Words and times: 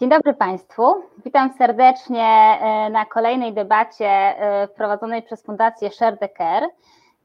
Dzień 0.00 0.08
dobry 0.08 0.34
Państwu. 0.34 1.02
Witam 1.24 1.52
serdecznie 1.52 2.24
e, 2.24 2.90
na 2.90 3.04
kolejnej 3.04 3.52
debacie 3.52 4.06
e, 4.08 4.68
prowadzonej 4.68 5.22
przez 5.22 5.42
Fundację 5.42 5.90
Share 5.90 6.18
the 6.18 6.28
Care. 6.28 6.68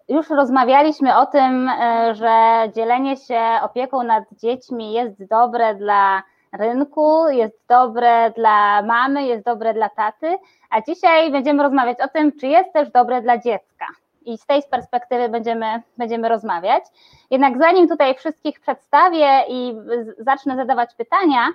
Już 0.10 0.30
rozmawialiśmy 0.30 1.18
o 1.18 1.26
tym, 1.26 1.70
e, 1.70 2.16
że 2.16 2.32
dzielenie 2.76 3.18
się 3.18 3.42
opieką 3.62 4.04
nad 4.04 4.24
dziećmi 4.32 4.94
jest 4.94 5.26
dobre 5.26 5.76
dla 5.76 6.24
rynku, 6.54 7.30
jest 7.30 7.60
dobre 7.70 8.32
dla 8.32 8.82
mamy, 8.82 9.26
jest 9.26 9.46
dobre 9.46 9.74
dla 9.74 9.90
taty, 9.90 10.38
a 10.70 10.82
dzisiaj 10.82 11.32
będziemy 11.32 11.64
rozmawiać 11.64 12.02
o 12.02 12.08
tym, 12.08 12.32
czy 12.40 12.48
jest 12.48 12.74
też 12.74 12.92
dobre 12.92 13.22
dla 13.22 13.38
dziecka. 13.38 13.86
I 14.26 14.38
z 14.38 14.46
tej 14.46 14.64
perspektywy 14.72 15.30
będziemy, 15.30 15.82
będziemy 15.98 16.30
rozmawiać. 16.30 16.84
Jednak 17.32 17.58
zanim 17.58 17.88
tutaj 17.88 18.16
wszystkich 18.16 18.60
przedstawię 18.60 19.44
i 19.50 19.76
zacznę 20.18 20.56
zadawać 20.56 20.96
pytania, 20.96 21.48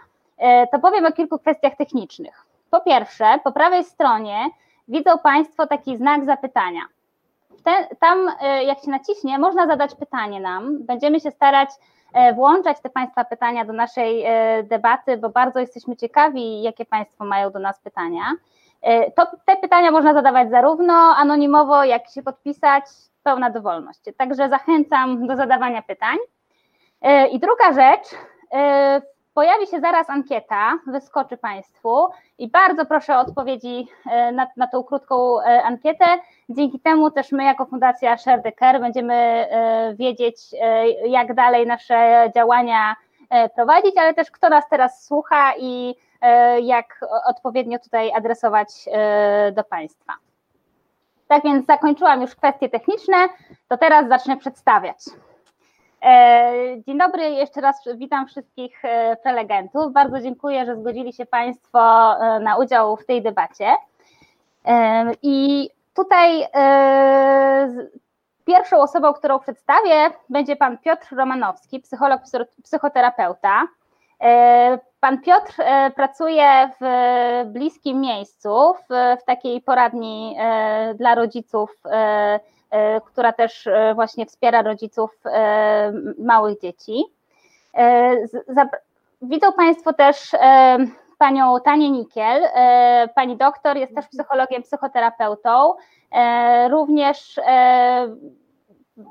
to 0.73 0.79
powiem 0.79 1.07
o 1.07 1.13
kilku 1.13 1.39
kwestiach 1.39 1.77
technicznych. 1.77 2.45
Po 2.71 2.81
pierwsze, 2.81 3.39
po 3.45 3.53
prawej 3.53 3.85
stronie 3.85 4.47
widzą 4.89 5.19
Państwo 5.19 5.67
taki 5.67 5.97
znak 5.97 6.25
zapytania. 6.25 6.81
tam, 8.01 8.31
e, 8.41 8.65
jak 8.65 8.81
się 8.81 8.91
naciśnie, 8.91 9.39
można 9.39 9.67
zadać 9.67 9.95
pytanie 9.95 10.41
nam. 10.41 10.79
Będziemy 10.85 11.21
się 11.21 11.31
starać 11.31 11.71
e, 12.15 12.35
włączać 12.35 12.81
te 12.81 12.91
Państwa 12.91 13.25
pytania 13.25 13.65
do 13.65 13.73
naszej 13.73 14.25
debaty, 14.65 15.17
bo 15.17 15.29
bardzo 15.29 15.61
jesteśmy 15.61 15.97
ciekawi, 15.97 16.63
jakie 16.63 16.85
Państwo 16.85 17.25
mają 17.25 17.51
do 17.51 17.59
nas 17.59 17.81
pytania. 17.81 18.23
To, 19.17 19.27
te 19.45 19.57
pytania 19.57 19.91
można 19.91 20.15
zadawać 20.15 20.51
zarówno 20.51 20.95
anonimowo, 20.95 21.85
jak 21.85 22.11
się 22.11 22.23
podpisać, 22.23 22.85
pełna 23.23 23.51
dowolność. 23.51 24.01
Także 24.17 24.49
zachęcam 24.49 25.27
do 25.27 25.37
zadawania 25.37 25.83
pytań. 25.83 26.17
I 27.33 27.39
druga 27.39 27.73
rzecz, 27.73 28.09
Pojawi 29.39 29.67
się 29.67 29.81
zaraz 29.81 30.11
ankieta, 30.11 30.79
wyskoczy 30.87 31.37
Państwu 31.37 32.09
i 32.39 32.51
bardzo 32.51 32.87
proszę 32.87 33.17
o 33.17 33.21
odpowiedzi 33.21 33.89
e, 34.11 34.33
na, 34.33 34.47
na 34.57 34.67
tą 34.67 34.85
krótką 34.85 35.41
e, 35.41 35.63
ankietę. 35.63 36.05
Dzięki 36.49 36.81
temu 36.81 37.11
też 37.11 37.33
my 37.33 37.45
jako 37.45 37.67
Fundacja 37.67 38.17
Share 38.17 38.43
the 38.43 38.53
Care 38.53 38.81
będziemy 38.81 39.15
e, 39.15 39.95
wiedzieć, 39.95 40.37
jak 41.07 41.35
dalej 41.35 41.67
nasze 41.67 42.31
działania 42.35 42.97
prowadzić, 43.55 43.97
ale 43.97 44.15
też 44.15 44.31
kto 44.31 44.49
nas 44.49 44.69
teraz 44.71 45.07
słucha 45.07 45.53
i 45.59 45.95
jak 46.63 47.01
odpowiednio 47.27 47.79
tutaj 47.79 48.13
adresować 48.13 48.69
do 49.53 49.65
Państwa. 49.65 50.13
Tak 51.29 51.43
więc 51.43 51.67
zakończyłam 51.67 52.21
już 52.21 52.35
kwestie 52.35 52.69
techniczne, 52.69 53.17
to 53.69 53.79
teraz 53.79 54.09
zacznę 54.09 54.37
przedstawiać. 54.37 54.99
E, 56.03 56.53
dzień 56.87 56.99
dobry, 56.99 57.31
jeszcze 57.31 57.61
raz 57.61 57.89
witam 57.95 58.27
wszystkich 58.27 58.85
e, 58.85 59.17
prelegentów. 59.17 59.93
Bardzo 59.93 60.21
dziękuję, 60.21 60.67
że 60.67 60.77
zgodzili 60.77 61.13
się 61.13 61.27
Państwo 61.27 61.81
e, 62.21 62.41
na 62.41 62.57
udział 62.57 62.97
w 62.97 63.07
tej 63.07 63.23
debacie. 63.23 63.75
I 65.23 65.71
tutaj 65.95 66.47
pierwszą 68.45 68.77
osobą, 68.81 69.13
którą 69.13 69.39
przedstawię, 69.39 70.11
będzie 70.29 70.57
Pan 70.57 70.79
Piotr 70.79 71.17
Romanowski, 71.17 71.81
psycholog, 71.81 72.21
psychoterapeuta. 72.63 73.63
Pan 75.01 75.21
Piotr 75.21 75.55
pracuje 75.95 76.71
w 76.81 76.85
bliskim 77.47 78.01
miejscu, 78.01 78.75
w, 78.91 79.17
takiej 79.27 79.61
poradni 79.61 80.37
dla 80.95 81.15
rodziców 81.15 81.83
która 83.07 83.33
też 83.33 83.67
e, 83.67 83.95
właśnie 83.95 84.27
wspiera 84.27 84.63
rodziców 84.63 85.11
e, 85.25 85.93
małych 86.19 86.61
dzieci. 86.61 87.05
Widzą 89.23 89.53
Państwo 89.53 89.93
też 89.93 90.37
panią 91.19 91.61
Tanię 91.65 91.91
Nikiel. 91.91 92.43
Pani 93.15 93.37
doktor 93.37 93.77
jest 93.77 93.95
też 93.95 94.07
psychologiem, 94.07 94.63
psychoterapeutą. 94.63 95.75
Również 96.71 97.41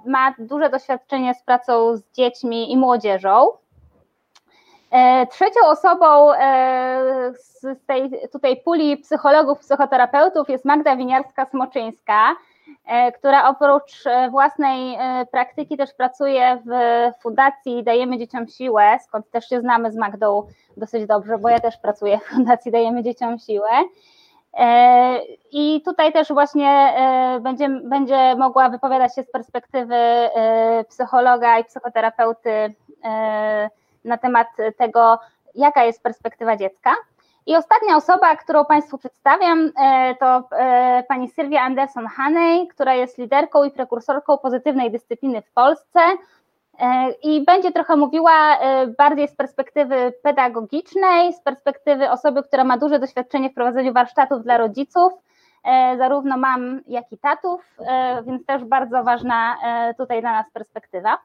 ma 0.05 0.33
duże 0.39 0.69
doświadczenie 0.69 1.33
z 1.33 1.43
pracą 1.43 1.95
z 1.95 2.11
dziećmi 2.11 2.71
i 2.71 2.77
młodzieżą. 2.77 3.47
Trzecią 5.29 5.59
osobą 5.65 6.31
z 7.33 7.65
tej 7.87 8.11
tutaj 8.31 8.57
puli 8.57 8.97
psychologów, 8.97 9.59
psychoterapeutów 9.59 10.49
jest 10.49 10.65
Magda 10.65 10.95
Winiarska-Smoczyńska, 10.95 12.19
E, 12.21 12.56
która 13.17 13.49
oprócz 13.49 14.05
e, 14.05 14.29
własnej 14.29 14.95
e, 14.95 15.25
praktyki 15.31 15.77
też 15.77 15.93
pracuje 15.93 16.61
w 16.65 16.71
Fundacji 17.21 17.83
Dajemy 17.83 18.17
Dzieciom 18.17 18.47
Siłę, 18.47 18.99
skąd 19.03 19.31
też 19.31 19.49
się 19.49 19.61
znamy 19.61 19.91
z 19.91 19.95
Magdą 19.95 20.47
dosyć 20.77 21.05
dobrze, 21.05 21.37
bo 21.37 21.49
ja 21.49 21.59
też 21.59 21.77
pracuję 21.77 22.17
w 22.17 22.23
Fundacji 22.23 22.71
Dajemy 22.71 23.03
Dzieciom 23.03 23.39
Siłę. 23.39 23.69
I 25.51 25.81
tutaj 25.85 26.13
też 26.13 26.27
właśnie 26.27 26.93
będzie, 27.41 27.69
będzie 27.69 28.35
mogła 28.35 28.69
wypowiadać 28.69 29.15
się 29.15 29.23
z 29.23 29.31
perspektywy 29.31 29.95
psychologa 30.89 31.59
i 31.59 31.63
psychoterapeuty 31.63 32.73
na 34.05 34.17
temat 34.17 34.47
tego, 34.77 35.19
jaka 35.55 35.83
jest 35.83 36.03
perspektywa 36.03 36.57
dziecka. 36.57 36.95
I 37.47 37.55
ostatnia 37.55 37.95
osoba, 37.95 38.35
którą 38.35 38.65
Państwu 38.65 38.97
przedstawiam, 38.97 39.71
e, 39.81 40.15
to 40.15 40.43
e, 40.51 41.03
pani 41.07 41.29
Sylwia 41.29 41.69
Anderson-Haney, 41.69 42.67
która 42.67 42.93
jest 42.93 43.17
liderką 43.17 43.63
i 43.63 43.71
prekursorką 43.71 44.37
pozytywnej 44.37 44.91
dyscypliny 44.91 45.41
w 45.41 45.51
Polsce 45.51 45.99
e, 46.79 47.11
i 47.23 47.45
będzie 47.45 47.71
trochę 47.71 47.95
mówiła 47.95 48.57
bardziej 48.97 49.27
z 49.27 49.35
perspektywy 49.35 50.13
pedagogicznej, 50.23 51.33
z 51.33 51.41
perspektywy 51.41 52.09
osoby, 52.09 52.43
która 52.43 52.63
ma 52.63 52.77
duże 52.77 52.99
doświadczenie 52.99 53.49
w 53.49 53.53
prowadzeniu 53.53 53.93
warsztatów 53.93 54.43
dla 54.43 54.57
rodziców, 54.57 55.13
zarówno 55.97 56.37
mam, 56.37 56.81
jak 56.87 57.11
i 57.11 57.17
tatów, 57.17 57.77
więc 58.25 58.45
też 58.45 58.63
bardzo 58.63 59.03
ważna 59.03 59.57
tutaj 59.97 60.21
dla 60.21 60.31
nas 60.31 60.45
perspektywa. 60.53 61.17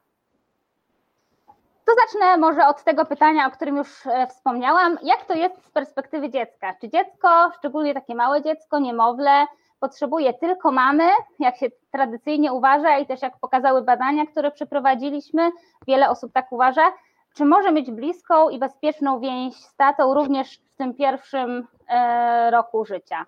To 1.87 1.93
zacznę 1.95 2.37
może 2.37 2.67
od 2.67 2.85
tego 2.85 3.05
pytania, 3.05 3.47
o 3.47 3.51
którym 3.51 3.77
już 3.77 4.07
e, 4.07 4.27
wspomniałam. 4.27 4.99
Jak 5.03 5.25
to 5.25 5.35
jest 5.35 5.67
z 5.67 5.71
perspektywy 5.71 6.31
dziecka? 6.31 6.75
Czy 6.81 6.89
dziecko, 6.89 7.51
szczególnie 7.59 7.95
takie 7.95 8.15
małe 8.15 8.43
dziecko, 8.43 8.79
niemowlę, 8.79 9.47
potrzebuje 9.81 10.35
tylko 10.35 10.73
mamy, 10.73 11.05
jak 11.39 11.57
się 11.57 11.67
tradycyjnie 11.91 12.53
uważa 12.53 12.99
i 12.99 13.07
też 13.07 13.23
jak 13.23 13.39
pokazały 13.41 13.83
badania, 13.83 14.27
które 14.27 14.51
przeprowadziliśmy, 14.51 15.51
wiele 15.87 16.11
osób 16.11 16.33
tak 16.33 16.53
uważa, 16.53 16.93
czy 17.35 17.45
może 17.45 17.73
mieć 17.73 17.91
bliską 17.91 18.51
i 18.51 18.59
bezpieczną 18.59 19.21
więź 19.21 19.55
z 19.55 19.77
tatą 19.77 20.15
również 20.15 20.59
w 20.59 20.77
tym 20.77 20.95
pierwszym 20.95 21.67
e, 21.89 22.51
roku 22.51 22.85
życia? 22.85 23.27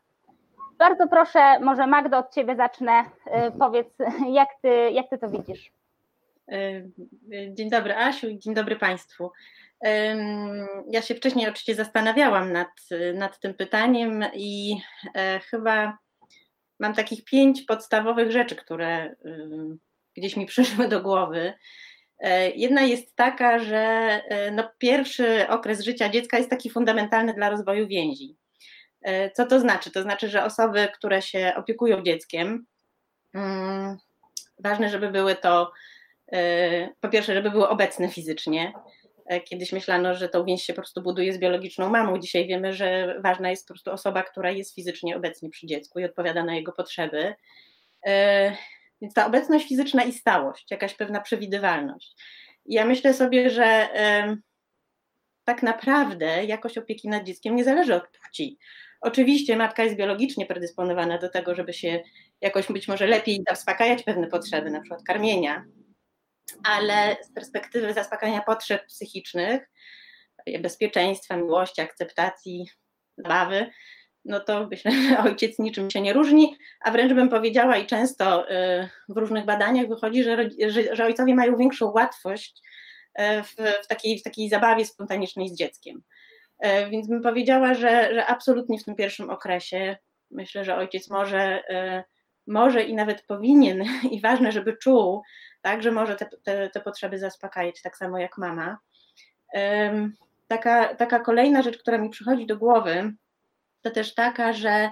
Bardzo 0.78 1.06
proszę, 1.06 1.60
może 1.60 1.87
Magdo, 1.87 2.19
od 2.19 2.31
Ciebie 2.31 2.56
zacznę. 2.56 3.04
E, 3.26 3.50
powiedz, 3.50 3.98
jak 4.28 4.48
ty, 4.62 4.91
jak 4.91 5.09
ty 5.09 5.19
to 5.19 5.28
widzisz? 5.28 5.72
E, 6.49 6.82
dzień 7.55 7.71
dobry 7.71 7.97
Asiu 7.97 8.28
i 8.28 8.38
dzień 8.38 8.55
dobry 8.55 8.77
Państwu. 8.77 9.31
Ja 10.91 11.03
się 11.03 11.15
wcześniej 11.15 11.49
oczywiście 11.49 11.75
zastanawiałam 11.75 12.53
nad, 12.53 12.69
nad 13.15 13.41
tym 13.41 13.55
pytaniem 13.55 14.25
i 14.34 14.77
e, 15.15 15.41
chyba 15.41 15.99
mam 16.81 16.94
takich 16.94 17.25
pięć 17.25 17.62
podstawowych 17.62 18.31
rzeczy, 18.31 18.56
które 18.56 19.15
gdzieś 20.16 20.37
mi 20.37 20.47
przyszły 20.53 20.88
do 20.88 21.03
głowy. 21.03 21.53
E, 22.19 22.50
jedna 22.50 22.82
jest 22.82 23.16
taka, 23.16 23.59
że 23.59 24.21
no 24.53 24.71
pierwszy 24.78 25.49
okres 25.49 25.81
życia 25.81 26.08
dziecka 26.08 26.38
jest 26.38 26.50
taki 26.50 26.70
fundamentalny 26.70 27.35
dla 27.35 27.50
rozwoju 27.50 27.87
więzi. 27.87 28.37
Co 29.35 29.46
to 29.46 29.61
znaczy? 29.61 29.91
To 29.91 30.02
znaczy, 30.02 30.29
że 30.29 30.44
osoby, 30.44 30.88
które 30.94 31.23
się 31.23 31.52
opiekują 31.56 32.02
dzieckiem, 32.02 32.67
mm, 33.35 33.96
ważne, 34.58 34.88
żeby 34.88 35.11
były 35.11 35.35
to 35.35 35.73
E, 35.73 35.94
po 37.00 37.09
pierwsze, 37.09 37.35
żeby 37.35 37.50
były 37.50 37.69
obecne 37.69 38.09
fizycznie. 38.09 38.73
E, 39.26 39.41
kiedyś 39.41 39.73
myślano, 39.73 40.15
że 40.15 40.29
tą 40.29 40.44
więź 40.44 40.62
się 40.62 40.73
po 40.73 40.81
prostu 40.81 41.03
buduje 41.03 41.32
z 41.32 41.38
biologiczną 41.38 41.91
mamą. 41.91 42.19
Dzisiaj 42.19 42.47
wiemy, 42.47 42.73
że 42.73 43.21
ważna 43.23 43.50
jest 43.50 43.69
po 43.69 43.75
prostu 43.75 43.91
osoba, 43.91 44.23
która 44.23 44.50
jest 44.50 44.75
fizycznie 44.75 45.17
obecnie 45.17 45.50
przy 45.50 45.67
dziecku 45.67 45.99
i 45.99 46.05
odpowiada 46.05 46.44
na 46.44 46.55
jego 46.55 46.73
potrzeby. 46.73 47.35
E, 48.06 48.56
więc 49.03 49.15
ta 49.15 49.26
obecność 49.26 49.69
fizyczna 49.69 50.05
i 50.05 50.12
stałość, 50.12 50.71
jakaś 50.71 50.94
pewna 50.94 51.21
przewidywalność. 51.21 52.15
Ja 52.67 52.85
myślę 52.85 53.15
sobie, 53.15 53.50
że 53.50 53.88
tak 55.44 55.62
naprawdę 55.62 56.44
jakość 56.44 56.79
opieki 56.79 57.09
nad 57.09 57.25
dzieckiem 57.25 57.56
nie 57.56 57.65
zależy 57.65 57.94
od 57.94 58.09
płci. 58.09 58.59
Oczywiście 59.00 59.56
matka 59.56 59.85
jest 59.85 59.97
biologicznie 59.97 60.47
predysponowana 60.47 61.19
do 61.19 61.29
tego, 61.29 61.55
żeby 61.55 61.73
się 61.73 62.03
jakoś 62.41 62.67
być 62.67 62.88
może 62.88 63.06
lepiej 63.06 63.43
zaspokajać 63.49 64.03
pewne 64.03 64.27
potrzeby, 64.27 64.70
na 64.70 64.81
przykład 64.81 65.03
karmienia, 65.03 65.65
ale 66.64 67.17
z 67.23 67.32
perspektywy 67.32 67.93
zaspokajania 67.93 68.43
potrzeb 68.43 68.87
psychicznych, 68.87 69.70
bezpieczeństwa, 70.61 71.37
miłości, 71.37 71.81
akceptacji, 71.81 72.67
zabawy, 73.17 73.70
no 74.25 74.41
to 74.41 74.69
myślę, 74.70 74.93
że 75.08 75.19
ojciec 75.19 75.58
niczym 75.58 75.91
się 75.91 76.00
nie 76.00 76.12
różni, 76.12 76.56
a 76.81 76.91
wręcz 76.91 77.12
bym 77.12 77.29
powiedziała 77.29 77.76
i 77.76 77.87
często 77.87 78.50
y, 78.50 78.88
w 79.08 79.17
różnych 79.17 79.44
badaniach 79.44 79.88
wychodzi, 79.88 80.25
że, 80.25 80.49
że, 80.69 80.96
że 80.96 81.05
ojcowie 81.05 81.35
mają 81.35 81.56
większą 81.56 81.91
łatwość 81.91 82.62
y, 83.20 83.43
w, 83.43 83.55
w, 83.85 83.87
takiej, 83.87 84.19
w 84.19 84.23
takiej 84.23 84.49
zabawie 84.49 84.85
spontanicznej 84.85 85.49
z 85.49 85.56
dzieckiem. 85.56 86.02
Więc 86.91 87.08
bym 87.08 87.23
powiedziała, 87.23 87.75
że, 87.75 88.14
że 88.14 88.26
absolutnie 88.26 88.79
w 88.79 88.85
tym 88.85 88.94
pierwszym 88.94 89.31
okresie 89.31 89.96
myślę, 90.31 90.64
że 90.64 90.76
ojciec 90.76 91.11
może, 91.11 91.62
może 92.46 92.82
i 92.82 92.94
nawet 92.94 93.26
powinien 93.26 93.85
i 94.12 94.20
ważne, 94.20 94.52
żeby 94.52 94.76
czuł, 94.76 95.23
tak, 95.64 95.82
że 95.82 95.93
może 95.93 96.16
te, 96.16 96.26
te, 96.43 96.70
te 96.70 96.81
potrzeby 96.81 97.19
zaspokajać, 97.19 97.82
tak 97.82 97.96
samo 97.96 98.19
jak 98.19 98.38
mama. 98.38 98.78
Taka, 100.49 100.94
taka 100.94 101.20
kolejna 101.20 101.62
rzecz, 101.62 101.78
która 101.78 101.99
mi 101.99 102.11
przychodzi 102.11 102.46
do 102.46 102.56
głowy, 102.56 103.12
to 103.82 103.90
też 103.90 104.14
taka, 104.14 104.52
że 104.52 104.90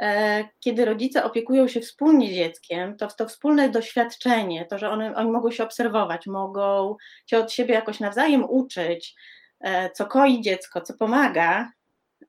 e, 0.00 0.44
kiedy 0.60 0.84
rodzice 0.84 1.24
opiekują 1.24 1.68
się 1.68 1.80
wspólnie 1.80 2.34
dzieckiem, 2.34 2.96
to 2.96 3.06
to 3.06 3.28
wspólne 3.28 3.68
doświadczenie, 3.68 4.66
to, 4.66 4.78
że 4.78 4.90
one, 4.90 5.14
oni 5.14 5.30
mogą 5.30 5.50
się 5.50 5.64
obserwować, 5.64 6.26
mogą 6.26 6.96
się 7.26 7.38
od 7.38 7.52
siebie 7.52 7.74
jakoś 7.74 8.00
nawzajem 8.00 8.44
uczyć, 8.50 9.14
e, 9.60 9.90
co 9.90 10.06
koi 10.06 10.40
dziecko, 10.40 10.80
co 10.80 10.94
pomaga, 10.94 11.72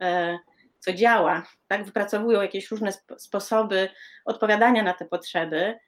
e, 0.02 0.40
co 0.80 0.94
działa, 0.94 1.44
tak? 1.68 1.86
wypracowują 1.86 2.42
jakieś 2.42 2.72
różne 2.72 2.92
sposoby 3.18 3.90
odpowiadania 4.26 4.84
na 4.84 4.94
te 4.94 5.06
potrzeby, 5.06 5.80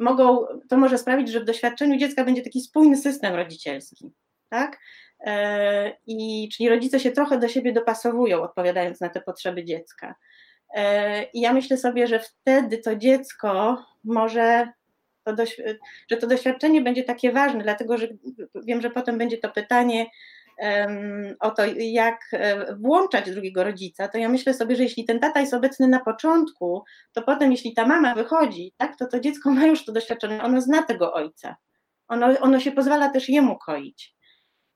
mogą, 0.00 0.46
to 0.68 0.76
może 0.76 0.98
sprawić, 0.98 1.28
że 1.28 1.40
w 1.40 1.44
doświadczeniu 1.44 1.96
dziecka 1.96 2.24
będzie 2.24 2.42
taki 2.42 2.60
spójny 2.60 2.96
system 2.96 3.34
rodzicielski. 3.34 4.12
Tak? 4.48 4.78
E, 5.20 5.96
I 6.06 6.48
czyli 6.52 6.68
rodzice 6.68 7.00
się 7.00 7.12
trochę 7.12 7.38
do 7.38 7.48
siebie 7.48 7.72
dopasowują, 7.72 8.42
odpowiadając 8.42 9.00
na 9.00 9.08
te 9.08 9.20
potrzeby 9.20 9.64
dziecka. 9.64 10.14
E, 10.74 11.22
I 11.22 11.40
ja 11.40 11.52
myślę 11.52 11.76
sobie, 11.76 12.06
że 12.06 12.20
wtedy 12.20 12.78
to 12.78 12.96
dziecko 12.96 13.84
może, 14.04 14.68
to 15.24 15.34
że 16.10 16.16
to 16.16 16.26
doświadczenie 16.26 16.80
będzie 16.80 17.04
takie 17.04 17.32
ważne, 17.32 17.62
dlatego 17.62 17.98
że 17.98 18.08
wiem, 18.64 18.80
że 18.80 18.90
potem 18.90 19.18
będzie 19.18 19.38
to 19.38 19.50
pytanie 19.50 20.06
o 21.40 21.50
to, 21.50 21.62
jak 21.76 22.20
e, 22.32 22.74
włączać 22.76 23.30
drugiego 23.30 23.64
rodzica, 23.64 24.08
to 24.08 24.18
ja 24.18 24.28
myślę 24.28 24.54
sobie, 24.54 24.76
że 24.76 24.82
jeśli 24.82 25.04
ten 25.04 25.20
tata 25.20 25.40
jest 25.40 25.54
obecny 25.54 25.88
na 25.88 26.00
początku, 26.00 26.84
to 27.12 27.22
potem, 27.22 27.52
jeśli 27.52 27.74
ta 27.74 27.86
mama 27.86 28.14
wychodzi, 28.14 28.72
tak, 28.76 28.96
to 28.96 29.06
to 29.06 29.20
dziecko 29.20 29.50
ma 29.50 29.66
już 29.66 29.84
to 29.84 29.92
doświadczenie, 29.92 30.42
ono 30.42 30.60
zna 30.60 30.82
tego 30.82 31.12
ojca. 31.12 31.56
Ono, 32.08 32.26
ono 32.40 32.60
się 32.60 32.72
pozwala 32.72 33.08
też 33.10 33.28
jemu 33.28 33.58
koić. 33.58 34.14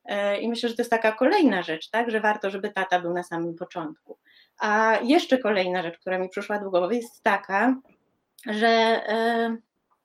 E, 0.05 0.41
I 0.41 0.49
myślę, 0.49 0.69
że 0.69 0.75
to 0.77 0.83
jest 0.83 0.91
taka 0.91 1.13
kolejna 1.13 1.63
rzecz, 1.63 1.91
tak, 1.91 2.11
że 2.11 2.21
warto, 2.21 2.51
żeby 2.51 2.71
tata 2.71 3.01
był 3.01 3.15
na 3.15 3.23
samym 3.23 3.55
początku. 3.55 4.19
A 4.59 4.99
jeszcze 5.03 5.39
kolejna 5.39 5.83
rzecz, 5.83 5.99
która 5.99 6.19
mi 6.19 6.29
przyszła 6.29 6.59
do 6.59 6.71
głowy, 6.71 6.97
jest 6.97 7.23
taka, 7.23 7.77
że 8.47 8.69
e, 8.69 9.57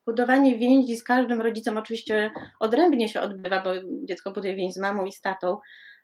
budowanie 0.05 0.57
więzi 0.57 0.97
z 0.97 1.03
każdym 1.03 1.41
rodzicem 1.41 1.77
oczywiście 1.77 2.31
odrębnie 2.59 3.09
się 3.09 3.21
odbywa, 3.21 3.61
bo 3.61 3.69
dziecko 4.03 4.31
buduje 4.31 4.55
więź 4.55 4.73
z 4.73 4.77
mamą 4.77 5.05
i 5.05 5.11
z 5.11 5.21
tatą 5.21 5.57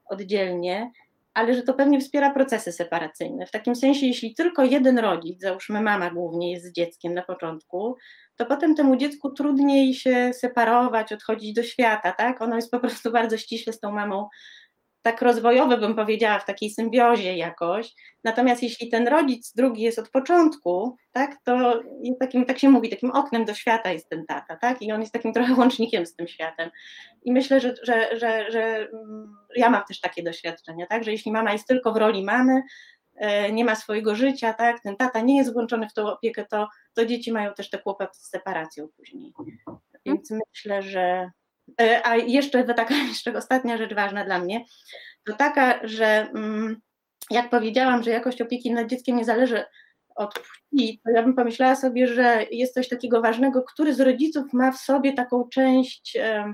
oddzielnie, 0.10 0.92
ale 1.34 1.54
że 1.54 1.64
to 1.64 1.74
pewnie 1.74 2.00
wspiera 2.00 2.34
procesy 2.34 2.72
separacyjne. 2.72 3.46
W 3.46 3.52
takim 3.52 3.76
sensie, 3.76 4.06
jeśli 4.06 4.36
tylko 4.36 4.64
jeden 4.64 5.00
rodzic, 5.00 5.42
załóżmy 5.42 5.82
mama 5.82 6.10
głównie, 6.10 6.52
jest 6.52 6.66
z 6.66 6.72
dzieckiem 6.72 7.14
na 7.14 7.22
początku, 7.22 7.96
to 8.36 8.46
potem 8.46 8.76
temu 8.76 8.96
dziecku 8.96 9.32
trudniej 9.32 9.94
się 9.94 10.32
separować, 10.34 11.14
odchodzić 11.14 11.54
do 11.54 11.64
świata, 11.64 12.12
tak? 12.12 12.42
Ono 12.42 12.56
jest 12.56 12.72
po 12.72 12.80
prostu 12.80 13.12
bardzo 13.12 13.38
ściśle 13.38 13.74
z 13.74 13.80
tą 13.80 13.92
mamą 13.92 14.28
tak 15.02 15.22
rozwojowe, 15.22 15.78
bym 15.78 15.96
powiedziała, 15.96 16.40
w 16.40 16.46
takiej 16.46 16.70
symbiozie 16.70 17.38
jakoś. 17.38 17.94
Natomiast 18.24 18.64
jeśli 18.64 18.90
ten 18.90 19.08
rodzic 19.08 19.54
drugi 19.56 19.82
jest 19.82 20.00
od 20.00 20.10
początku, 20.10 20.98
tak, 21.12 21.38
to 21.44 21.82
jest 22.04 22.20
takim, 22.20 22.46
tak 22.46 22.60
się 22.60 22.70
mówi, 22.70 22.90
takim 22.90 23.12
oknem 23.12 23.46
do 23.46 23.54
świata 23.54 23.92
jest 23.92 24.10
ten 24.10 24.26
tata, 24.26 24.56
tak? 24.56 24.82
I 24.82 24.92
on 24.92 25.02
jest 25.02 25.14
takim 25.14 25.34
trochę 25.34 25.54
łącznikiem 25.54 26.06
z 26.06 26.16
tym 26.16 26.28
światem. 26.28 26.70
I 27.24 27.32
myślę, 27.32 27.60
że, 27.60 27.76
że, 27.84 28.18
że, 28.18 28.52
że 28.52 28.88
mm, 28.94 29.36
ja 29.56 29.70
mam 29.70 29.84
też 29.88 30.00
takie 30.00 30.24
doświadczenia, 30.24 30.86
tak? 30.88 31.04
Że 31.04 31.12
jeśli 31.12 31.32
mama 31.32 31.54
jest 31.54 31.68
tylko 31.68 31.94
w 31.94 31.98
roli 31.98 32.24
mamy, 32.24 32.62
e, 33.16 33.52
nie 33.52 33.66
ma 33.66 33.76
swojego 33.76 34.16
życia, 34.16 34.54
tak? 34.54 34.82
Ten 34.82 34.96
tata 34.96 35.22
nie 35.22 35.38
jest 35.38 35.54
włączony 35.54 35.90
w 35.90 35.94
tą 35.94 36.08
opiekę, 36.08 36.46
to, 36.46 36.68
to 36.94 37.06
dzieci 37.06 37.32
mają 37.32 37.54
też 37.54 37.70
te 37.70 37.78
kłopoty 37.78 38.20
z 38.20 38.30
separacją 38.30 38.88
później. 38.98 39.34
Więc 40.06 40.32
myślę, 40.32 40.82
że 40.82 41.32
a 42.04 42.16
jeszcze 42.16 42.64
taka 42.64 42.96
jeszcze 43.10 43.38
ostatnia 43.38 43.78
rzecz 43.78 43.94
ważna 43.94 44.26
dla 44.26 44.40
mnie, 44.40 44.66
to 45.26 45.34
taka, 45.34 45.88
że 45.88 46.06
mm, 46.06 46.82
jak 47.32 47.50
powiedziałam, 47.50 48.04
że 48.04 48.12
jakość 48.12 48.42
opieki 48.42 48.72
nad 48.72 48.88
dzieckiem 48.88 49.18
nie 49.18 49.26
zależy 49.26 49.64
od 50.16 50.34
płci, 50.34 51.02
to 51.06 51.12
ja 51.12 51.24
bym 51.24 51.34
pomyślała 51.34 51.76
sobie, 51.76 52.08
że 52.08 52.46
jest 52.52 52.74
coś 52.74 52.90
takiego 52.90 53.22
ważnego, 53.22 53.64
który 53.64 53.94
z 53.94 54.00
rodziców 54.00 54.54
ma 54.54 54.72
w 54.72 54.78
sobie 54.78 55.14
taką 55.14 55.50
część, 55.50 56.16
e, 56.16 56.54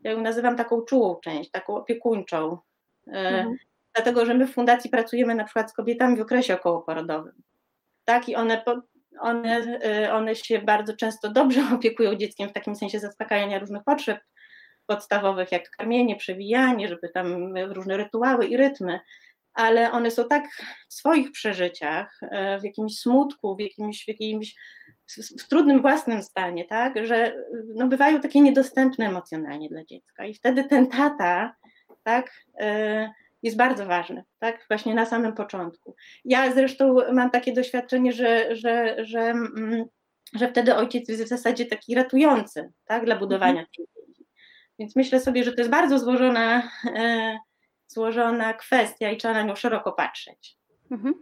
ja 0.00 0.10
ją 0.10 0.20
nazywam 0.20 0.56
taką 0.56 0.82
czułą 0.82 1.16
część, 1.16 1.50
taką 1.50 1.76
opiekuńczą. 1.76 2.58
E, 3.06 3.10
mhm. 3.10 3.56
Dlatego, 3.94 4.26
że 4.26 4.34
my 4.34 4.46
w 4.46 4.52
fundacji 4.52 4.90
pracujemy 4.90 5.34
na 5.34 5.44
przykład 5.44 5.70
z 5.70 5.74
kobietami 5.74 6.16
w 6.16 6.20
okresie 6.20 6.54
okołoporodowym. 6.54 7.42
Tak, 8.04 8.28
i 8.28 8.36
one 8.36 8.62
po, 8.64 8.82
one, 9.20 9.80
y, 10.04 10.12
one 10.12 10.34
się 10.34 10.58
bardzo 10.58 10.96
często 10.96 11.30
dobrze 11.30 11.60
opiekują 11.74 12.14
dzieckiem 12.14 12.48
w 12.48 12.52
takim 12.52 12.76
sensie 12.76 13.00
zaspokajania 13.00 13.58
różnych 13.58 13.84
potrzeb 13.84 14.20
podstawowych, 14.86 15.52
jak 15.52 15.70
karmienie, 15.70 16.16
przewijanie, 16.16 16.88
żeby 16.88 17.08
tam 17.08 17.56
różne 17.56 17.96
rytuały 17.96 18.46
i 18.46 18.56
rytmy, 18.56 19.00
ale 19.54 19.92
one 19.92 20.10
są 20.10 20.28
tak 20.28 20.44
w 20.88 20.94
swoich 20.94 21.32
przeżyciach, 21.32 22.20
y, 22.22 22.60
w 22.60 22.64
jakimś 22.64 22.98
smutku, 22.98 23.56
w 23.56 23.60
jakimś, 23.60 24.04
w 24.04 24.08
jakimś 24.08 24.54
w 25.18 25.48
trudnym 25.48 25.82
własnym 25.82 26.22
stanie, 26.22 26.64
tak, 26.64 27.06
że 27.06 27.34
no, 27.74 27.86
bywają 27.86 28.20
takie 28.20 28.40
niedostępne 28.40 29.06
emocjonalnie 29.06 29.68
dla 29.68 29.84
dziecka. 29.84 30.24
I 30.24 30.34
wtedy 30.34 30.64
ten 30.64 30.86
tata, 30.86 31.54
tak, 32.02 32.44
y, 32.60 33.08
jest 33.42 33.56
bardzo 33.56 33.86
ważny, 33.86 34.24
tak? 34.38 34.64
Właśnie 34.68 34.94
na 34.94 35.06
samym 35.06 35.32
początku. 35.32 35.96
Ja 36.24 36.52
zresztą 36.52 36.96
mam 37.12 37.30
takie 37.30 37.52
doświadczenie, 37.52 38.12
że, 38.12 38.56
że, 38.56 39.04
że, 39.04 39.20
mm, 39.20 39.84
że 40.34 40.48
wtedy 40.48 40.76
ojciec 40.76 41.08
jest 41.08 41.22
w 41.22 41.28
zasadzie 41.28 41.66
taki 41.66 41.94
ratujący, 41.94 42.72
tak? 42.84 43.04
Dla 43.04 43.16
budowania 43.16 43.66
tej 43.76 43.86
więzi. 43.96 44.26
Więc 44.78 44.96
myślę 44.96 45.20
sobie, 45.20 45.44
że 45.44 45.52
to 45.52 45.60
jest 45.60 45.70
bardzo 45.70 45.98
złożona, 45.98 46.70
e, 46.96 47.38
złożona 47.86 48.54
kwestia 48.54 49.10
i 49.10 49.16
trzeba 49.16 49.34
na 49.34 49.42
nią 49.42 49.56
szeroko 49.56 49.92
patrzeć. 49.92 50.56
Mhm. 50.90 51.14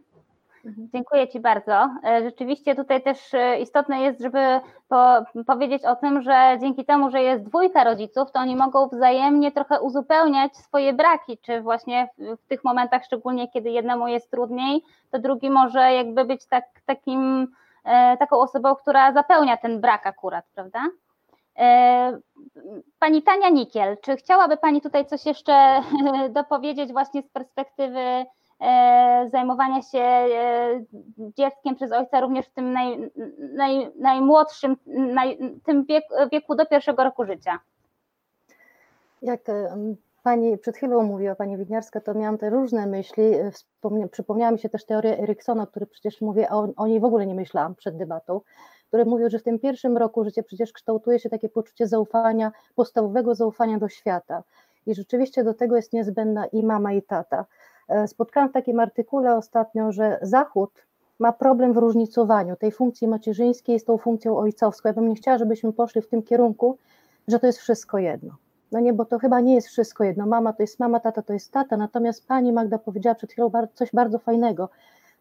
Mhm. 0.65 0.89
Dziękuję 0.93 1.29
Ci 1.29 1.41
bardzo. 1.41 1.91
E, 2.05 2.23
rzeczywiście 2.25 2.75
tutaj 2.75 3.03
też 3.03 3.35
e, 3.35 3.61
istotne 3.61 4.01
jest, 4.01 4.21
żeby 4.21 4.61
po, 4.89 5.25
powiedzieć 5.47 5.85
o 5.85 5.97
tym, 5.97 6.23
że 6.23 6.59
dzięki 6.61 6.85
temu, 6.85 7.11
że 7.11 7.23
jest 7.23 7.45
dwójka 7.45 7.85
rodziców, 7.85 8.33
to 8.33 8.41
oni 8.41 8.57
mogą 8.57 8.89
wzajemnie 8.89 9.53
trochę 9.53 9.81
uzupełniać 9.81 10.57
swoje 10.57 10.93
braki, 10.93 11.39
czy 11.39 11.61
właśnie 11.61 12.09
w, 12.19 12.49
tych 12.49 12.65
momentach, 12.65 13.05
szczególnie 13.05 13.49
kiedy 13.49 13.71
jednemu 13.71 14.09
jest 14.09 14.31
trudniej, 14.31 14.83
to 15.11 15.19
drugi 15.19 15.51
może 15.51 15.93
jakby 15.93 16.25
być 16.25 16.47
tak, 16.47 16.65
takim, 16.87 17.49
e, 17.85 18.17
taką 18.17 18.41
osobą, 18.41 18.75
która 18.75 19.13
zapełnia 19.13 19.57
ten 19.57 19.81
brak 19.81 20.07
akurat, 20.07 20.45
prawda? 20.55 20.81
Pani 22.99 23.23
Tania 23.23 23.49
Nikiel, 23.49 23.97
czy 24.03 24.17
chciałaby 24.17 24.57
Pani 24.57 24.81
tutaj 24.81 25.07
coś 25.07 25.27
jeszcze 25.27 25.83
dopowiedzieć 26.31 26.93
właśnie 26.93 27.23
z 27.23 27.29
perspektywy 27.29 28.27
zajmowania 29.31 29.83
się 29.83 29.99
e, 29.99 30.85
dzieckiem 31.19 31.75
przez 31.75 31.93
ojca 31.93 32.21
również 32.21 32.47
w 32.47 32.55
tym 32.55 32.73
naj, 32.73 33.11
naj, 33.55 33.93
najmłodszym, 33.99 34.77
naj, 34.87 35.39
tym 35.65 35.85
wieku, 35.85 36.15
wieku 36.33 36.55
do 36.55 36.67
pierwszego 36.67 37.05
roku 37.05 37.25
życia. 37.25 37.59
Jak 39.23 39.49
e, 39.49 39.77
Pani 40.23 40.59
przed 40.59 40.77
chwilą 40.77 41.03
mówiła, 41.03 41.35
Pani 41.35 41.57
Widniarska, 41.57 42.01
to 42.01 42.15
miałam 42.15 42.39
te 42.39 42.51
różne 42.51 42.87
myśli. 42.87 43.25
Przypomniała 44.11 44.53
mi 44.53 44.59
się 44.59 44.69
też 44.69 44.85
teoria 44.85 45.17
Eriksona, 45.17 45.67
który 45.67 45.87
przecież 45.87 46.21
mówię, 46.21 46.51
o, 46.51 46.69
o 46.77 46.87
niej 46.87 47.01
w 47.01 47.05
ogóle 47.05 47.27
nie 47.27 47.35
myślałam 47.35 47.75
przed 47.75 47.97
debatą, 47.97 48.41
który 48.89 49.05
mówił, 49.05 49.31
że 49.31 49.39
w 49.39 49.43
tym 49.43 49.59
pierwszym 49.59 49.97
roku 49.97 50.25
życia 50.25 50.43
przecież 50.43 50.73
kształtuje 50.73 51.19
się 51.19 51.31
takie 51.31 51.49
poczucie 51.49 51.87
zaufania, 51.87 52.53
podstawowego 52.75 53.35
zaufania 53.35 53.79
do 53.79 53.89
świata. 53.89 54.43
I 54.87 54.95
rzeczywiście 54.95 55.45
do 55.45 55.55
tego 55.55 55.77
jest 55.77 55.93
niezbędna 55.93 56.47
i 56.47 56.63
mama, 56.63 56.93
i 56.93 57.03
tata. 57.03 57.45
E, 57.89 58.09
spotkałam 58.09 58.49
w 58.49 58.53
takim 58.53 58.81
artykule 58.81 59.37
ostatnio, 59.37 59.93
że 59.93 60.19
Zachód 60.23 60.71
ma 61.19 61.33
problem 61.33 61.73
w 61.73 61.77
różnicowaniu 61.77 62.57
tej 62.57 62.73
funkcji 62.73 63.09
macierzyńskiej 63.09 63.81
z 63.81 63.85
tą 63.85 63.99
funkcją 63.99 64.39
ojcowską. 64.39 64.89
Ja 64.89 64.93
bym 64.93 65.09
nie 65.09 65.15
chciała, 65.15 65.39
żebyśmy 65.39 65.73
poszli 65.73 66.03
w 66.03 66.09
tym 66.09 66.23
kierunku, 66.23 66.79
że 67.29 67.39
to 67.39 67.47
jest 67.47 67.59
wszystko 67.59 67.99
jedno. 67.99 68.37
No 68.73 68.81
nie, 68.81 68.93
bo 68.93 69.05
to 69.05 69.19
chyba 69.19 69.41
nie 69.41 69.55
jest 69.55 69.69
wszystko 69.69 70.05
jedno. 70.05 70.27
Mama 70.27 70.53
to 70.53 70.63
jest 70.63 70.81
mama, 70.81 71.01
tata 71.01 71.23
to 71.23 71.33
jest 71.33 71.53
tata. 71.53 71.77
Natomiast 71.77 72.27
pani 72.27 72.53
Magda 72.53 72.79
powiedziała 72.79 73.15
przed 73.15 73.33
chwilą 73.33 73.51
coś 73.75 73.91
bardzo 73.93 74.19
fajnego, 74.19 74.69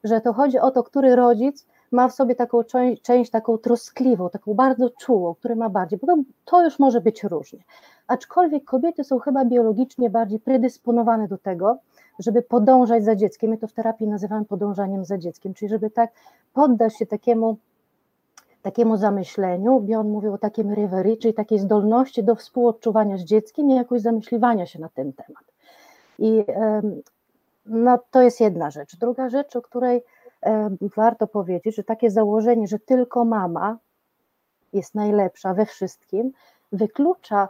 że 0.04 0.22
to 0.22 0.34
chodzi 0.34 0.60
o 0.60 0.72
to, 0.72 0.84
który 0.84 1.16
rodzic 1.16 1.68
ma 1.92 2.08
w 2.08 2.14
sobie 2.14 2.36
taką 2.36 2.64
część, 3.02 3.32
taką 3.32 3.58
troskliwą, 3.58 4.30
taką 4.30 4.54
bardzo 4.54 4.90
czułą, 4.90 5.36
który 5.36 5.56
ma 5.56 5.70
bardziej, 5.70 6.00
bo 6.00 6.08
to, 6.08 6.18
to 6.46 6.64
już 6.64 6.80
może 6.80 7.02
być 7.02 7.24
różnie. 7.24 7.60
Aczkolwiek 8.08 8.64
kobiety 8.64 9.04
są 9.04 9.20
chyba 9.20 9.46
biologicznie 9.46 10.10
bardziej 10.10 10.40
predysponowane 10.40 11.28
do 11.28 11.38
tego, 11.38 11.78
żeby 12.20 12.42
podążać 12.42 13.04
za 13.04 13.16
dzieckiem. 13.16 13.50
My 13.50 13.58
to 13.58 13.68
w 13.68 13.74
terapii 13.74 14.08
nazywamy 14.08 14.46
podążaniem 14.46 15.06
za 15.06 15.18
dzieckiem, 15.18 15.54
czyli 15.54 15.70
żeby 15.70 15.90
tak 15.90 16.12
poddać 16.54 16.98
się 16.98 17.06
takiemu, 17.06 17.58
takiemu 18.62 18.98
zamyśleniu. 18.98 19.80
Bion 19.80 20.10
mówił 20.10 20.34
o 20.34 20.38
takim 20.38 20.74
reverie, 20.74 21.18
czyli 21.18 21.34
takiej 21.34 21.60
zdolności 21.60 22.24
do 22.24 22.36
współodczuwania 22.36 23.18
z 23.18 23.22
dzieckiem 23.22 23.70
i 23.70 23.76
jakoś 23.76 24.02
zamyśliwania 24.02 24.66
się 24.66 24.80
na 24.80 24.90
ten 24.90 25.14
temat. 25.14 25.44
I 26.20 26.44
no 27.66 28.00
to 28.12 28.22
jest 28.22 28.42
jedna 28.42 28.72
rzecz. 28.72 28.98
Druga 28.98 29.30
rzecz, 29.30 29.56
o 29.56 29.62
której 29.62 30.04
warto 30.96 31.28
powiedzieć, 31.28 31.76
że 31.76 31.84
takie 31.84 32.12
założenie, 32.12 32.68
że 32.68 32.80
tylko 32.80 33.26
mama 33.26 33.78
jest 34.74 34.96
najlepsza 34.96 35.54
we 35.54 35.66
wszystkim, 35.66 36.32
wyklucza 36.72 37.50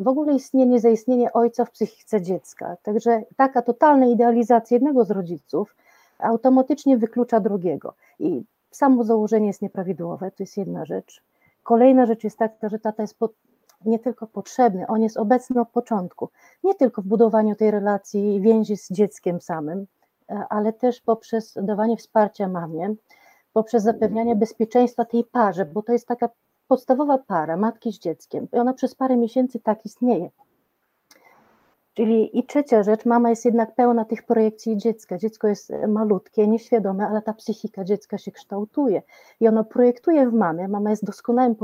w 0.00 0.08
ogóle 0.08 0.34
istnienie, 0.34 0.80
zaistnienie 0.80 1.32
ojca 1.32 1.64
w 1.64 1.70
psychice 1.70 2.22
dziecka. 2.22 2.76
Także 2.82 3.22
taka 3.36 3.62
totalna 3.62 4.06
idealizacja 4.06 4.74
jednego 4.74 5.04
z 5.04 5.10
rodziców 5.10 5.76
automatycznie 6.18 6.98
wyklucza 6.98 7.40
drugiego. 7.40 7.94
I 8.18 8.42
samo 8.70 9.04
założenie 9.04 9.46
jest 9.46 9.62
nieprawidłowe, 9.62 10.30
to 10.30 10.42
jest 10.42 10.56
jedna 10.56 10.84
rzecz. 10.84 11.22
Kolejna 11.62 12.06
rzecz 12.06 12.24
jest 12.24 12.38
taka, 12.38 12.68
że 12.68 12.78
tata 12.78 13.02
jest 13.02 13.18
nie 13.84 13.98
tylko 13.98 14.26
potrzebny, 14.26 14.86
on 14.86 15.02
jest 15.02 15.16
obecny 15.16 15.60
od 15.60 15.68
początku. 15.68 16.28
Nie 16.64 16.74
tylko 16.74 17.02
w 17.02 17.06
budowaniu 17.06 17.54
tej 17.54 17.70
relacji 17.70 18.40
więzi 18.40 18.76
z 18.76 18.90
dzieckiem 18.90 19.40
samym, 19.40 19.86
e, 20.30 20.44
ale 20.48 20.72
też 20.72 21.00
poprzez 21.00 21.54
dawanie 21.62 21.96
wsparcia 21.96 22.48
mamie, 22.48 22.94
poprzez 23.52 23.82
zapewnianie 23.82 24.36
bezpieczeństwa 24.36 25.04
tej 25.04 25.24
parze, 25.24 25.64
bo 25.64 25.82
to 25.82 25.92
jest 25.92 26.06
taka 26.06 26.28
podstawowa 26.70 27.18
para 27.18 27.56
matki 27.56 27.92
z 27.92 27.98
dzieckiem 27.98 28.48
i 28.52 28.58
ona 28.58 28.72
przez 28.72 28.94
parę 28.94 29.16
miesięcy 29.16 29.60
tak 29.60 29.84
istnieje. 29.84 30.30
Czyli 31.94 32.38
i 32.38 32.46
trzecia 32.46 32.82
rzecz, 32.82 33.04
mama 33.06 33.30
jest 33.30 33.44
jednak 33.44 33.74
pełna 33.74 34.04
tych 34.04 34.26
projekcji 34.26 34.76
dziecka. 34.76 35.18
Dziecko 35.18 35.48
jest 35.48 35.72
malutkie, 35.88 36.48
nieświadome, 36.48 37.06
ale 37.08 37.22
ta 37.22 37.32
psychika 37.32 37.84
dziecka 37.84 38.18
się 38.18 38.32
kształtuje 38.32 39.02
i 39.40 39.48
ono 39.48 39.64
projektuje 39.64 40.30
w 40.30 40.32
mamie. 40.32 40.68
Mama 40.68 40.90
jest 40.90 41.04
doskonałym 41.04 41.56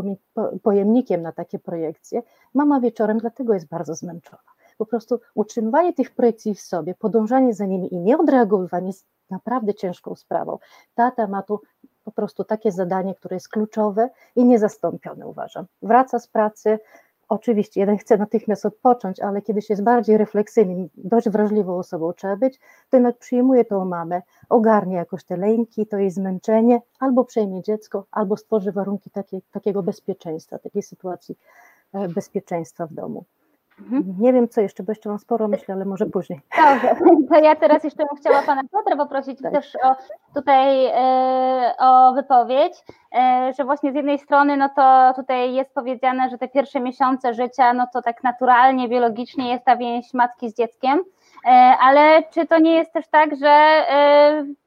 pojemnikiem 0.62 1.22
na 1.22 1.32
takie 1.32 1.58
projekcje. 1.58 2.22
Mama 2.54 2.80
wieczorem 2.80 3.18
dlatego 3.18 3.54
jest 3.54 3.68
bardzo 3.68 3.94
zmęczona. 3.94 4.42
Po 4.78 4.86
prostu 4.86 5.20
utrzymywanie 5.34 5.92
tych 5.92 6.10
projekcji 6.10 6.54
w 6.54 6.60
sobie, 6.60 6.94
podążanie 6.94 7.54
za 7.54 7.66
nimi 7.66 7.94
i 7.94 7.98
nieodreagowywanie 7.98 8.86
jest 8.86 9.06
naprawdę 9.30 9.74
ciężką 9.74 10.14
sprawą. 10.14 10.58
Tata 10.94 11.26
ma 11.26 11.42
tu 11.42 11.60
po 12.06 12.12
prostu 12.12 12.44
takie 12.44 12.72
zadanie, 12.72 13.14
które 13.14 13.36
jest 13.36 13.48
kluczowe 13.48 14.10
i 14.36 14.44
niezastąpione, 14.44 15.26
uważam. 15.26 15.66
Wraca 15.82 16.18
z 16.18 16.28
pracy, 16.28 16.78
oczywiście 17.28 17.80
jeden 17.80 17.98
chce 17.98 18.16
natychmiast 18.16 18.66
odpocząć, 18.66 19.20
ale 19.20 19.42
kiedy 19.42 19.62
się 19.62 19.74
jest 19.74 19.82
bardziej 19.82 20.16
refleksyjnym, 20.16 20.88
dość 20.96 21.28
wrażliwą 21.28 21.78
osobą 21.78 22.12
trzeba 22.12 22.36
być, 22.36 22.58
to 22.90 22.96
jednak 22.96 23.18
przyjmuje 23.18 23.64
tą 23.64 23.84
mamę, 23.84 24.22
ogarnie 24.48 24.96
jakoś 24.96 25.24
te 25.24 25.36
lęki, 25.36 25.86
to 25.86 25.98
jej 25.98 26.10
zmęczenie, 26.10 26.80
albo 26.98 27.24
przejmie 27.24 27.62
dziecko, 27.62 28.04
albo 28.10 28.36
stworzy 28.36 28.72
warunki 28.72 29.10
takie, 29.10 29.40
takiego 29.52 29.82
bezpieczeństwa, 29.82 30.58
takiej 30.58 30.82
sytuacji 30.82 31.38
e, 31.92 32.08
bezpieczeństwa 32.08 32.86
w 32.86 32.94
domu. 32.94 33.24
Mhm. 33.80 34.14
Nie 34.18 34.32
wiem 34.32 34.48
co 34.48 34.60
jeszcze, 34.60 34.82
bo 34.82 34.92
jeszcze 34.92 35.08
mam 35.08 35.18
sporo 35.18 35.48
myśli, 35.48 35.74
ale 35.74 35.84
może 35.84 36.06
później. 36.06 36.40
Dobrze, 36.56 36.96
to 37.30 37.38
ja 37.38 37.56
teraz 37.56 37.84
jeszcze 37.84 38.06
bym 38.06 38.16
chciała 38.16 38.42
Pana 38.42 38.62
Piotra 38.72 38.96
poprosić 38.96 39.42
tak. 39.42 39.52
też 39.52 39.76
o, 39.82 39.96
tutaj 40.34 40.86
e, 40.86 41.74
o 41.78 42.12
wypowiedź, 42.12 42.84
e, 43.14 43.52
że 43.58 43.64
właśnie 43.64 43.92
z 43.92 43.94
jednej 43.94 44.18
strony 44.18 44.56
no 44.56 44.68
to 44.76 45.12
tutaj 45.16 45.54
jest 45.54 45.74
powiedziane, 45.74 46.30
że 46.30 46.38
te 46.38 46.48
pierwsze 46.48 46.80
miesiące 46.80 47.34
życia, 47.34 47.72
no 47.72 47.86
to 47.92 48.02
tak 48.02 48.24
naturalnie, 48.24 48.88
biologicznie 48.88 49.52
jest 49.52 49.64
ta 49.64 49.76
więź 49.76 50.14
matki 50.14 50.50
z 50.50 50.54
dzieckiem, 50.54 51.00
e, 51.46 51.50
ale 51.80 52.22
czy 52.22 52.46
to 52.46 52.58
nie 52.58 52.74
jest 52.74 52.92
też 52.92 53.08
tak, 53.08 53.36
że, 53.36 53.84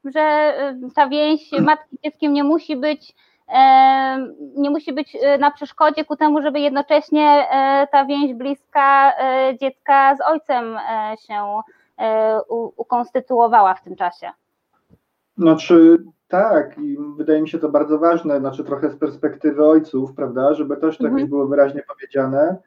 że 0.06 0.54
ta 0.96 1.08
więź 1.08 1.52
matki 1.62 1.98
z 1.98 2.04
dzieckiem 2.04 2.34
nie 2.34 2.44
musi 2.44 2.76
być 2.76 3.16
nie 4.56 4.70
musi 4.70 4.94
być 4.94 5.18
e, 5.22 5.38
na 5.38 5.52
przeszkodzie 5.52 6.06
ku 6.06 6.16
temu, 6.16 6.42
żeby 6.42 6.60
jednocześnie 6.60 7.48
e, 7.52 7.88
ta 7.92 8.06
więź 8.06 8.34
bliska 8.34 9.12
e, 9.12 9.58
dziecka 9.58 10.16
z 10.16 10.20
ojcem 10.22 10.78
się 11.28 11.62
ukonstytuowała 12.78 13.74
w 13.74 13.84
tym 13.84 13.96
czasie. 13.96 14.32
Znaczy 15.38 15.98
tak, 16.28 16.78
i 16.78 16.98
wydaje 17.18 17.42
mi 17.42 17.50
się 17.50 17.60
to 17.60 17.70
bardzo 17.70 18.00
ważne, 18.00 18.40
znaczy 18.40 18.64
trochę 18.64 18.90
z 18.90 18.96
perspektywy 18.96 19.66
ojców, 19.66 20.14
prawda, 20.16 20.54
żeby 20.54 20.78
też 20.78 20.98
tak 20.98 21.08
mhm. 21.08 21.28
było 21.28 21.48
wyraźnie 21.48 21.84
powiedziane, 21.88 22.58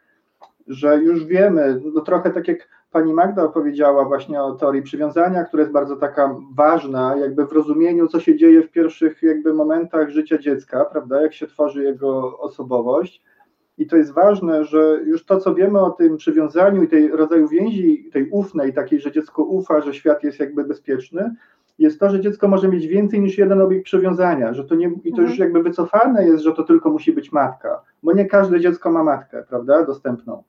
że 0.67 0.97
już 0.97 1.25
wiemy, 1.25 1.81
no 1.95 2.01
trochę 2.01 2.31
tak 2.31 2.49
jak 2.49 2.69
pani 2.93 3.15
Magda 3.15 3.45
opowiedziała 3.45 4.05
właśnie 4.05 4.43
o 4.43 4.53
teorii 4.53 4.83
przywiązania, 4.83 5.45
która 5.45 5.61
jest 5.61 5.73
bardzo 5.73 5.97
taka 5.97 6.37
ważna, 6.55 7.17
jakby 7.17 7.47
w 7.47 7.53
rozumieniu, 7.53 8.09
co 8.09 8.21
się 8.21 8.37
dzieje 8.37 8.63
w 8.63 8.71
pierwszych 8.71 9.23
jakby 9.23 9.55
momentach 9.55 10.11
życia 10.11 10.39
dziecka, 10.39 10.85
prawda, 10.85 11.23
jak 11.23 11.35
się 11.35 11.47
tworzy 11.47 11.85
jego 11.85 12.39
osobowość. 12.39 13.23
I 13.79 13.87
to 13.87 13.97
jest 13.97 14.13
ważne, 14.13 14.65
że 14.65 15.01
już 15.05 15.25
to, 15.25 15.41
co 15.41 15.55
wiemy 15.55 15.81
o 15.81 15.91
tym 15.91 16.17
przywiązaniu 16.17 16.83
i 16.83 16.89
tej 16.89 17.09
rodzaju 17.09 17.49
więzi, 17.49 18.11
tej 18.13 18.31
ufnej, 18.31 18.73
takiej, 18.73 19.01
że 19.01 19.13
dziecko 19.13 19.43
ufa, 19.43 19.81
że 19.81 19.95
świat 19.95 20.25
jest 20.25 20.41
jakby 20.41 20.65
bezpieczny, 20.65 21.35
jest 21.79 22.01
to, 22.01 22.11
że 22.11 22.21
dziecko 22.21 22.49
może 22.49 22.69
mieć 22.69 22.87
więcej 22.87 23.21
niż 23.21 23.39
jeden 23.39 23.61
obiekt 23.61 23.85
przywiązania, 23.85 24.55
że 24.55 24.65
to 24.65 24.75
nie, 24.75 24.91
i 25.05 25.13
to 25.13 25.23
już 25.23 25.31
mhm. 25.31 25.39
jakby 25.39 25.63
wycofane 25.63 26.27
jest, 26.27 26.43
że 26.43 26.53
to 26.53 26.63
tylko 26.63 26.91
musi 26.91 27.13
być 27.13 27.33
matka, 27.33 27.83
bo 28.03 28.13
nie 28.13 28.27
każde 28.27 28.61
dziecko 28.61 28.91
ma 28.91 29.05
matkę, 29.05 29.45
prawda, 29.49 29.85
dostępną. 29.85 30.43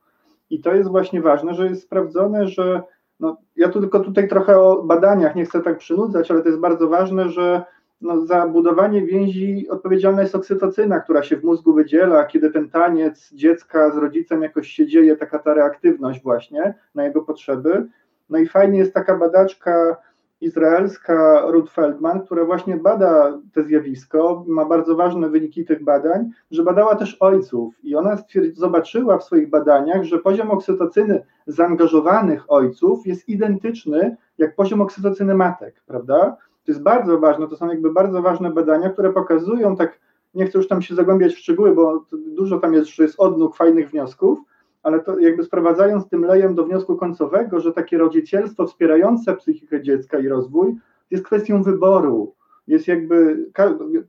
I 0.54 0.60
to 0.60 0.76
jest 0.76 0.90
właśnie 0.90 1.22
ważne, 1.22 1.54
że 1.54 1.68
jest 1.68 1.84
sprawdzone, 1.84 2.48
że 2.48 2.82
no, 3.20 3.38
ja 3.56 3.70
tu 3.70 3.80
tylko 3.80 4.00
tutaj 4.00 4.28
trochę 4.28 4.60
o 4.60 4.84
badaniach 4.84 5.36
nie 5.36 5.46
chcę 5.46 5.62
tak 5.62 5.78
przynudzać, 5.78 6.32
ale 6.32 6.42
to 6.42 6.48
jest 6.48 6.60
bardzo 6.60 6.88
ważne, 6.88 7.30
że 7.30 7.64
no, 8.02 8.26
za 8.26 8.48
budowanie 8.48 9.06
więzi 9.06 9.70
odpowiedzialna 9.70 10.22
jest 10.22 10.36
oksytocyna, 10.36 11.00
która 11.00 11.24
się 11.24 11.38
w 11.38 11.44
mózgu 11.44 11.74
wydziela, 11.74 12.26
kiedy 12.26 12.50
ten 12.50 12.70
taniec 12.70 13.34
dziecka 13.34 13.92
z 13.92 13.98
rodzicem 13.98 14.42
jakoś 14.42 14.68
się 14.68 14.88
dzieje, 14.88 15.16
taka 15.16 15.40
ta 15.40 15.54
reaktywność 15.54 16.24
właśnie 16.24 16.74
na 16.96 17.04
jego 17.04 17.22
potrzeby. 17.22 17.88
No 18.30 18.38
i 18.38 18.48
fajnie 18.48 18.80
jest 18.80 18.94
taka 18.94 19.18
badaczka 19.18 19.98
izraelska 20.44 21.42
Ruth 21.52 21.72
Feldman, 21.72 22.22
która 22.22 22.46
właśnie 22.46 22.78
bada 22.78 23.40
to 23.54 23.64
zjawisko, 23.64 24.46
ma 24.48 24.66
bardzo 24.66 24.96
ważne 24.96 25.30
wyniki 25.30 25.66
tych 25.66 25.84
badań, 25.84 26.30
że 26.52 26.64
badała 26.64 26.96
też 26.96 27.18
ojców 27.20 27.76
i 27.84 27.96
ona 27.96 28.18
zobaczyła 28.54 29.18
w 29.18 29.24
swoich 29.24 29.50
badaniach, 29.50 30.04
że 30.04 30.20
poziom 30.20 30.52
oksytocyny 30.52 31.26
zaangażowanych 31.48 32.52
ojców 32.52 33.08
jest 33.08 33.30
identyczny 33.30 34.18
jak 34.38 34.56
poziom 34.56 34.82
oksytocyny 34.82 35.36
matek, 35.36 35.82
prawda? 35.86 36.38
To 36.66 36.72
jest 36.72 36.84
bardzo 36.84 37.20
ważne, 37.20 37.48
to 37.48 37.56
są 37.56 37.70
jakby 37.70 37.94
bardzo 37.94 38.22
ważne 38.22 38.52
badania, 38.52 38.90
które 38.90 39.14
pokazują 39.14 39.76
tak, 39.76 40.00
nie 40.34 40.46
chcę 40.46 40.58
już 40.58 40.68
tam 40.68 40.82
się 40.82 40.96
zagłębiać 40.96 41.34
w 41.34 41.40
szczegóły, 41.40 41.76
bo 41.76 42.06
dużo 42.12 42.60
tam 42.60 42.74
jest, 42.74 42.88
że 42.88 43.04
jest 43.04 43.20
odnóg 43.20 43.56
fajnych 43.56 43.90
wniosków, 43.90 44.40
ale 44.84 45.00
to 45.00 45.20
jakby 45.20 45.44
sprowadzając 45.44 46.10
tym 46.10 46.26
lejem 46.26 46.56
do 46.56 46.66
wniosku 46.66 46.96
końcowego, 46.96 47.60
że 47.60 47.74
takie 47.74 47.98
rodzicielstwo 47.98 48.68
wspierające 48.68 49.36
psychikę 49.36 49.82
dziecka 49.82 50.20
i 50.20 50.28
rozwój 50.28 50.76
jest 51.12 51.26
kwestią 51.26 51.64
wyboru. 51.64 52.34
Jest 52.68 52.88
jakby, 52.88 53.46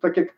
tak 0.00 0.16
jak 0.16 0.35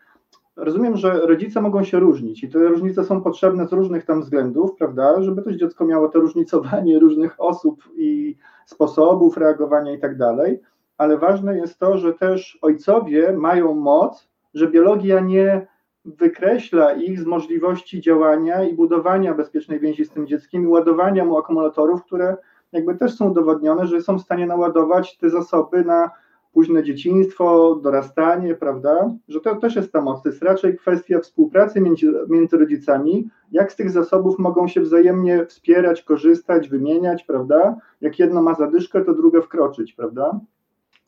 rozumiem, 0.57 0.97
że 0.97 1.27
rodzice 1.27 1.61
mogą 1.61 1.85
się 1.85 1.99
różnić 1.99 2.45
i 2.45 2.49
te 2.49 2.59
różnice 2.59 3.05
są 3.05 3.23
potrzebne 3.23 3.69
z 3.69 3.73
różnych 3.73 4.05
tam 4.05 4.21
względów, 4.21 4.75
prawda, 4.79 5.23
żeby 5.23 5.43
też 5.43 5.57
dziecko 5.57 5.85
miało 5.87 6.09
to 6.09 6.21
różnicowanie 6.21 6.99
różnych 7.05 7.41
osób 7.41 7.83
i 7.97 8.37
sposobów 8.67 9.37
reagowania 9.37 9.93
i 9.93 10.01
tak 10.01 10.17
dalej, 10.17 10.61
ale 10.99 11.19
ważne 11.19 11.57
jest 11.57 11.79
to, 11.79 11.99
że 11.99 12.15
też 12.15 12.59
ojcowie 12.63 13.33
mają 13.33 13.75
moc, 13.75 14.29
że 14.55 14.69
biologia 14.69 15.21
nie 15.21 15.67
wykreśla 16.07 16.93
ich 16.93 17.21
z 17.21 17.25
możliwości 17.25 18.01
działania 18.01 18.65
i 18.65 18.75
budowania 18.75 19.35
bezpiecznej 19.35 19.81
więzi 19.81 20.05
z 20.05 20.11
tym 20.11 20.27
dzieckiem 20.27 20.63
i 20.63 20.67
ładowania 20.67 21.25
mu 21.25 21.39
akumulatorów, 21.39 22.05
które 22.05 22.37
jakby 22.73 22.95
też 22.95 23.15
są 23.15 23.31
udowodnione, 23.31 23.87
że 23.87 24.01
są 24.01 24.19
w 24.19 24.23
stanie 24.23 24.47
naładować 24.47 25.19
te 25.19 25.31
zasoby 25.31 25.85
na 25.85 26.11
późne 26.53 26.83
dzieciństwo, 26.83 27.75
dorastanie, 27.83 28.55
prawda? 28.55 29.11
Że 29.29 29.41
to 29.41 29.57
też 29.57 29.77
jest 29.77 29.93
ta 29.93 30.01
moc. 30.01 30.23
To 30.23 30.29
jest 30.29 30.43
raczej 30.43 30.77
kwestia 30.77 31.21
współpracy 31.21 31.81
między, 31.81 32.13
między 32.29 32.59
rodzicami, 32.59 33.29
jak 33.53 33.73
z 33.73 33.77
tych 33.77 33.91
zasobów 33.91 34.39
mogą 34.39 34.69
się 34.69 34.81
wzajemnie 34.81 35.47
wspierać, 35.47 36.03
korzystać, 36.03 36.69
wymieniać, 36.69 37.25
prawda? 37.25 37.77
Jak 38.01 38.19
jedno 38.19 38.43
ma 38.43 38.55
zadyszkę, 38.55 39.05
to 39.05 39.15
drugie 39.15 39.43
wkroczyć, 39.43 39.93
prawda? 39.93 40.41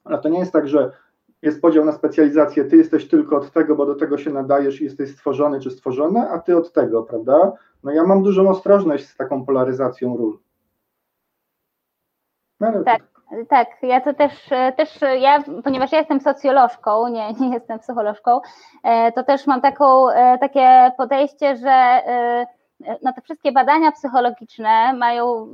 A 0.05 0.19
to 0.19 0.29
nie 0.29 0.39
jest 0.39 0.53
tak, 0.53 0.69
że 0.69 0.93
jest 1.43 1.63
podział 1.63 1.85
na 1.85 1.93
specjalizację, 1.93 2.65
ty 2.65 2.77
jesteś 2.77 3.09
tylko 3.09 3.37
od 3.37 3.53
tego, 3.53 3.77
bo 3.77 3.87
do 3.87 3.95
tego 3.95 4.19
się 4.19 4.31
nadajesz 4.31 4.81
i 4.81 4.85
jesteś 4.85 5.11
stworzony 5.11 5.61
czy 5.61 5.71
stworzona, 5.71 6.31
a 6.31 6.39
ty 6.39 6.57
od 6.57 6.73
tego, 6.73 7.03
prawda? 7.03 7.53
No 7.85 7.93
ja 7.93 8.05
mam 8.05 8.23
dużą 8.23 8.49
ostrożność 8.49 9.09
z 9.09 9.17
taką 9.17 9.47
polaryzacją 9.47 10.17
ról. 10.17 10.39
No, 12.61 12.85
tak, 12.85 13.03
tak, 13.49 13.69
ja 13.83 14.01
to 14.01 14.15
też, 14.15 14.49
też 14.77 15.01
ja, 15.21 15.43
ponieważ 15.65 15.93
ja 15.93 15.99
jestem 15.99 16.21
socjolożką, 16.21 17.09
nie, 17.09 17.33
nie 17.33 17.55
jestem 17.55 17.79
psycholożką, 17.79 18.41
e, 18.85 19.13
to 19.13 19.23
też 19.23 19.47
mam 19.47 19.61
taką, 19.61 20.11
e, 20.11 20.39
takie 20.39 20.93
podejście, 20.97 21.57
że 21.57 21.71
e, 21.71 22.47
no 23.03 23.13
te 23.13 23.21
wszystkie 23.21 23.53
badania 23.53 23.93
psychologiczne 23.93 24.93
mają 24.93 25.49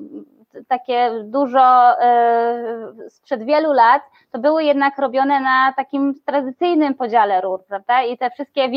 takie 0.68 1.10
dużo 1.24 1.96
sprzed 3.08 3.44
wielu 3.44 3.72
lat 3.72 4.02
to 4.32 4.38
były 4.38 4.64
jednak 4.64 4.98
robione 4.98 5.40
na 5.40 5.72
takim 5.76 6.14
tradycyjnym 6.26 6.94
podziale 6.94 7.40
rur, 7.40 7.64
prawda? 7.68 8.02
I 8.02 8.18
te 8.18 8.30
wszystkie 8.30 8.70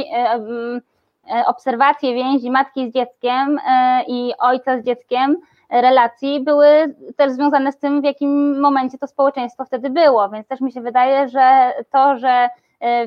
obserwacje 1.46 2.14
więzi 2.14 2.52
matki 2.52 2.90
z 2.90 2.94
dzieckiem 2.94 3.60
i 4.08 4.34
ojca 4.40 4.80
z 4.80 4.84
dzieckiem, 4.84 5.38
relacji 5.70 6.44
były 6.44 6.96
też 7.16 7.32
związane 7.32 7.72
z 7.72 7.78
tym, 7.78 8.02
w 8.02 8.04
jakim 8.04 8.60
momencie 8.60 8.98
to 8.98 9.08
społeczeństwo 9.08 9.66
wtedy 9.66 9.90
było. 9.90 10.30
Więc 10.30 10.48
też 10.48 10.62
mi 10.62 10.72
się 10.72 10.82
wydaje, 10.82 11.28
że 11.28 11.74
to, 11.92 12.18
że 12.18 12.30
e, 12.30 12.50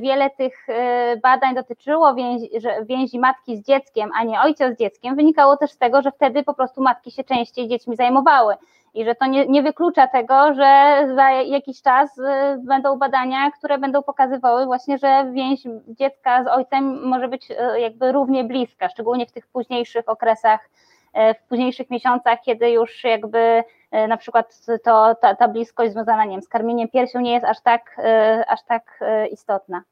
wiele 0.00 0.30
tych 0.30 0.68
e, 0.68 1.16
badań 1.16 1.54
dotyczyło 1.54 2.14
więzi, 2.14 2.50
więzi 2.84 3.18
matki 3.18 3.56
z 3.56 3.66
dzieckiem, 3.66 4.10
a 4.14 4.24
nie 4.24 4.40
ojca 4.40 4.72
z 4.72 4.78
dzieckiem, 4.78 5.16
wynikało 5.16 5.56
też 5.56 5.70
z 5.70 5.78
tego, 5.78 6.02
że 6.02 6.12
wtedy 6.12 6.42
po 6.42 6.54
prostu 6.54 6.82
matki 6.82 7.10
się 7.10 7.24
częściej 7.24 7.68
dziećmi 7.68 7.96
zajmowały. 7.96 8.54
I 8.94 9.04
że 9.04 9.14
to 9.14 9.26
nie, 9.26 9.46
nie 9.46 9.62
wyklucza 9.62 10.06
tego, 10.06 10.54
że 10.54 11.02
za 11.14 11.30
jakiś 11.30 11.82
czas 11.82 12.18
e, 12.18 12.58
będą 12.64 12.98
badania, 12.98 13.50
które 13.50 13.78
będą 13.78 14.02
pokazywały 14.02 14.66
właśnie, 14.66 14.98
że 14.98 15.30
więź 15.32 15.60
dziecka 15.88 16.44
z 16.44 16.46
ojcem 16.46 17.08
może 17.08 17.28
być 17.28 17.48
jakby 17.78 18.12
równie 18.12 18.44
bliska, 18.44 18.88
szczególnie 18.88 19.26
w 19.26 19.32
tych 19.32 19.46
późniejszych 19.46 20.08
okresach 20.08 20.68
E, 21.12 21.34
w 21.34 21.42
późniejszych 21.42 21.90
miesiącach, 21.90 22.38
kiedy 22.44 22.70
już 22.70 23.04
jakby 23.04 23.38
e, 23.38 23.64
na 24.08 24.16
przykład 24.16 24.60
to, 24.84 25.14
ta, 25.14 25.34
ta 25.34 25.48
bliskość 25.48 25.92
związana 25.92 26.24
nie 26.24 26.30
wiem, 26.30 26.42
z 26.42 26.48
karmieniem 26.48 26.88
piersią 26.88 27.20
nie 27.20 27.32
jest 27.32 27.44
aż 27.44 27.60
tak, 27.60 27.96
e, 27.98 28.44
aż 28.48 28.62
tak 28.62 29.00
istotna. 29.30 29.82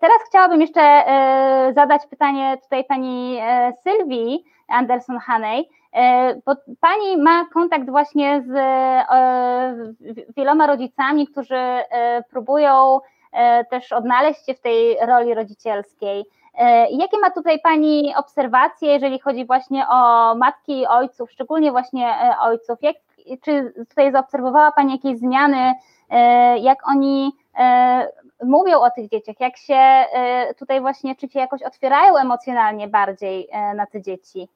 Teraz 0.00 0.18
chciałabym 0.28 0.60
jeszcze 0.60 1.04
zadać 1.74 2.06
pytanie 2.10 2.58
tutaj 2.62 2.84
pani 2.84 3.40
Sylwii 3.82 4.44
Anderson-Hanej, 4.68 5.64
bo 6.46 6.52
pani 6.80 7.16
ma 7.16 7.44
kontakt 7.52 7.90
właśnie 7.90 8.42
z 8.46 8.52
wieloma 10.36 10.66
rodzicami, 10.66 11.26
którzy 11.26 11.82
próbują 12.30 13.00
też 13.70 13.92
odnaleźć 13.92 14.46
się 14.46 14.54
w 14.54 14.60
tej 14.60 14.96
roli 15.06 15.34
rodzicielskiej. 15.34 16.24
E, 16.58 16.90
jakie 16.90 17.18
ma 17.18 17.30
tutaj 17.30 17.60
Pani 17.60 18.14
obserwacje, 18.16 18.88
jeżeli 18.92 19.18
chodzi 19.20 19.46
właśnie 19.46 19.88
o 19.88 20.34
matki 20.34 20.80
i 20.80 20.86
ojców, 20.86 21.32
szczególnie 21.32 21.70
właśnie 21.70 22.06
e, 22.08 22.38
ojców? 22.40 22.78
Jak, 22.82 22.96
czy 23.42 23.72
tutaj 23.88 24.12
zaobserwowała 24.12 24.72
Pani 24.72 24.92
jakieś 24.92 25.18
zmiany, 25.18 25.74
e, 26.10 26.58
jak 26.58 26.88
oni 26.88 27.32
mówią 28.44 28.80
o 28.80 28.90
tych 28.90 29.08
dzieciach, 29.08 29.40
jak 29.40 29.56
się 29.56 30.04
tutaj 30.58 30.80
właśnie, 30.80 31.16
czy 31.16 31.28
się 31.28 31.38
jakoś 31.38 31.62
otwierają 31.62 32.16
emocjonalnie 32.16 32.88
bardziej 32.88 33.48
na 33.74 33.86
te 33.86 34.02
dzieci? 34.02 34.48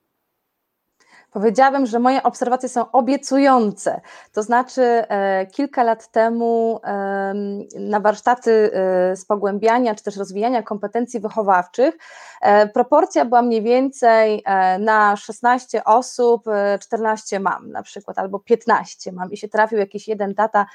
Powiedziałabym, 1.33 1.87
że 1.87 1.99
moje 1.99 2.23
obserwacje 2.23 2.69
są 2.69 2.91
obiecujące. 2.91 4.01
To 4.33 4.43
znaczy, 4.43 4.83
e, 4.83 5.47
kilka 5.47 5.83
lat 5.83 6.11
temu 6.11 6.81
e, 6.85 7.35
na 7.79 8.01
warsztaty 8.01 8.71
e, 8.73 9.17
z 9.17 9.25
pogłębiania 9.25 9.95
czy 9.95 10.05
też 10.05 10.17
rozwijania 10.17 10.63
kompetencji 10.63 11.21
wychowawczych 11.21 11.99
e, 12.41 12.69
proporcja 12.69 13.25
była 13.25 13.43
mniej 13.43 13.63
więcej 13.63 14.43
e, 14.45 14.79
na 14.79 15.17
16 15.17 15.85
osób, 15.85 16.45
14 16.81 17.37
e, 17.37 17.41
mam 17.41 17.71
na 17.71 17.83
przykład, 17.83 18.19
albo 18.19 18.39
15 18.39 19.13
mam 19.13 19.33
i 19.33 19.37
się 19.37 19.49
trafił 19.49 19.79
jakiś 19.79 20.09
jeden 20.09 20.35
tata, 20.35 20.67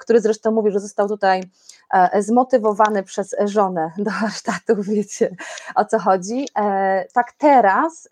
który 0.00 0.20
zresztą 0.20 0.50
mówił, 0.50 0.72
że 0.72 0.80
został 0.80 1.08
tutaj 1.08 1.42
zmotywowany 2.18 3.02
przez 3.02 3.34
żonę 3.44 3.90
do 3.98 4.10
warsztatów, 4.22 4.86
wiecie 4.86 5.36
o 5.74 5.84
co 5.84 5.98
chodzi. 5.98 6.48
Tak 7.12 7.32
teraz 7.38 8.08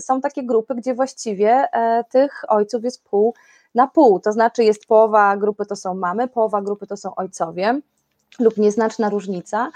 są 0.00 0.20
takie 0.20 0.42
grupy, 0.42 0.74
gdzie 0.74 0.94
właściwie 0.94 1.68
e, 1.72 2.04
tych 2.04 2.44
ojców 2.48 2.84
jest 2.84 3.04
pół 3.04 3.34
na 3.74 3.86
pół, 3.86 4.20
to 4.20 4.32
znaczy 4.32 4.64
jest 4.64 4.86
połowa 4.86 5.36
grupy 5.36 5.66
to 5.66 5.76
są 5.76 5.94
mamy, 5.94 6.28
połowa 6.28 6.62
grupy 6.62 6.86
to 6.86 6.96
są 6.96 7.14
ojcowie 7.14 7.80
lub 8.38 8.56
nieznaczna 8.56 9.10
różnica 9.10 9.70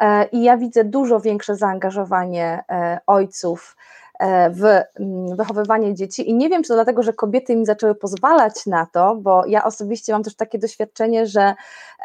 e, 0.00 0.24
i 0.24 0.42
ja 0.42 0.56
widzę 0.56 0.84
dużo 0.84 1.20
większe 1.20 1.56
zaangażowanie 1.56 2.64
e, 2.70 2.98
ojców 3.06 3.76
E, 4.05 4.05
w 4.50 4.64
mm, 5.00 5.36
wychowywanie 5.36 5.94
dzieci. 5.94 6.30
I 6.30 6.34
nie 6.34 6.48
wiem, 6.48 6.62
czy 6.62 6.68
to 6.68 6.74
dlatego, 6.74 7.02
że 7.02 7.12
kobiety 7.12 7.56
mi 7.56 7.66
zaczęły 7.66 7.94
pozwalać 7.94 8.66
na 8.66 8.86
to, 8.86 9.16
bo 9.16 9.46
ja 9.46 9.64
osobiście 9.64 10.12
mam 10.12 10.22
też 10.22 10.34
takie 10.34 10.58
doświadczenie, 10.58 11.26
że 11.26 11.54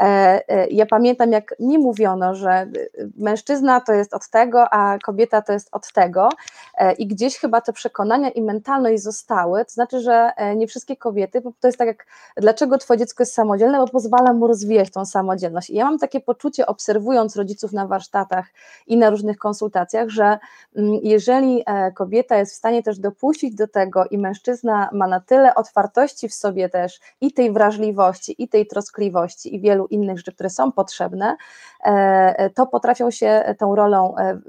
e, 0.02 0.42
e, 0.48 0.68
ja 0.68 0.86
pamiętam, 0.86 1.32
jak 1.32 1.56
mi 1.60 1.78
mówiono, 1.78 2.36
że 2.36 2.68
mężczyzna 3.18 3.82
to 3.82 3.94
jest 3.94 4.14
od 4.14 4.30
tego, 4.30 4.74
a 4.74 4.98
kobieta 5.00 5.42
to 5.42 5.54
jest 5.54 5.70
od 5.72 5.94
tego. 5.94 6.30
I 6.98 7.08
gdzieś 7.08 7.38
chyba 7.38 7.62
te 7.62 7.74
przekonania 7.74 8.30
i 8.30 8.42
mentalność 8.42 9.04
zostały. 9.04 9.66
To 9.66 9.72
znaczy, 9.72 10.00
że 10.00 10.32
nie 10.56 10.68
wszystkie 10.68 10.98
kobiety, 10.98 11.42
bo 11.42 11.52
to 11.60 11.68
jest 11.68 11.78
tak 11.78 11.88
jak, 11.88 12.06
dlaczego 12.38 12.78
twoje 12.78 13.00
dziecko 13.00 13.22
jest 13.22 13.34
samodzielne, 13.34 13.78
bo 13.78 13.88
pozwala 13.88 14.34
mu 14.34 14.48
rozwijać 14.48 14.92
tą 14.92 15.06
samodzielność. 15.06 15.70
I 15.70 15.74
ja 15.74 15.86
mam 15.86 16.00
takie 16.00 16.20
poczucie, 16.20 16.66
obserwując 16.66 17.36
rodziców 17.36 17.74
na 17.74 17.88
warsztatach 17.88 18.46
i 18.88 18.98
na 18.98 19.10
różnych 19.10 19.38
konsultacjach, 19.38 20.10
że 20.10 20.40
mm, 20.76 21.00
jeżeli 21.04 21.64
jest 22.38 22.54
w 22.54 22.56
stanie 22.56 22.84
też 22.84 23.00
dopuścić 23.00 23.56
do 23.56 23.68
tego 23.68 24.06
i 24.06 24.18
mężczyzna 24.18 24.90
ma 24.94 25.08
na 25.08 25.20
tyle 25.20 25.56
otwartości 25.56 26.30
w 26.30 26.34
sobie 26.34 26.70
też 26.70 27.00
i 27.22 27.34
tej 27.34 27.52
wrażliwości, 27.52 28.44
i 28.44 28.48
tej 28.48 28.68
troskliwości, 28.68 29.56
i 29.56 29.62
wielu 29.62 29.88
innych 29.88 30.18
rzeczy, 30.18 30.32
które 30.34 30.50
są 30.50 30.72
potrzebne, 30.72 31.36
e, 31.84 32.50
to 32.50 32.68
potrafią 32.68 33.12
się 33.12 33.56
tą 33.60 33.76
rolą 33.76 34.18
e, 34.18 34.22
mm, 34.22 34.42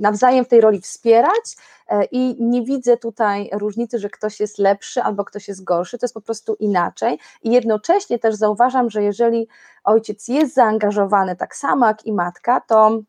nawzajem 0.00 0.44
w 0.44 0.48
tej 0.48 0.60
roli 0.60 0.80
wspierać 0.80 1.56
e, 1.88 2.04
i 2.04 2.36
nie 2.40 2.62
widzę 2.62 2.96
tutaj 2.96 3.50
różnicy, 3.52 3.98
że 3.98 4.10
ktoś 4.10 4.40
jest 4.40 4.58
lepszy 4.58 5.02
albo 5.02 5.24
ktoś 5.24 5.48
jest 5.48 5.64
gorszy, 5.64 5.98
to 5.98 6.04
jest 6.04 6.14
po 6.14 6.20
prostu 6.20 6.54
inaczej. 6.54 7.18
I 7.42 7.50
jednocześnie 7.50 8.18
też 8.18 8.34
zauważam, 8.34 8.90
że 8.90 9.02
jeżeli 9.02 9.48
ojciec 9.84 10.28
jest 10.28 10.54
zaangażowany 10.54 11.36
tak 11.36 11.56
samo 11.56 11.86
jak 11.86 12.06
i 12.06 12.12
matka, 12.12 12.60
to 12.60 13.00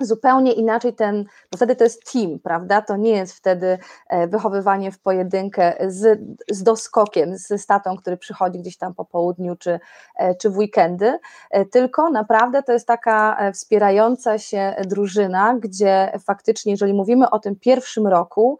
zupełnie 0.00 0.52
inaczej 0.52 0.94
ten, 0.94 1.24
bo 1.52 1.56
wtedy 1.56 1.76
to 1.76 1.84
jest 1.84 2.12
team, 2.12 2.38
prawda? 2.38 2.82
To 2.82 2.96
nie 2.96 3.10
jest 3.10 3.34
wtedy 3.34 3.78
e, 4.08 4.26
wychowywanie 4.26 4.92
w 4.92 4.98
pojedynkę 4.98 5.74
z, 5.88 6.20
z 6.50 6.62
doskokiem, 6.62 7.38
z 7.38 7.62
statą, 7.62 7.96
który 7.96 8.16
przychodzi 8.16 8.58
gdzieś 8.58 8.76
tam 8.76 8.94
po 8.94 9.04
południu 9.04 9.56
czy, 9.56 9.80
e, 10.16 10.34
czy 10.34 10.50
w 10.50 10.56
weekendy, 10.56 11.18
e, 11.50 11.64
tylko 11.64 12.10
naprawdę 12.10 12.62
to 12.62 12.72
jest 12.72 12.86
taka 12.86 13.50
wspierająca 13.52 14.38
się 14.38 14.74
drużyna, 14.86 15.54
gdzie 15.60 16.12
faktycznie, 16.26 16.72
jeżeli 16.72 16.94
mówimy 16.94 17.30
o 17.30 17.38
tym 17.38 17.56
pierwszym 17.56 18.06
roku, 18.06 18.58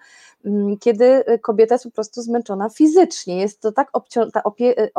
kiedy 0.80 1.24
y, 1.28 1.38
kobieta 1.38 1.74
jest 1.74 1.84
po 1.84 1.90
prostu 1.90 2.22
zmęczona 2.22 2.68
fizycznie. 2.68 3.40
Jest 3.40 3.60
to 3.60 3.72
tak 3.72 3.90
ta 4.32 4.42
opie, 4.42 4.78
y, 4.78 4.90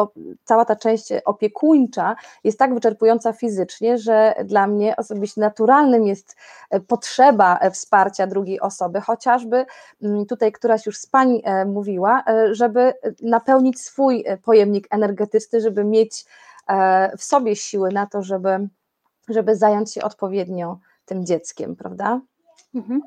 cała 0.43 0.65
ta 0.65 0.75
część 0.75 1.09
opiekuńcza 1.25 2.15
jest 2.43 2.59
tak 2.59 2.73
wyczerpująca 2.73 3.33
fizycznie, 3.33 3.97
że 3.97 4.33
dla 4.45 4.67
mnie 4.67 4.95
osobiście 4.95 5.41
naturalnym 5.41 6.05
jest 6.05 6.35
e, 6.69 6.79
potrzeba 6.79 7.57
e, 7.57 7.71
wsparcia 7.71 8.27
drugiej 8.27 8.59
osoby, 8.59 9.01
chociażby 9.01 9.65
mm, 10.01 10.25
tutaj 10.25 10.51
któraś 10.51 10.85
już 10.85 10.97
z 10.97 11.07
Pań 11.07 11.41
e, 11.43 11.65
mówiła, 11.65 12.23
żeby 12.51 12.93
napełnić 13.21 13.81
swój 13.81 14.25
pojemnik 14.43 14.87
energetyczny, 14.89 15.61
żeby 15.61 15.83
mieć 15.83 16.25
w 17.17 17.23
sobie 17.23 17.55
siły 17.55 17.91
na 17.91 18.07
to, 18.07 18.23
żeby, 18.23 18.67
żeby 19.29 19.55
zająć 19.55 19.93
się 19.93 20.01
odpowiednio 20.01 20.79
tym 21.05 21.25
dzieckiem, 21.25 21.75
prawda? 21.75 22.21
Mhm. 22.75 23.01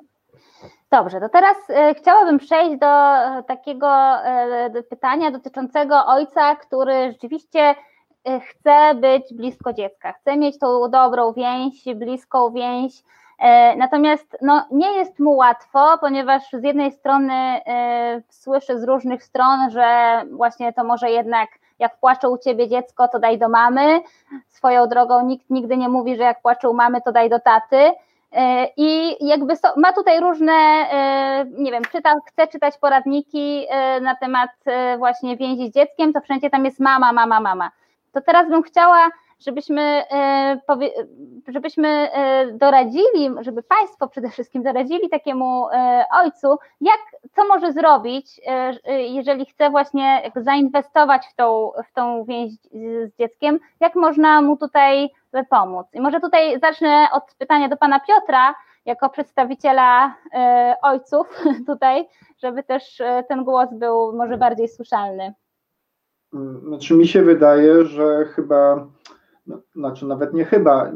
Dobrze, 0.91 1.21
to 1.21 1.29
teraz 1.29 1.57
e, 1.71 1.95
chciałabym 1.95 2.39
przejść 2.39 2.79
do 2.79 2.87
e, 2.87 3.43
takiego 3.43 3.89
e, 4.25 4.83
pytania 4.83 5.31
dotyczącego 5.31 6.07
ojca, 6.07 6.57
który 6.57 7.13
rzeczywiście 7.13 7.75
chce 8.41 8.95
być 8.95 9.35
blisko 9.35 9.73
dziecka, 9.73 10.13
chce 10.13 10.37
mieć 10.37 10.59
tą 10.59 10.91
dobrą 10.91 11.33
więź, 11.33 11.85
bliską 11.95 12.51
więź. 12.51 12.93
Natomiast 13.77 14.37
no, 14.43 14.67
nie 14.71 14.93
jest 14.93 15.19
mu 15.19 15.37
łatwo, 15.37 15.99
ponieważ 16.01 16.43
z 16.53 16.63
jednej 16.63 16.93
strony 16.93 17.61
słyszy 18.29 18.79
z 18.79 18.85
różnych 18.85 19.25
stron, 19.25 19.71
że 19.71 20.23
właśnie 20.33 20.73
to 20.73 20.85
może 20.85 21.11
jednak 21.11 21.49
jak 21.79 21.97
płacze 22.01 22.29
u 22.29 22.39
ciebie 22.39 22.69
dziecko, 22.69 23.09
to 23.09 23.19
daj 23.19 23.39
do 23.39 23.49
mamy. 23.49 24.01
Swoją 24.49 24.87
drogą 24.87 25.27
nikt 25.27 25.51
nigdy 25.51 25.77
nie 25.77 25.89
mówi, 25.89 26.17
że 26.17 26.23
jak 26.23 26.43
płacze 26.43 26.69
u 26.69 26.75
mamy, 26.75 27.01
to 27.03 27.13
daj 27.13 27.31
do 27.31 27.41
taty. 27.41 27.93
E, 28.33 28.69
I 28.77 29.17
jakby 29.27 29.57
so, 29.57 29.69
ma 29.77 29.93
tutaj 29.93 30.21
różne, 30.21 30.53
e, 30.53 31.47
nie 31.51 31.73
wiem, 31.73 31.83
czyta, 31.93 32.15
chce 32.27 32.47
czytać 32.49 32.79
poradniki 32.79 33.67
e, 33.69 34.01
na 34.01 34.17
temat 34.17 34.51
właśnie 34.99 35.37
więzi 35.37 35.69
z 35.69 35.75
dzieckiem, 35.75 36.13
to 36.13 36.21
wszędzie 36.21 36.51
tam 36.51 36.65
jest 36.65 36.81
mama, 36.81 37.13
mama, 37.13 37.41
mama. 37.41 37.71
To 38.13 38.21
teraz 38.21 38.49
bym 38.49 38.63
chciała, 38.63 39.11
żebyśmy, 39.39 40.05
żebyśmy 41.49 42.11
doradzili, 42.53 43.31
żeby 43.41 43.63
Państwo 43.63 44.09
przede 44.09 44.31
wszystkim 44.31 44.63
doradzili 44.63 45.09
takiemu 45.09 45.67
ojcu, 46.13 46.59
jak, 46.81 46.99
co 47.37 47.49
może 47.49 47.73
zrobić, 47.73 48.41
jeżeli 49.09 49.47
chce 49.47 49.71
właśnie 49.71 50.31
zainwestować 50.37 51.27
w 51.27 51.35
tą, 51.35 51.73
w 51.91 51.93
tą 51.93 52.25
więź 52.25 52.53
z 53.05 53.17
dzieckiem, 53.19 53.59
jak 53.81 53.95
można 53.95 54.43
mu 54.43 54.57
tutaj 54.57 55.11
pomóc. 55.51 55.87
I 55.93 56.01
może 56.01 56.21
tutaj 56.21 56.61
zacznę 56.61 57.07
od 57.13 57.35
pytania 57.39 57.69
do 57.69 57.77
pana 57.77 58.01
Piotra, 58.01 58.55
jako 58.89 59.11
przedstawiciela 59.11 60.07
y, 60.09 60.11
ojców 60.83 61.27
tutaj, 61.67 62.09
żeby 62.43 62.63
też 62.63 63.01
y, 63.01 63.25
ten 63.29 63.45
głos 63.45 63.69
był 63.73 64.13
może 64.17 64.39
bardziej 64.39 64.69
słyszalny. 64.69 65.35
Znaczy 66.63 66.95
mi 66.95 67.07
się 67.07 67.23
wydaje, 67.23 67.85
że 67.85 68.25
chyba, 68.25 68.87
no, 69.47 69.61
znaczy 69.75 70.07
nawet 70.07 70.35
nie 70.35 70.45
chyba, 70.45 70.93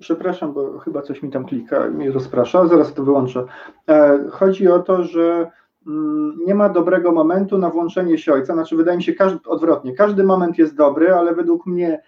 przepraszam, 0.00 0.52
bo 0.52 0.78
chyba 0.78 1.02
coś 1.02 1.22
mi 1.22 1.30
tam 1.30 1.44
klika, 1.44 1.88
mi 1.88 2.10
rozprasza, 2.10 2.66
zaraz 2.66 2.94
to 2.94 3.04
wyłączę. 3.04 3.44
E, 3.88 4.18
chodzi 4.30 4.68
o 4.68 4.78
to, 4.78 5.04
że 5.04 5.50
mm, 5.86 6.38
nie 6.46 6.54
ma 6.54 6.68
dobrego 6.68 7.12
momentu 7.12 7.58
na 7.58 7.70
włączenie 7.70 8.18
się 8.18 8.32
ojca, 8.32 8.54
znaczy 8.54 8.76
wydaje 8.76 8.96
mi 8.96 9.02
się 9.02 9.14
każdy, 9.14 9.48
odwrotnie, 9.48 9.94
każdy 9.94 10.24
moment 10.24 10.58
jest 10.58 10.76
dobry, 10.76 11.14
ale 11.14 11.34
według 11.34 11.66
mnie 11.66 12.02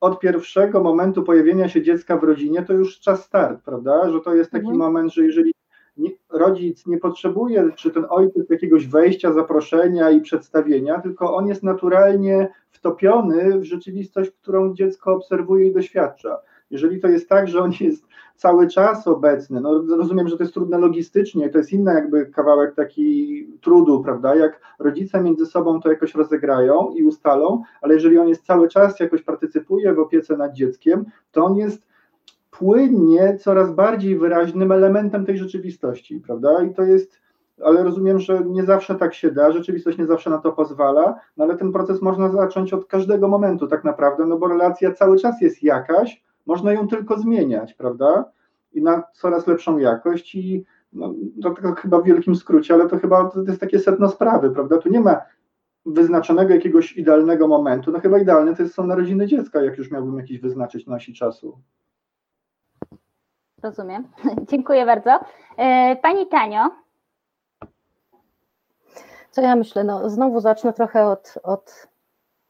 od 0.00 0.20
pierwszego 0.20 0.82
momentu 0.82 1.22
pojawienia 1.22 1.68
się 1.68 1.82
dziecka 1.82 2.16
w 2.16 2.24
rodzinie 2.24 2.62
to 2.62 2.72
już 2.72 3.00
czas 3.00 3.24
start, 3.24 3.62
prawda, 3.64 4.10
że 4.10 4.20
to 4.20 4.34
jest 4.34 4.50
taki 4.50 4.64
mhm. 4.64 4.78
moment, 4.78 5.14
że 5.14 5.24
jeżeli 5.24 5.54
nie, 5.96 6.10
rodzic 6.30 6.86
nie 6.86 6.98
potrzebuje, 6.98 7.70
czy 7.76 7.90
ten 7.90 8.06
ojciec 8.10 8.50
jakiegoś 8.50 8.86
wejścia, 8.86 9.32
zaproszenia 9.32 10.10
i 10.10 10.20
przedstawienia, 10.20 11.00
tylko 11.00 11.34
on 11.34 11.46
jest 11.46 11.62
naturalnie 11.62 12.48
wtopiony 12.70 13.58
w 13.58 13.64
rzeczywistość, 13.64 14.30
którą 14.30 14.74
dziecko 14.74 15.14
obserwuje 15.14 15.66
i 15.66 15.72
doświadcza. 15.72 16.38
Jeżeli 16.70 17.00
to 17.00 17.08
jest 17.08 17.28
tak, 17.28 17.48
że 17.48 17.60
on 17.60 17.72
jest 17.80 18.06
cały 18.36 18.68
czas 18.68 19.08
obecny, 19.08 19.60
no 19.60 19.84
rozumiem, 19.96 20.28
że 20.28 20.36
to 20.36 20.42
jest 20.42 20.54
trudne 20.54 20.78
logistycznie, 20.78 21.50
to 21.50 21.58
jest 21.58 21.72
inny 21.72 21.94
jakby 21.94 22.26
kawałek 22.26 22.74
taki 22.74 23.46
trudu, 23.60 24.02
prawda, 24.02 24.34
jak 24.34 24.60
rodzice 24.78 25.20
między 25.20 25.46
sobą 25.46 25.80
to 25.80 25.90
jakoś 25.90 26.14
rozegrają 26.14 26.92
i 26.96 27.04
ustalą, 27.04 27.62
ale 27.82 27.94
jeżeli 27.94 28.18
on 28.18 28.28
jest 28.28 28.46
cały 28.46 28.68
czas 28.68 29.00
jakoś 29.00 29.22
partycypuje 29.22 29.94
w 29.94 29.98
opiece 29.98 30.36
nad 30.36 30.52
dzieckiem, 30.52 31.04
to 31.32 31.44
on 31.44 31.56
jest 31.56 31.86
płynnie 32.50 33.36
coraz 33.38 33.74
bardziej 33.74 34.18
wyraźnym 34.18 34.72
elementem 34.72 35.26
tej 35.26 35.38
rzeczywistości, 35.38 36.20
prawda? 36.20 36.62
I 36.62 36.74
to 36.74 36.82
jest, 36.82 37.20
ale 37.64 37.82
rozumiem, 37.82 38.18
że 38.18 38.42
nie 38.44 38.64
zawsze 38.64 38.94
tak 38.94 39.14
się 39.14 39.30
da, 39.30 39.52
rzeczywistość 39.52 39.98
nie 39.98 40.06
zawsze 40.06 40.30
na 40.30 40.38
to 40.38 40.52
pozwala, 40.52 41.20
no 41.36 41.44
ale 41.44 41.56
ten 41.56 41.72
proces 41.72 42.02
można 42.02 42.28
zacząć 42.28 42.72
od 42.72 42.86
każdego 42.86 43.28
momentu 43.28 43.66
tak 43.66 43.84
naprawdę, 43.84 44.26
no 44.26 44.38
bo 44.38 44.48
relacja 44.48 44.92
cały 44.92 45.18
czas 45.18 45.40
jest 45.40 45.62
jakaś, 45.62 46.25
można 46.46 46.72
ją 46.72 46.88
tylko 46.88 47.18
zmieniać, 47.18 47.74
prawda? 47.74 48.24
I 48.72 48.82
na 48.82 49.02
coraz 49.12 49.46
lepszą 49.46 49.78
jakość 49.78 50.34
i 50.34 50.64
no, 50.92 51.14
to 51.42 51.74
chyba 51.74 52.00
w 52.00 52.04
wielkim 52.04 52.36
skrócie, 52.36 52.74
ale 52.74 52.88
to 52.88 52.98
chyba 52.98 53.30
to 53.30 53.42
jest 53.42 53.60
takie 53.60 53.78
setno 53.78 54.08
sprawy, 54.08 54.50
prawda? 54.50 54.78
Tu 54.78 54.88
nie 54.88 55.00
ma 55.00 55.20
wyznaczonego 55.86 56.54
jakiegoś 56.54 56.96
idealnego 56.96 57.48
momentu, 57.48 57.92
no 57.92 58.00
chyba 58.00 58.18
idealne 58.18 58.56
to 58.56 58.62
jest, 58.62 58.74
są 58.74 58.86
narodziny 58.86 59.26
dziecka, 59.26 59.62
jak 59.62 59.78
już 59.78 59.90
miałbym 59.90 60.18
jakiś 60.18 60.40
wyznaczyć 60.40 60.86
na 60.86 60.96
osi 60.96 61.14
czasu. 61.14 61.58
Rozumiem. 63.62 64.08
Dziękuję 64.50 64.86
bardzo. 64.86 65.20
E, 65.56 65.96
pani 65.96 66.26
Tanio. 66.26 66.70
Co 69.30 69.42
ja 69.42 69.56
myślę? 69.56 69.84
No, 69.84 70.10
znowu 70.10 70.40
zacznę 70.40 70.72
trochę 70.72 71.06
od, 71.06 71.34
od 71.42 71.88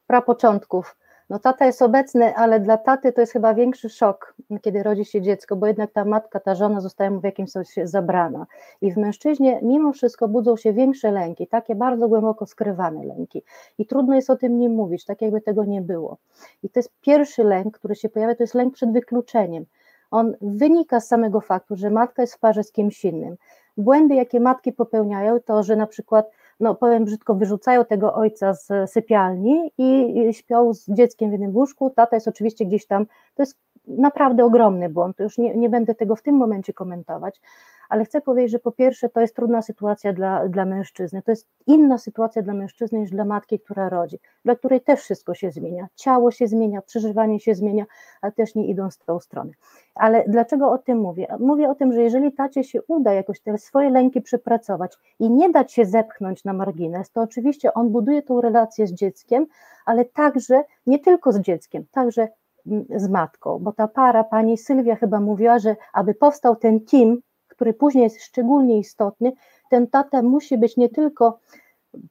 prapoczątków. 0.07 0.97
No 1.31 1.39
tata 1.39 1.67
jest 1.67 1.83
obecny, 1.83 2.37
ale 2.37 2.61
dla 2.61 2.79
taty 2.79 3.13
to 3.13 3.21
jest 3.21 3.33
chyba 3.33 3.55
większy 3.55 3.89
szok, 3.89 4.35
kiedy 4.63 4.83
rodzi 4.83 5.05
się 5.05 5.23
dziecko, 5.23 5.57
bo 5.57 5.67
jednak 5.67 5.93
ta 5.93 6.05
matka, 6.05 6.41
ta 6.41 6.55
żona 6.55 6.81
zostaje 6.81 7.11
mu 7.11 7.21
w 7.21 7.25
jakimś 7.25 7.51
sensie 7.51 7.87
zabrana. 7.87 8.47
I 8.81 8.93
w 8.93 8.97
mężczyźnie 8.97 9.61
mimo 9.63 9.93
wszystko 9.93 10.29
budzą 10.29 10.57
się 10.57 10.73
większe 10.73 11.13
lęki, 11.13 11.47
takie 11.47 11.75
bardzo 11.75 12.09
głęboko 12.09 12.47
skrywane 12.47 13.05
lęki. 13.05 13.43
I 13.79 13.87
trudno 13.87 14.15
jest 14.15 14.31
o 14.31 14.37
tym 14.37 14.59
nie 14.59 14.69
mówić, 14.69 15.05
tak 15.05 15.23
jakby 15.23 15.41
tego 15.41 15.65
nie 15.65 15.81
było. 15.81 16.17
I 16.63 16.71
to 16.71 16.79
jest 16.79 16.93
pierwszy 17.01 17.45
lęk, 17.45 17.79
który 17.79 17.95
się 17.95 18.09
pojawia, 18.09 18.35
to 18.35 18.43
jest 18.43 18.55
lęk 18.55 18.75
przed 18.75 18.93
wykluczeniem 18.93 19.67
on 20.11 20.37
wynika 20.41 21.01
z 21.01 21.09
samego 21.09 21.41
faktu, 21.41 21.77
że 21.77 21.91
matka 21.91 22.23
jest 22.23 22.35
w 22.35 22.39
parze 22.39 22.63
z 22.63 22.73
kimś 22.73 23.05
innym. 23.05 23.37
Błędy, 23.77 24.15
jakie 24.15 24.41
matki 24.41 24.73
popełniają, 24.73 25.41
to 25.41 25.63
że 25.63 25.77
na 25.77 25.87
przykład, 25.87 26.31
no 26.61 26.75
powiem 26.75 27.05
brzydko, 27.05 27.35
wyrzucają 27.35 27.85
tego 27.85 28.15
ojca 28.15 28.55
z 28.55 28.91
sypialni 28.91 29.71
i 29.79 30.15
śpią 30.33 30.75
z 30.75 30.87
dzieckiem 30.89 31.29
w 31.29 31.33
jednym 31.33 31.57
łóżku. 31.57 31.91
Tata 31.91 32.17
jest 32.17 32.29
oczywiście 32.29 32.67
gdzieś 32.67 32.87
tam, 32.87 33.07
to 33.35 33.43
jest 33.43 33.59
naprawdę 33.87 34.45
ogromny 34.45 34.89
błąd, 34.89 35.17
to 35.17 35.23
już 35.23 35.39
nie, 35.39 35.57
nie 35.57 35.69
będę 35.69 35.95
tego 35.95 36.17
w 36.17 36.23
tym 36.23 36.37
momencie 36.37 36.73
komentować, 36.73 37.41
ale 37.89 38.05
chcę 38.05 38.21
powiedzieć, 38.21 38.51
że 38.51 38.59
po 38.59 38.73
pierwsze 38.73 39.09
to 39.09 39.21
jest 39.21 39.37
trudna 39.37 39.63
sytuacja 39.63 40.13
dla, 40.13 40.49
dla 40.49 40.65
mężczyzny, 40.65 41.23
to 41.23 41.33
jest 41.33 41.49
inna 41.67 41.99
sytuacja 41.99 42.43
dla 42.43 42.55
mężczyzny 42.55 42.99
niż 42.99 43.11
dla 43.11 43.25
matki, 43.25 43.61
która 43.61 43.89
rodzi, 43.89 44.19
dla 44.45 44.57
której 44.57 44.81
też 44.81 45.01
wszystko 45.01 45.35
się 45.35 45.51
zmienia, 45.51 45.87
ciało 45.95 46.31
się 46.31 46.47
zmienia, 46.47 46.83
przeżywanie 46.83 47.41
się 47.41 47.55
zmienia, 47.55 47.85
a 48.23 48.31
też 48.31 48.55
nie 48.55 48.67
idąc 48.67 48.99
w 48.99 49.05
tą 49.05 49.21
stronę. 49.21 49.51
Ale 49.95 50.25
dlaczego 50.29 50.71
o 50.71 50.79
tym 50.79 50.99
mówię? 50.99 51.27
Mówię 51.41 51.71
o 51.71 51.75
tym, 51.75 51.93
że 51.93 52.03
jeżeli 52.03 52.33
tacie 52.33 52.65
się 52.65 52.83
uda 52.83 53.13
jakoś 53.13 53.41
te 53.41 53.59
swoje 53.59 53.91
lęki 53.91 54.21
przepracować 54.21 54.97
i 55.19 55.31
nie 55.31 55.51
dać 55.51 55.73
się 55.73 55.87
zepchnąć 55.87 56.45
na 56.45 56.53
margines, 56.53 57.11
to 57.11 57.21
oczywiście 57.21 57.75
on 57.75 57.89
buduje 57.89 58.23
tą 58.23 58.41
relację 58.41 58.87
z 58.87 58.93
dzieckiem, 58.93 59.47
ale 59.87 60.05
także 60.05 60.63
nie 60.87 60.99
tylko 60.99 61.33
z 61.33 61.41
dzieckiem, 61.41 61.85
także 61.93 62.29
mm, 62.67 62.85
z 62.97 63.09
matką, 63.09 63.59
bo 63.59 63.73
ta 63.73 63.89
para, 63.89 64.25
pani 64.25 64.59
Sylwia 64.59 64.97
chyba 64.97 65.21
mówiła, 65.21 65.59
że 65.59 65.77
aby 65.93 66.15
powstał 66.15 66.57
ten 66.57 66.81
team, 66.81 67.19
który 67.57 67.75
później 67.75 68.05
jest 68.05 68.23
szczególnie 68.23 68.79
istotny, 68.79 69.33
ten 69.71 69.87
tata 69.87 70.23
musi 70.23 70.59
być 70.59 70.77
nie 70.77 70.89
tylko, 70.89 71.39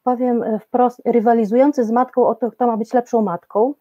powiem 0.03 0.43
wprost, 0.59 1.01
rywalizujący 1.05 1.83
z 1.83 1.91
matką 1.91 2.27
o 2.27 2.35
to, 2.35 2.51
kto 2.51 2.67
ma 2.67 2.77
być 2.77 2.93
lepszą 2.93 3.21
matką, 3.21 3.73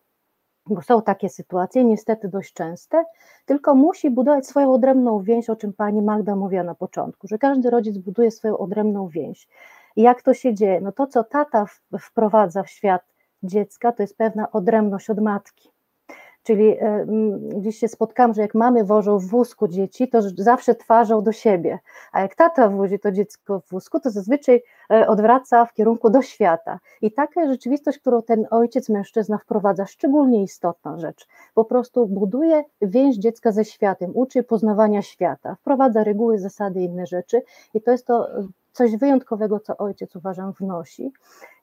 bo 0.67 0.83
są 0.83 1.03
takie 1.03 1.29
sytuacje, 1.29 1.85
niestety 1.85 2.29
dość 2.29 2.53
częste, 2.53 3.05
tylko 3.47 3.75
musi 3.75 4.11
budować 4.11 4.47
swoją 4.47 4.73
odrębną 4.73 5.23
więź, 5.23 5.51
o 5.51 5.57
czym 5.57 5.73
pani 5.73 6.03
Magda 6.03 6.37
mówiła 6.37 6.63
na 6.63 6.75
początku, 6.75 7.29
że 7.29 7.39
każdy 7.39 7.71
rodzic 7.71 7.99
buduje 7.99 8.31
swoją 8.31 8.59
odrębną 8.59 9.09
więź. 9.09 9.49
I 9.97 10.03
jak 10.03 10.23
to 10.23 10.35
się 10.35 10.55
dzieje? 10.55 10.81
No 10.81 10.93
to, 10.93 11.07
co 11.07 11.25
tata 11.25 11.67
wprowadza 12.01 12.63
w 12.63 12.71
świat 12.71 13.03
dziecka, 13.43 13.93
to 13.93 14.03
jest 14.03 14.17
pewna 14.17 14.51
odrębność 14.53 15.11
od 15.11 15.21
matki. 15.21 15.74
Czyli 16.45 16.77
e, 16.81 17.07
gdzieś 17.57 17.79
się 17.79 17.89
spotkałam, 17.89 18.35
że 18.35 18.43
jak 18.43 18.55
mamy 18.55 18.85
wożą 18.85 19.19
w 19.19 19.27
wózku 19.27 19.69
dzieci, 19.69 20.09
to 20.09 20.19
zawsze 20.23 20.75
twarzą 20.75 21.23
do 21.23 21.33
siebie, 21.33 21.79
a 22.13 22.21
jak 22.21 22.35
tata 22.35 22.69
wozi 22.69 22.99
to 22.99 23.13
dziecko 23.13 23.61
w 23.61 23.69
wózku, 23.71 24.01
to 24.01 24.11
zazwyczaj 24.11 24.63
e, 24.91 25.09
odwraca 25.09 25.65
w 25.65 25.75
kierunku 25.75 26.11
do 26.11 26.23
świata. 26.23 26.79
I 27.03 27.13
taka 27.13 27.47
rzeczywistość, 27.47 27.99
którą 27.99 28.23
ten 28.23 28.47
ojciec, 28.51 28.89
mężczyzna 28.89 29.39
wprowadza, 29.39 29.87
szczególnie 29.87 30.43
istotna 30.43 30.99
rzecz, 30.99 31.27
po 31.55 31.65
prostu 31.65 32.07
buduje 32.07 32.65
więź 32.83 33.17
dziecka 33.17 33.53
ze 33.53 33.65
światem, 33.65 34.11
uczy 34.15 34.43
poznawania 34.43 35.03
świata, 35.03 35.55
wprowadza 35.55 36.05
reguły, 36.05 36.39
zasady 36.39 36.81
inne 36.81 37.07
rzeczy. 37.07 37.43
I 37.75 37.81
to 37.81 37.91
jest 37.91 38.07
to 38.07 38.29
coś 38.75 38.97
wyjątkowego, 38.97 39.61
co 39.61 39.77
ojciec 39.77 40.17
uważam 40.17 40.53
wnosi. 40.53 41.13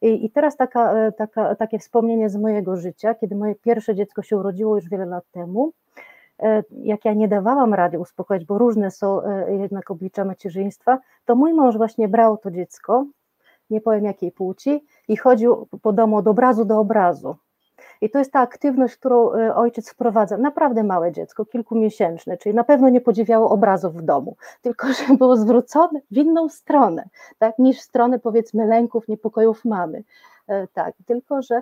I, 0.01 0.25
i 0.25 0.29
teraz 0.29 0.57
taka, 0.57 0.93
e, 0.93 1.11
taka, 1.11 1.55
takie 1.55 1.79
wspomnienie 1.79 2.29
z 2.29 2.35
mojego 2.35 2.77
życia, 2.77 3.15
kiedy 3.15 3.35
moje 3.35 3.55
pierwsze 3.55 3.95
dziecko 3.95 4.21
się 4.21 4.37
urodziło 4.37 4.75
już 4.75 4.89
wiele 4.89 5.05
lat 5.05 5.23
temu, 5.31 5.73
e, 6.39 6.63
jak 6.71 7.05
ja 7.05 7.13
nie 7.13 7.27
dawałam 7.27 7.73
rady 7.73 7.99
uspokoić, 7.99 8.45
bo 8.45 8.57
różne 8.57 8.91
są 8.91 9.23
e, 9.23 9.55
jednak 9.55 9.91
oblicza 9.91 10.25
macierzyństwa, 10.25 10.99
to 11.25 11.35
mój 11.35 11.53
mąż 11.53 11.77
właśnie 11.77 12.07
brał 12.07 12.37
to 12.37 12.51
dziecko, 12.51 13.05
nie 13.69 13.81
powiem 13.81 14.05
jakiej 14.05 14.31
płci, 14.31 14.85
i 15.07 15.17
chodził 15.17 15.67
po 15.81 15.93
domu 15.93 16.17
od 16.17 16.27
obrazu 16.27 16.65
do 16.65 16.79
obrazu. 16.79 17.35
I 18.01 18.09
to 18.09 18.19
jest 18.19 18.31
ta 18.31 18.39
aktywność, 18.39 18.95
którą 18.95 19.33
e, 19.33 19.55
ojciec 19.55 19.89
wprowadza. 19.89 20.37
Naprawdę 20.37 20.83
małe 20.83 21.11
dziecko, 21.11 21.45
kilkumiesięczne, 21.45 22.37
czyli 22.37 22.55
na 22.55 22.63
pewno 22.63 22.89
nie 22.89 23.01
podziwiało 23.01 23.49
obrazów 23.49 23.95
w 23.95 24.01
domu, 24.01 24.35
tylko 24.61 24.87
że 24.87 25.13
było 25.17 25.37
zwrócone 25.37 25.99
w 26.11 26.17
inną 26.17 26.49
stronę, 26.49 27.09
tak, 27.39 27.59
niż 27.59 27.77
w 27.77 27.81
stronę 27.81 28.19
powiedzmy 28.19 28.65
lęków, 28.65 29.07
niepokojów 29.07 29.65
mamy. 29.65 30.03
E, 30.47 30.67
tak, 30.67 30.95
tylko 31.05 31.41
że 31.41 31.61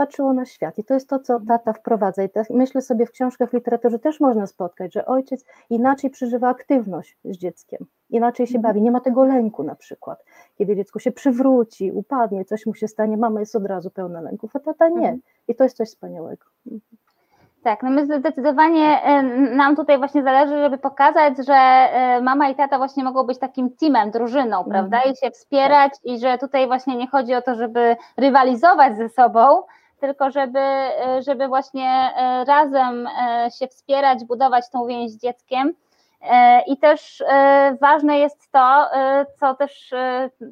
patrzyło 0.00 0.32
na 0.32 0.44
świat. 0.44 0.78
I 0.78 0.84
to 0.84 0.94
jest 0.94 1.08
to, 1.08 1.18
co 1.18 1.40
tata 1.48 1.72
wprowadza. 1.72 2.22
I 2.22 2.28
tak 2.28 2.50
myślę 2.50 2.82
sobie, 2.82 3.06
w 3.06 3.10
książkach, 3.10 3.50
w 3.50 3.52
literaturze 3.52 3.98
też 3.98 4.20
można 4.20 4.46
spotkać, 4.46 4.94
że 4.94 5.06
ojciec 5.06 5.44
inaczej 5.70 6.10
przeżywa 6.10 6.48
aktywność 6.48 7.18
z 7.24 7.38
dzieckiem, 7.38 7.86
inaczej 8.10 8.46
się 8.46 8.56
mhm. 8.56 8.62
bawi, 8.62 8.82
nie 8.82 8.90
ma 8.90 9.00
tego 9.00 9.24
lęku 9.24 9.62
na 9.62 9.74
przykład. 9.74 10.24
Kiedy 10.58 10.76
dziecko 10.76 10.98
się 10.98 11.12
przywróci, 11.12 11.92
upadnie, 11.92 12.44
coś 12.44 12.66
mu 12.66 12.74
się 12.74 12.88
stanie, 12.88 13.16
mama 13.16 13.40
jest 13.40 13.56
od 13.56 13.66
razu 13.66 13.90
pełna 13.90 14.20
lęków, 14.20 14.56
a 14.56 14.60
tata 14.60 14.88
nie. 14.88 14.96
Mhm. 14.96 15.20
I 15.48 15.54
to 15.54 15.64
jest 15.64 15.76
coś 15.76 15.88
wspaniałego. 15.88 16.44
Tak, 17.62 17.82
no 17.82 17.90
my 17.90 18.06
zdecydowanie 18.06 19.00
nam 19.56 19.76
tutaj 19.76 19.98
właśnie 19.98 20.22
zależy, 20.22 20.58
żeby 20.58 20.78
pokazać, 20.78 21.34
że 21.46 21.88
mama 22.22 22.48
i 22.48 22.54
tata 22.54 22.78
właśnie 22.78 23.04
mogą 23.04 23.22
być 23.24 23.38
takim 23.38 23.70
teamem, 23.70 24.10
drużyną, 24.10 24.56
mm. 24.56 24.70
prawda? 24.70 25.00
I 25.02 25.16
się 25.16 25.30
wspierać 25.30 25.92
i 26.04 26.18
że 26.18 26.38
tutaj 26.38 26.66
właśnie 26.66 26.96
nie 26.96 27.08
chodzi 27.08 27.34
o 27.34 27.42
to, 27.42 27.54
żeby 27.54 27.96
rywalizować 28.16 28.96
ze 28.96 29.08
sobą, 29.08 29.62
tylko 30.00 30.30
żeby, 30.30 30.58
e, 30.58 31.22
żeby 31.26 31.48
właśnie 31.48 31.90
e, 32.16 32.44
razem 32.44 33.06
e, 33.06 33.48
się 33.58 33.68
wspierać, 33.68 34.24
budować 34.24 34.70
tą 34.70 34.86
więź 34.86 35.10
z 35.10 35.18
dzieckiem. 35.18 35.74
I 36.66 36.76
też 36.76 37.24
ważne 37.80 38.18
jest 38.18 38.52
to, 38.52 38.88
co 39.40 39.54
też 39.54 39.94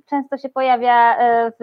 często 0.07 0.37
się 0.37 0.49
pojawia 0.49 1.17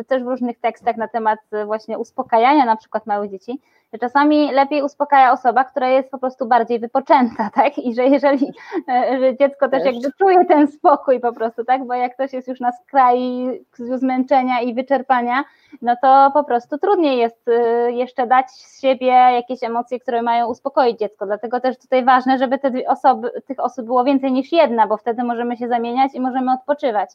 też 0.07 0.23
w 0.23 0.27
różnych 0.27 0.59
tekstach 0.59 0.97
na 0.97 1.07
temat 1.07 1.39
właśnie 1.65 1.97
uspokajania 1.97 2.65
na 2.65 2.75
przykład 2.75 3.05
małych 3.05 3.31
dzieci, 3.31 3.61
że 3.95 3.99
czasami 3.99 4.51
lepiej 4.51 4.83
uspokaja 4.83 5.31
osoba, 5.31 5.63
która 5.63 5.89
jest 5.89 6.11
po 6.11 6.17
prostu 6.17 6.45
bardziej 6.45 6.79
wypoczęta, 6.79 7.49
tak? 7.55 7.77
I 7.77 7.95
że 7.95 8.05
jeżeli 8.05 8.53
e, 8.89 9.19
że 9.19 9.37
dziecko 9.37 9.69
też, 9.69 9.83
też 9.83 9.93
jakby 9.93 10.09
czuje 10.17 10.45
ten 10.45 10.67
spokój 10.67 11.19
po 11.19 11.33
prostu, 11.33 11.65
tak? 11.65 11.87
Bo 11.87 11.93
jak 11.93 12.13
ktoś 12.13 12.33
jest 12.33 12.47
już 12.47 12.59
na 12.59 12.71
skraju 12.71 13.51
zmęczenia 13.73 14.61
i 14.61 14.73
wyczerpania, 14.73 15.43
no 15.81 15.95
to 16.01 16.31
po 16.33 16.43
prostu 16.43 16.77
trudniej 16.77 17.17
jest 17.17 17.47
e, 17.47 17.91
jeszcze 17.91 18.27
dać 18.27 18.51
z 18.51 18.81
siebie 18.81 19.07
jakieś 19.07 19.63
emocje, 19.63 19.99
które 19.99 20.21
mają 20.21 20.47
uspokoić 20.47 20.99
dziecko. 20.99 21.25
Dlatego 21.25 21.59
też 21.59 21.77
tutaj 21.77 22.05
ważne, 22.05 22.37
żeby 22.37 22.59
te 22.59 22.71
osoby, 22.87 23.31
tych 23.47 23.59
osób 23.59 23.85
było 23.85 24.03
więcej 24.03 24.31
niż 24.31 24.51
jedna, 24.51 24.87
bo 24.87 24.97
wtedy 24.97 25.23
możemy 25.23 25.57
się 25.57 25.67
zamieniać 25.67 26.15
i 26.15 26.21
możemy 26.21 26.53
odpoczywać. 26.53 27.09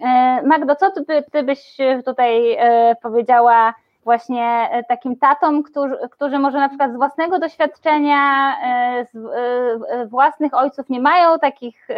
E, 0.00 0.42
Magdo, 0.42 0.76
co 0.76 0.90
ty, 0.90 1.24
ty 1.32 1.42
byś 1.42 1.76
tutaj 2.04 2.56
powiedziała? 3.02 3.74
Właśnie 4.04 4.68
e, 4.70 4.84
takim 4.84 5.16
tatom, 5.16 5.62
którzy, 5.62 5.96
którzy 6.10 6.38
może 6.38 6.58
na 6.58 6.68
przykład 6.68 6.92
z 6.92 6.96
własnego 6.96 7.38
doświadczenia, 7.38 8.54
e, 8.64 9.06
z 9.12 9.16
e, 9.16 10.06
własnych 10.06 10.54
ojców 10.54 10.88
nie 10.88 11.00
mają 11.00 11.38
takich, 11.38 11.88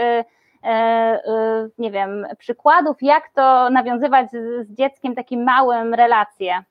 nie 1.79 1.91
wiem, 1.91 2.27
przykładów, 2.39 2.97
jak 3.01 3.31
to 3.35 3.71
nawiązywać 3.71 4.31
z, 4.31 4.71
dzieckiem 4.71 5.15
takim 5.15 5.45
małym 5.45 5.95
relacje. 5.95 6.65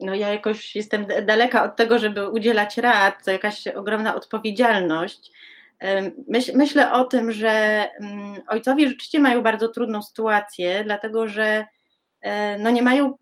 No 0.00 0.14
ja 0.14 0.28
jakoś 0.28 0.76
jestem 0.76 1.06
daleka 1.26 1.64
od 1.64 1.76
tego, 1.76 1.98
żeby 1.98 2.28
udzielać 2.28 2.78
rad, 2.78 3.24
to 3.24 3.30
jakaś 3.30 3.68
ogromna 3.68 4.14
odpowiedzialność. 4.14 5.32
Myśl, 6.28 6.52
myślę 6.54 6.92
o 6.92 7.04
tym, 7.04 7.32
że 7.32 7.50
mm, 8.00 8.42
ojcowie 8.48 8.88
rzeczywiście 8.88 9.20
mają 9.20 9.42
bardzo 9.42 9.68
trudną 9.68 10.02
sytuację, 10.02 10.84
dlatego 10.84 11.28
że 11.28 11.66
no 12.58 12.70
nie 12.70 12.82
mają 12.82 13.14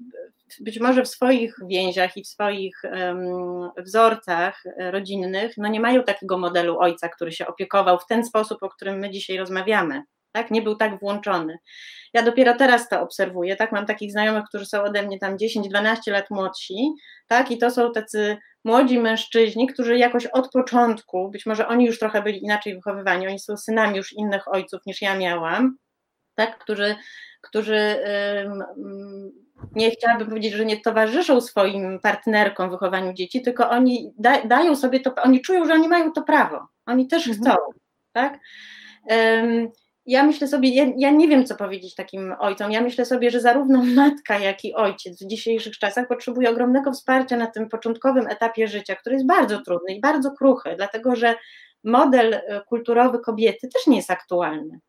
być 0.60 0.80
może 0.80 1.02
w 1.02 1.08
swoich 1.08 1.56
więziach 1.68 2.16
i 2.16 2.24
w 2.24 2.28
swoich 2.28 2.82
um, 2.84 3.70
wzorcach 3.78 4.62
rodzinnych, 4.78 5.52
no 5.56 5.68
nie 5.68 5.80
mają 5.80 6.02
takiego 6.02 6.38
modelu 6.38 6.78
ojca, 6.78 7.08
który 7.08 7.32
się 7.32 7.46
opiekował 7.46 7.98
w 7.98 8.06
ten 8.06 8.24
sposób, 8.24 8.62
o 8.62 8.68
którym 8.68 8.98
my 8.98 9.10
dzisiaj 9.10 9.38
rozmawiamy. 9.38 10.02
Tak, 10.32 10.50
nie 10.50 10.62
był 10.62 10.76
tak 10.76 11.00
włączony. 11.00 11.58
Ja 12.14 12.22
dopiero 12.22 12.54
teraz 12.54 12.88
to 12.88 13.00
obserwuję, 13.00 13.56
tak, 13.56 13.72
mam 13.72 13.86
takich 13.86 14.12
znajomych, 14.12 14.44
którzy 14.48 14.66
są 14.66 14.82
ode 14.82 15.02
mnie 15.02 15.18
tam 15.18 15.36
10-12 15.36 15.96
lat 16.06 16.30
młodsi, 16.30 16.92
tak, 17.26 17.50
i 17.50 17.58
to 17.58 17.70
są 17.70 17.92
tacy 17.92 18.36
młodzi 18.64 18.98
mężczyźni, 18.98 19.66
którzy 19.66 19.98
jakoś 19.98 20.26
od 20.26 20.50
początku, 20.50 21.30
być 21.30 21.46
może 21.46 21.68
oni 21.68 21.86
już 21.86 21.98
trochę 21.98 22.22
byli 22.22 22.44
inaczej 22.44 22.74
wychowywani, 22.74 23.28
oni 23.28 23.38
są 23.38 23.56
synami 23.56 23.96
już 23.96 24.12
innych 24.12 24.48
ojców 24.48 24.80
niż 24.86 25.02
ja 25.02 25.16
miałam, 25.16 25.76
tak, 26.34 26.58
którzy, 26.58 26.96
którzy 27.40 27.96
nie 29.74 29.90
chciałabym 29.90 30.28
powiedzieć, 30.28 30.52
że 30.52 30.64
nie 30.64 30.80
towarzyszą 30.80 31.40
swoim 31.40 32.00
partnerkom 32.00 32.68
w 32.68 32.72
wychowaniu 32.72 33.12
dzieci, 33.12 33.42
tylko 33.42 33.70
oni 33.70 34.12
da, 34.18 34.42
dają 34.42 34.76
sobie 34.76 35.00
to, 35.00 35.14
oni 35.22 35.40
czują, 35.40 35.66
że 35.66 35.74
oni 35.74 35.88
mają 35.88 36.12
to 36.12 36.22
prawo. 36.22 36.66
Oni 36.86 37.08
też 37.08 37.28
mhm. 37.28 37.44
chcą, 37.44 37.56
tak? 38.12 38.38
Um, 39.10 39.68
ja 40.06 40.22
myślę 40.22 40.48
sobie, 40.48 40.68
ja, 40.68 40.86
ja, 40.96 41.10
nie 41.10 41.28
wiem, 41.28 41.46
co 41.46 41.56
powiedzieć 41.56 41.94
takim 41.94 42.34
ojcom. 42.38 42.72
Ja 42.72 42.80
myślę 42.80 43.04
sobie, 43.04 43.30
że 43.30 43.40
zarówno 43.40 43.84
matka, 43.84 44.38
jak 44.38 44.64
i 44.64 44.74
ojciec 44.74 45.24
w 45.24 45.26
dzisiejszych 45.26 45.78
czasach 45.78 46.08
potrzebuje 46.08 46.50
ogromnego 46.50 46.92
wsparcia 46.92 47.36
na 47.36 47.46
tym 47.46 47.68
początkowym 47.68 48.26
etapie 48.26 48.68
życia, 48.68 48.96
który 48.96 49.14
jest 49.14 49.26
bardzo 49.26 49.60
trudny 49.60 49.94
i 49.94 50.00
bardzo 50.00 50.30
kruchy, 50.30 50.74
dlatego 50.76 51.16
że 51.16 51.34
model 51.84 52.34
e, 52.34 52.60
kulturowy 52.68 53.18
kobiety 53.18 53.68
też 53.68 53.86
nie 53.86 53.96
jest 53.96 54.10
aktualny. 54.10 54.80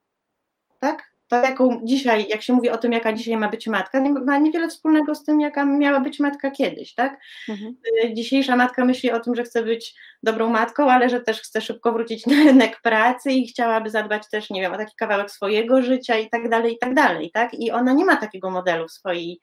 Tak? 0.80 1.11
To 1.32 1.38
jaką 1.38 1.82
dzisiaj, 1.84 2.28
jak 2.30 2.42
się 2.42 2.54
mówi 2.54 2.70
o 2.70 2.78
tym, 2.78 2.92
jaka 2.92 3.14
dzisiaj 3.14 3.38
ma 3.38 3.50
być 3.50 3.68
matka, 3.68 4.00
nie 4.00 4.10
ma 4.10 4.38
niewiele 4.38 4.68
wspólnego 4.68 5.16
z 5.16 5.24
tym, 5.24 5.42
jaka 5.42 5.66
miała 5.66 6.00
być 6.00 6.20
matka 6.20 6.52
kiedyś, 6.52 6.94
tak? 6.94 7.20
Mhm. 7.50 7.76
Y, 8.06 8.14
dzisiejsza 8.14 8.56
matka 8.56 8.86
myśli 8.86 9.12
o 9.12 9.20
tym, 9.20 9.36
że 9.36 9.44
chce 9.44 9.64
być 9.64 9.96
dobrą 10.24 10.50
matką, 10.50 10.92
ale 10.92 11.10
że 11.10 11.22
też 11.22 11.42
chce 11.42 11.62
szybko 11.62 11.92
wrócić 11.94 12.26
na 12.28 12.44
rynek 12.44 12.82
pracy 12.82 13.32
i 13.32 13.48
chciałaby 13.48 13.90
zadbać 13.90 14.30
też, 14.30 14.50
nie 14.50 14.62
wiem, 14.62 14.74
o 14.74 14.78
taki 14.78 14.96
kawałek 14.96 15.32
swojego 15.32 15.82
życia 15.82 16.18
i 16.18 16.30
tak 16.30 16.50
dalej, 16.50 16.74
i 16.74 16.78
tak 16.78 16.94
dalej, 16.94 17.32
tak? 17.34 17.54
I 17.54 17.72
ona 17.72 17.94
nie 17.94 18.06
ma 18.06 18.16
takiego 18.16 18.50
modelu 18.50 18.88
w 18.88 18.92
swojej 18.92 19.40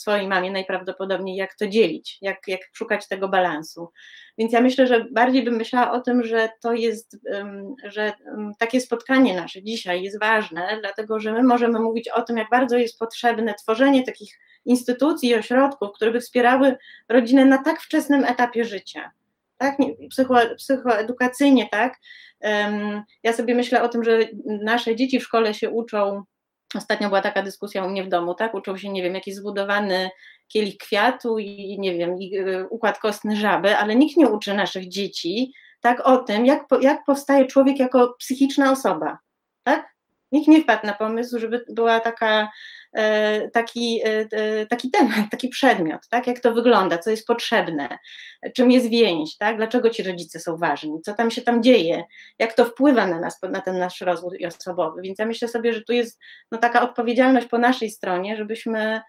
swojej 0.00 0.28
mamie 0.28 0.50
najprawdopodobniej, 0.50 1.36
jak 1.36 1.54
to 1.54 1.68
dzielić, 1.68 2.18
jak, 2.22 2.38
jak 2.46 2.60
szukać 2.72 3.08
tego 3.08 3.28
balansu. 3.28 3.88
Więc 4.38 4.52
ja 4.52 4.60
myślę, 4.60 4.86
że 4.86 5.06
bardziej 5.12 5.44
bym 5.44 5.56
myślała 5.56 5.92
o 5.92 6.00
tym, 6.00 6.24
że 6.24 6.48
to 6.62 6.72
jest, 6.72 7.18
że 7.84 8.12
takie 8.58 8.80
spotkanie 8.80 9.36
nasze 9.36 9.62
dzisiaj 9.62 10.02
jest 10.02 10.20
ważne, 10.20 10.78
dlatego 10.80 11.20
że 11.20 11.32
my 11.32 11.42
możemy 11.42 11.80
mówić 11.80 12.08
o 12.08 12.22
tym, 12.22 12.36
jak 12.36 12.50
bardzo 12.50 12.76
jest 12.76 12.98
potrzebne 12.98 13.54
tworzenie 13.54 14.02
takich 14.04 14.38
instytucji 14.64 15.28
i 15.28 15.34
ośrodków, 15.34 15.88
które 15.94 16.10
by 16.10 16.20
wspierały 16.20 16.76
rodzinę 17.08 17.44
na 17.44 17.58
tak 17.58 17.80
wczesnym 17.80 18.24
etapie 18.24 18.64
życia. 18.64 19.10
Tak, 19.58 19.76
Psycho, 20.10 20.34
psychoedukacyjnie, 20.56 21.68
tak. 21.70 21.98
Ja 23.22 23.32
sobie 23.32 23.54
myślę 23.54 23.82
o 23.82 23.88
tym, 23.88 24.04
że 24.04 24.18
nasze 24.46 24.96
dzieci 24.96 25.20
w 25.20 25.24
szkole 25.24 25.54
się 25.54 25.70
uczą 25.70 26.22
Ostatnio 26.74 27.08
była 27.08 27.20
taka 27.20 27.42
dyskusja 27.42 27.84
u 27.84 27.90
mnie 27.90 28.04
w 28.04 28.08
domu, 28.08 28.34
tak? 28.34 28.54
Uczył 28.54 28.78
się, 28.78 28.88
nie 28.88 29.02
wiem, 29.02 29.14
jakiś 29.14 29.34
zbudowany 29.34 30.10
kielich 30.48 30.76
kwiatu 30.76 31.38
i 31.38 31.76
nie 31.78 31.94
wiem, 31.94 32.18
i 32.18 32.38
y, 32.38 32.68
układ 32.68 32.98
kostny 32.98 33.36
żaby, 33.36 33.76
ale 33.76 33.96
nikt 33.96 34.16
nie 34.16 34.28
uczy 34.28 34.54
naszych 34.54 34.88
dzieci 34.88 35.52
tak 35.80 36.00
o 36.00 36.16
tym, 36.16 36.46
jak, 36.46 36.66
jak 36.80 37.04
powstaje 37.04 37.46
człowiek 37.46 37.78
jako 37.78 38.14
psychiczna 38.18 38.72
osoba, 38.72 39.18
tak? 39.62 39.94
Nikt 40.32 40.48
nie 40.48 40.62
wpadł 40.62 40.86
na 40.86 40.92
pomysł, 40.92 41.38
żeby 41.38 41.64
była 41.68 42.00
taka, 42.00 42.50
taki, 43.52 44.00
e, 44.04 44.28
e, 44.32 44.66
taki 44.66 44.90
temat, 44.90 45.30
taki 45.30 45.48
przedmiot, 45.48 46.08
tak? 46.08 46.26
jak 46.26 46.40
to 46.40 46.52
wygląda, 46.52 46.98
co 46.98 47.10
jest 47.10 47.26
potrzebne, 47.26 47.98
czym 48.56 48.70
jest 48.70 48.88
więź, 48.88 49.36
tak? 49.36 49.56
dlaczego 49.56 49.90
ci 49.90 50.02
rodzice 50.02 50.40
są 50.40 50.56
ważni, 50.56 51.00
co 51.02 51.14
tam 51.14 51.30
się 51.30 51.42
tam 51.42 51.62
dzieje, 51.62 52.04
jak 52.38 52.52
to 52.52 52.64
wpływa 52.64 53.06
na 53.06 53.20
nas, 53.20 53.42
na 53.42 53.60
ten 53.60 53.78
nasz 53.78 54.00
rozwój 54.00 54.46
osobowy. 54.46 55.02
Więc 55.02 55.18
ja 55.18 55.26
myślę 55.26 55.48
sobie, 55.48 55.72
że 55.72 55.82
tu 55.82 55.92
jest 55.92 56.20
no, 56.52 56.58
taka 56.58 56.82
odpowiedzialność 56.82 57.46
po 57.46 57.58
naszej 57.58 57.90
stronie, 57.90 58.36
żebyśmy, 58.36 59.00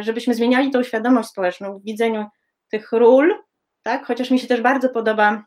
żebyśmy 0.00 0.34
zmieniali 0.34 0.70
tą 0.70 0.82
świadomość 0.82 1.28
społeczną 1.28 1.78
w 1.78 1.84
widzeniu 1.84 2.26
tych 2.70 2.92
ról, 2.92 3.34
tak? 3.82 4.06
chociaż 4.06 4.30
mi 4.30 4.38
się 4.38 4.46
też 4.46 4.60
bardzo 4.60 4.88
podoba, 4.88 5.44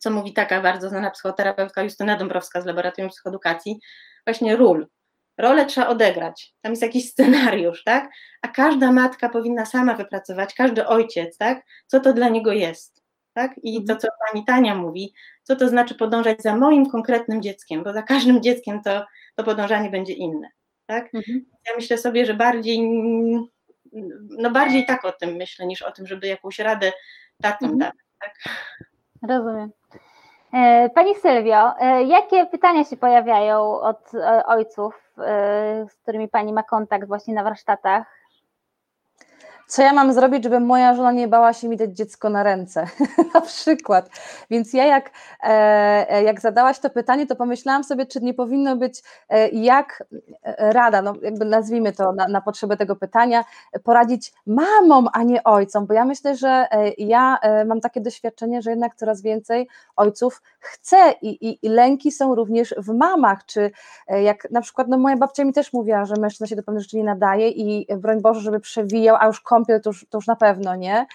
co 0.00 0.10
mówi 0.10 0.32
taka 0.32 0.60
bardzo 0.60 0.88
znana 0.88 1.10
psychoterapeutka 1.10 1.82
Justyna 1.82 2.16
Dąbrowska 2.16 2.60
z 2.60 2.66
Laboratorium 2.66 3.10
Psychoedukacji, 3.10 3.78
właśnie 4.26 4.56
ról. 4.56 4.86
Rolę 5.38 5.66
trzeba 5.66 5.86
odegrać, 5.88 6.54
tam 6.60 6.72
jest 6.72 6.82
jakiś 6.82 7.10
scenariusz, 7.10 7.84
tak? 7.84 8.10
A 8.42 8.48
każda 8.48 8.92
matka 8.92 9.28
powinna 9.28 9.66
sama 9.66 9.94
wypracować, 9.94 10.54
każdy 10.54 10.86
ojciec, 10.86 11.38
tak? 11.38 11.66
Co 11.86 12.00
to 12.00 12.12
dla 12.12 12.28
niego 12.28 12.52
jest, 12.52 13.02
tak? 13.32 13.52
I 13.62 13.74
to, 13.74 13.92
mhm. 13.92 14.00
co 14.00 14.08
pani 14.26 14.44
Tania 14.44 14.74
mówi, 14.74 15.14
co 15.42 15.56
to 15.56 15.68
znaczy 15.68 15.94
podążać 15.94 16.42
za 16.42 16.56
moim 16.56 16.90
konkretnym 16.90 17.42
dzieckiem, 17.42 17.84
bo 17.84 17.92
za 17.92 18.02
każdym 18.02 18.42
dzieckiem 18.42 18.82
to, 18.82 19.06
to 19.34 19.44
podążanie 19.44 19.90
będzie 19.90 20.12
inne, 20.12 20.48
tak? 20.86 21.04
Mhm. 21.14 21.44
Ja 21.66 21.72
myślę 21.76 21.98
sobie, 21.98 22.26
że 22.26 22.34
bardziej, 22.34 22.90
no 24.38 24.50
bardziej 24.50 24.86
tak 24.86 25.04
o 25.04 25.12
tym 25.12 25.36
myślę, 25.36 25.66
niż 25.66 25.82
o 25.82 25.92
tym, 25.92 26.06
żeby 26.06 26.26
jakąś 26.26 26.58
radę 26.58 26.92
tatom 27.42 27.70
mhm. 27.70 27.78
dać, 27.78 27.94
tak? 28.20 28.34
Rozumiem. 29.28 29.70
E, 30.54 30.90
pani 30.94 31.14
Sylwio, 31.14 31.78
e, 31.80 32.04
jakie 32.04 32.46
pytania 32.46 32.84
się 32.84 32.96
pojawiają 32.96 33.80
od 33.80 34.14
e, 34.14 34.46
ojców, 34.46 35.14
z 35.88 35.94
którymi 36.02 36.28
Pani 36.28 36.52
ma 36.52 36.62
kontakt 36.62 37.08
właśnie 37.08 37.34
na 37.34 37.44
warsztatach? 37.44 38.13
Co 39.66 39.82
ja 39.82 39.92
mam 39.92 40.12
zrobić, 40.12 40.44
żeby 40.44 40.60
moja 40.60 40.94
żona 40.94 41.12
nie 41.12 41.28
bała 41.28 41.52
się 41.52 41.68
mi 41.68 41.76
dać 41.76 41.90
dziecko 41.90 42.28
na 42.28 42.42
ręce, 42.42 42.86
na 43.34 43.40
przykład. 43.40 44.10
Więc 44.50 44.72
ja 44.72 44.86
jak, 44.86 45.10
e, 45.42 45.46
e, 46.10 46.22
jak 46.22 46.40
zadałaś 46.40 46.78
to 46.78 46.90
pytanie, 46.90 47.26
to 47.26 47.36
pomyślałam 47.36 47.84
sobie, 47.84 48.06
czy 48.06 48.20
nie 48.20 48.34
powinno 48.34 48.76
być 48.76 49.02
e, 49.28 49.48
jak 49.48 50.04
rada, 50.58 51.02
no 51.02 51.14
jakby 51.22 51.44
nazwijmy 51.44 51.92
to 51.92 52.12
na, 52.12 52.28
na 52.28 52.40
potrzebę 52.40 52.76
tego 52.76 52.96
pytania, 52.96 53.44
poradzić 53.84 54.32
mamom, 54.46 55.08
a 55.12 55.22
nie 55.22 55.44
ojcom, 55.44 55.86
bo 55.86 55.94
ja 55.94 56.04
myślę, 56.04 56.36
że 56.36 56.66
ja 56.98 57.38
mam 57.66 57.80
takie 57.80 58.00
doświadczenie, 58.00 58.62
że 58.62 58.70
jednak 58.70 58.94
coraz 58.94 59.22
więcej 59.22 59.68
ojców 59.96 60.42
chce 60.58 61.14
i, 61.22 61.28
i, 61.48 61.66
i 61.66 61.68
lęki 61.68 62.12
są 62.12 62.34
również 62.34 62.74
w 62.78 62.94
mamach, 62.94 63.44
czy 63.46 63.70
jak 64.22 64.50
na 64.50 64.60
przykład, 64.60 64.88
no 64.88 64.98
moja 64.98 65.16
babcia 65.16 65.44
mi 65.44 65.52
też 65.52 65.72
mówiła, 65.72 66.04
że 66.04 66.14
mężczyzna 66.20 66.46
się 66.46 66.56
do 66.56 66.62
pewnych 66.62 66.82
rzeczy 66.82 66.96
nie 66.96 67.04
nadaje 67.04 67.48
i 67.48 67.86
broń 67.96 68.20
Boże, 68.20 68.40
żeby 68.40 68.60
przewijał, 68.60 69.16
a 69.20 69.26
już 69.26 69.40
kąpiel 69.54 69.80
to 69.80 69.90
już, 69.90 70.06
to 70.10 70.18
już 70.18 70.26
na 70.26 70.36
pewno 70.36 70.76
nie, 70.76 71.06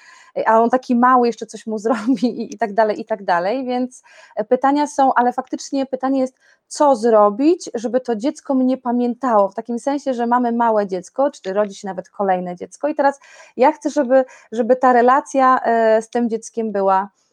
a 0.46 0.62
on 0.62 0.70
taki 0.70 0.96
mały 0.96 1.28
jeszcze 1.28 1.46
coś 1.46 1.68
mu 1.68 1.78
zrobi 1.86 2.26
i, 2.26 2.54
i 2.54 2.58
tak 2.58 2.74
dalej, 2.74 3.02
i 3.02 3.06
tak 3.06 3.24
dalej, 3.24 3.66
więc 3.66 4.04
pytania 4.50 4.88
są, 4.88 5.14
ale 5.14 5.34
faktycznie 5.34 5.86
pytanie 5.86 6.20
jest, 6.20 6.36
co 6.68 6.96
zrobić, 6.96 7.70
żeby 7.74 8.02
to 8.02 8.16
dziecko 8.16 8.56
mnie 8.56 8.78
pamiętało, 8.78 9.50
w 9.50 9.56
takim 9.56 9.80
sensie, 9.80 10.14
że 10.14 10.28
mamy 10.28 10.52
małe 10.52 10.88
dziecko, 10.88 11.32
czy 11.32 11.54
rodzi 11.54 11.76
się 11.76 11.88
nawet 11.88 12.10
kolejne 12.10 12.56
dziecko 12.56 12.88
i 12.88 12.96
teraz 12.96 13.20
ja 13.58 13.72
chcę, 13.72 13.90
żeby, 13.90 14.26
żeby 14.52 14.76
ta 14.76 14.94
relacja 14.94 15.60
e, 15.60 16.02
z 16.02 16.10
tym 16.10 16.30
dzieckiem 16.30 16.72
była 16.72 17.10
E, 17.10 17.29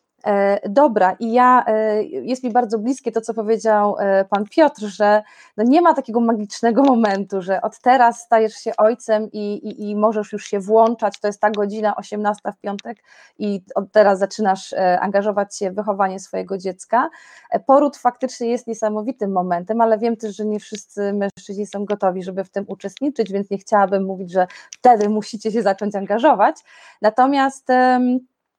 dobra, 0.68 1.16
i 1.20 1.32
ja, 1.32 1.64
e, 1.66 2.02
jest 2.02 2.44
mi 2.44 2.50
bardzo 2.50 2.78
bliskie 2.78 3.12
to, 3.12 3.20
co 3.20 3.34
powiedział 3.34 3.96
e, 3.98 4.24
pan 4.24 4.44
Piotr, 4.50 4.82
że 4.82 5.22
no 5.56 5.64
nie 5.64 5.82
ma 5.82 5.94
takiego 5.94 6.20
magicznego 6.20 6.82
momentu, 6.94 7.42
że 7.42 7.62
od 7.62 7.80
teraz 7.80 8.20
stajesz 8.20 8.54
się 8.54 8.76
ojcem 8.76 9.28
i, 9.32 9.54
i, 9.54 9.90
i 9.90 9.96
możesz 9.96 10.32
już 10.32 10.46
się 10.46 10.60
włączać, 10.60 11.20
to 11.20 11.26
jest 11.26 11.40
ta 11.40 11.50
godzina 11.50 11.96
18 11.96 12.52
w 12.52 12.60
piątek 12.60 12.98
i 13.38 13.62
od 13.74 13.92
teraz 13.92 14.18
zaczynasz 14.18 14.74
angażować 15.00 15.58
się 15.58 15.70
w 15.70 15.74
wychowanie 15.74 16.20
swojego 16.20 16.58
dziecka. 16.58 17.08
Poród 17.66 17.96
faktycznie 17.96 18.48
jest 18.48 18.66
niesamowitym 18.66 19.32
momentem, 19.32 19.80
ale 19.80 19.98
wiem 19.98 20.16
też, 20.16 20.36
że 20.36 20.44
nie 20.44 20.60
wszyscy 20.60 21.12
mężczyźni 21.12 21.66
są 21.66 21.84
gotowi, 21.84 22.22
żeby 22.22 22.44
w 22.44 22.50
tym 22.50 22.64
uczestniczyć, 22.68 23.32
więc 23.32 23.50
nie 23.50 23.58
chciałabym 23.58 24.04
mówić, 24.04 24.32
że 24.32 24.46
wtedy 24.70 25.08
musicie 25.08 25.52
się 25.52 25.62
zacząć 25.62 25.94
angażować. 25.94 26.56
Natomiast 27.02 27.68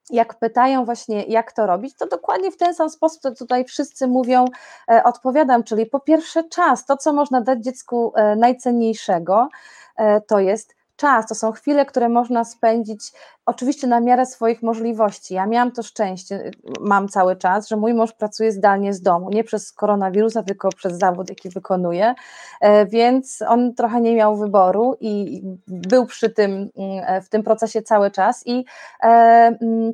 jak 0.10 0.39
pytają 0.39 0.86
właśnie, 0.86 1.24
jak 1.24 1.52
to 1.52 1.65
robić, 1.65 1.96
to 1.96 2.08
dokładnie 2.08 2.52
w 2.52 2.58
ten 2.58 2.76
sam 2.76 2.89
sposób, 2.89 3.22
co 3.22 3.32
tutaj 3.32 3.65
wszyscy 3.65 4.08
mówią, 4.08 4.46
e, 4.91 5.04
odpowiadam, 5.04 5.63
czyli 5.63 5.86
po 5.86 6.00
pierwsze 6.00 6.43
czas, 6.43 6.86
to 6.86 6.98
co 6.98 7.13
można 7.13 7.41
dać 7.41 7.63
dziecku 7.63 8.13
e, 8.15 8.36
najcenniejszego, 8.36 9.50
e, 9.98 10.22
to 10.22 10.39
jest 10.39 10.76
czas, 10.97 11.27
to 11.27 11.36
są 11.36 11.51
chwile, 11.51 11.86
które 11.86 12.10
można 12.10 12.43
spędzić 12.43 13.12
oczywiście 13.45 13.88
na 13.88 13.99
miarę 13.99 14.25
swoich 14.25 14.63
możliwości. 14.63 15.33
Ja 15.33 15.45
miałam 15.45 15.71
to 15.71 15.83
szczęście, 15.83 16.51
mam 16.79 17.07
cały 17.07 17.36
czas, 17.36 17.67
że 17.67 17.75
mój 17.75 17.93
mąż 17.93 18.13
pracuje 18.13 18.51
zdalnie 18.51 18.93
z 18.93 19.01
domu, 19.01 19.29
nie 19.29 19.43
przez 19.43 19.71
koronawirusa, 19.71 20.43
tylko 20.43 20.69
przez 20.69 20.97
zawód, 20.97 21.29
jaki 21.29 21.49
wykonuje, 21.49 22.15
więc 22.88 23.43
on 23.47 23.73
trochę 23.75 24.01
nie 24.01 24.15
miał 24.15 24.38
wyboru 24.38 24.97
i 24.99 25.41
był 25.67 26.05
przy 26.05 26.29
tym, 26.29 26.69
mm, 26.77 27.21
w 27.21 27.29
tym 27.29 27.43
procesie 27.43 27.81
cały 27.81 28.12
czas. 28.12 28.43
I 28.45 28.65
mm, 29.03 29.93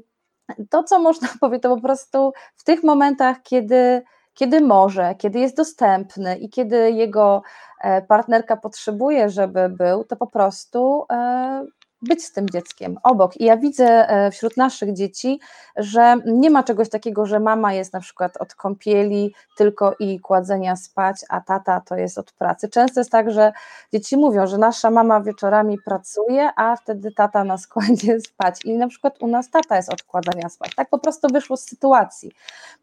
to, 0.69 0.83
co 0.83 0.99
można 0.99 1.27
powiedzieć, 1.39 1.63
to 1.63 1.75
po 1.75 1.81
prostu 1.81 2.33
w 2.55 2.63
tych 2.63 2.83
momentach, 2.83 3.37
kiedy, 3.43 4.01
kiedy 4.33 4.61
może, 4.61 5.15
kiedy 5.15 5.39
jest 5.39 5.57
dostępny 5.57 6.37
i 6.37 6.49
kiedy 6.49 6.91
jego 6.91 7.41
e, 7.81 8.01
partnerka 8.01 8.57
potrzebuje, 8.57 9.29
żeby 9.29 9.69
był, 9.69 10.03
to 10.03 10.15
po 10.15 10.27
prostu 10.27 11.05
e, 11.11 11.65
być 12.03 12.25
z 12.25 12.31
tym 12.31 12.49
dzieckiem 12.49 12.97
obok. 13.03 13.37
I 13.37 13.45
ja 13.45 13.57
widzę 13.57 14.09
e, 14.09 14.31
wśród 14.31 14.57
naszych 14.57 14.93
dzieci, 14.93 15.39
że 15.75 16.15
nie 16.25 16.49
ma 16.49 16.63
czegoś 16.63 16.89
takiego, 16.89 17.25
że 17.25 17.39
mama 17.39 17.73
jest 17.73 17.93
na 17.93 17.99
przykład 17.99 18.37
od 18.37 18.55
kąpieli 18.55 19.33
tylko 19.57 19.95
i 19.99 20.19
kładzenia 20.19 20.75
spać, 20.75 21.17
a 21.29 21.41
tata 21.41 21.81
to 21.81 21.95
jest 21.95 22.17
od 22.17 22.31
pracy. 22.31 22.69
Często 22.69 22.99
jest 22.99 23.11
tak, 23.11 23.31
że 23.31 23.51
dzieci 23.93 24.17
mówią, 24.17 24.47
że 24.47 24.57
nasza 24.57 24.91
mama 24.91 25.21
wieczorami 25.21 25.77
pracuje, 25.85 26.49
a 26.55 26.75
wtedy 26.75 27.11
tata 27.11 27.43
nas 27.43 27.67
kładzie 27.67 28.19
spać. 28.29 28.65
I 28.65 28.77
na 28.77 28.87
przykład 28.87 29.21
u 29.21 29.27
nas 29.27 29.49
tata 29.49 29.75
jest 29.75 29.93
od 29.93 30.03
kładzenia 30.03 30.49
spać. 30.49 30.75
Tak 30.75 30.89
po 30.89 30.99
prostu 30.99 31.27
wyszło 31.27 31.57
z 31.57 31.65
sytuacji. 31.65 32.31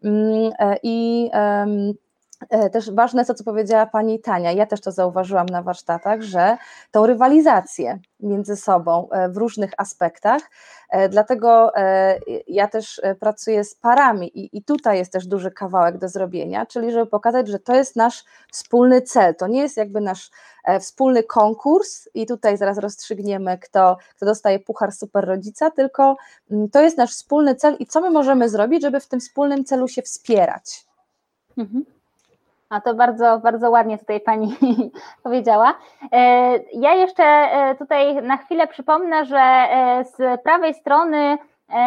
Mm, 0.05 0.53
e, 0.59 0.77
I 0.83 1.31
E, 1.33 1.67
też 2.73 2.91
ważne 2.91 3.25
to, 3.25 3.35
co 3.35 3.45
powiedziała 3.45 3.87
pani 3.87 4.21
Tania, 4.21 4.53
ja 4.53 4.67
też 4.67 4.81
to 4.81 4.93
zauważyłam 4.93 5.47
na 5.47 5.63
warsztatach, 5.63 6.23
że 6.23 6.57
tą 6.91 7.07
rywalizację 7.07 7.99
między 8.21 8.57
sobą 8.57 9.09
e, 9.11 9.29
w 9.29 9.37
różnych 9.37 9.71
aspektach, 9.77 10.43
e, 10.91 11.09
dlatego 11.09 11.73
ja 12.47 12.69
też 12.69 13.01
pracuję 13.21 13.65
z 13.65 13.75
parami 13.75 14.39
i, 14.39 14.59
i 14.59 14.65
tutaj 14.65 14.99
jest 14.99 15.13
też 15.13 15.27
duży 15.27 15.51
kawałek 15.51 15.99
do 15.99 16.09
zrobienia, 16.09 16.67
czyli 16.67 16.93
żeby 16.93 17.07
pokazać, 17.07 17.49
że 17.49 17.59
to 17.59 17.75
jest 17.75 17.97
nasz 17.97 18.25
wspólny 18.53 19.03
cel, 19.03 19.35
to 19.35 19.47
nie 19.47 19.61
jest 19.61 19.77
jakby 19.77 20.01
nasz 20.01 20.31
wspólny 20.81 21.23
konkurs 21.23 22.09
i 22.15 22.27
tutaj 22.27 22.57
zaraz 22.57 22.79
rozstrzygniemy, 22.79 23.59
kto, 23.59 23.97
kto 24.17 24.27
dostaje 24.27 24.59
puchar 24.59 24.93
super 24.93 25.25
rodzica, 25.25 25.71
tylko 25.71 26.17
mm, 26.51 26.71
to 26.71 26.81
jest 26.81 26.99
nasz 26.99 27.11
wspólny 27.11 27.55
cel 27.55 27.77
i 27.79 27.87
co 27.87 28.01
my 28.01 28.11
możemy 28.11 28.49
zrobić, 28.49 28.83
żeby 28.83 29.01
w 29.01 29.09
tym 29.09 29.21
wspólnym 29.21 29.65
celu 29.65 29.89
się 29.89 30.03
wspierać. 30.03 30.87
Mhm. 31.59 32.00
A 32.71 32.81
to 32.81 32.95
bardzo, 32.95 33.39
bardzo 33.39 33.71
ładnie 33.71 33.99
tutaj 33.99 34.21
Pani 34.21 34.57
powiedziała. 35.23 35.75
E, 36.13 36.19
ja 36.73 36.95
jeszcze 36.95 37.25
e, 37.25 37.75
tutaj 37.75 38.23
na 38.23 38.37
chwilę 38.37 38.67
przypomnę, 38.67 39.25
że 39.25 39.39
e, 39.39 40.05
z 40.05 40.43
prawej 40.43 40.75
strony 40.75 41.39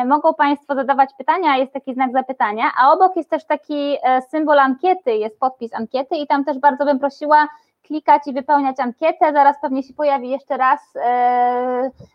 mogą 0.06 0.34
Państwo 0.34 0.76
zadawać 0.76 1.10
pytania, 1.17 1.58
jest 1.58 1.74
taki 1.74 1.93
znak 1.93 2.12
zapytania, 2.12 2.63
a 2.78 2.93
obok 2.93 3.15
jest 3.15 3.30
też 3.30 3.46
taki 3.46 3.98
symbol 4.30 4.60
ankiety, 4.60 5.15
jest 5.15 5.39
podpis 5.39 5.74
ankiety 5.74 6.15
i 6.15 6.28
tam 6.28 6.46
też 6.46 6.60
bardzo 6.60 6.86
bym 6.86 7.00
prosiła 7.00 7.48
klikać 7.88 8.28
i 8.28 8.34
wypełniać 8.34 8.80
ankietę. 8.80 9.34
Zaraz 9.34 9.62
pewnie 9.62 9.84
się 9.84 9.93
pojawi 9.93 10.30
jeszcze 10.30 10.58
raz 10.58 10.93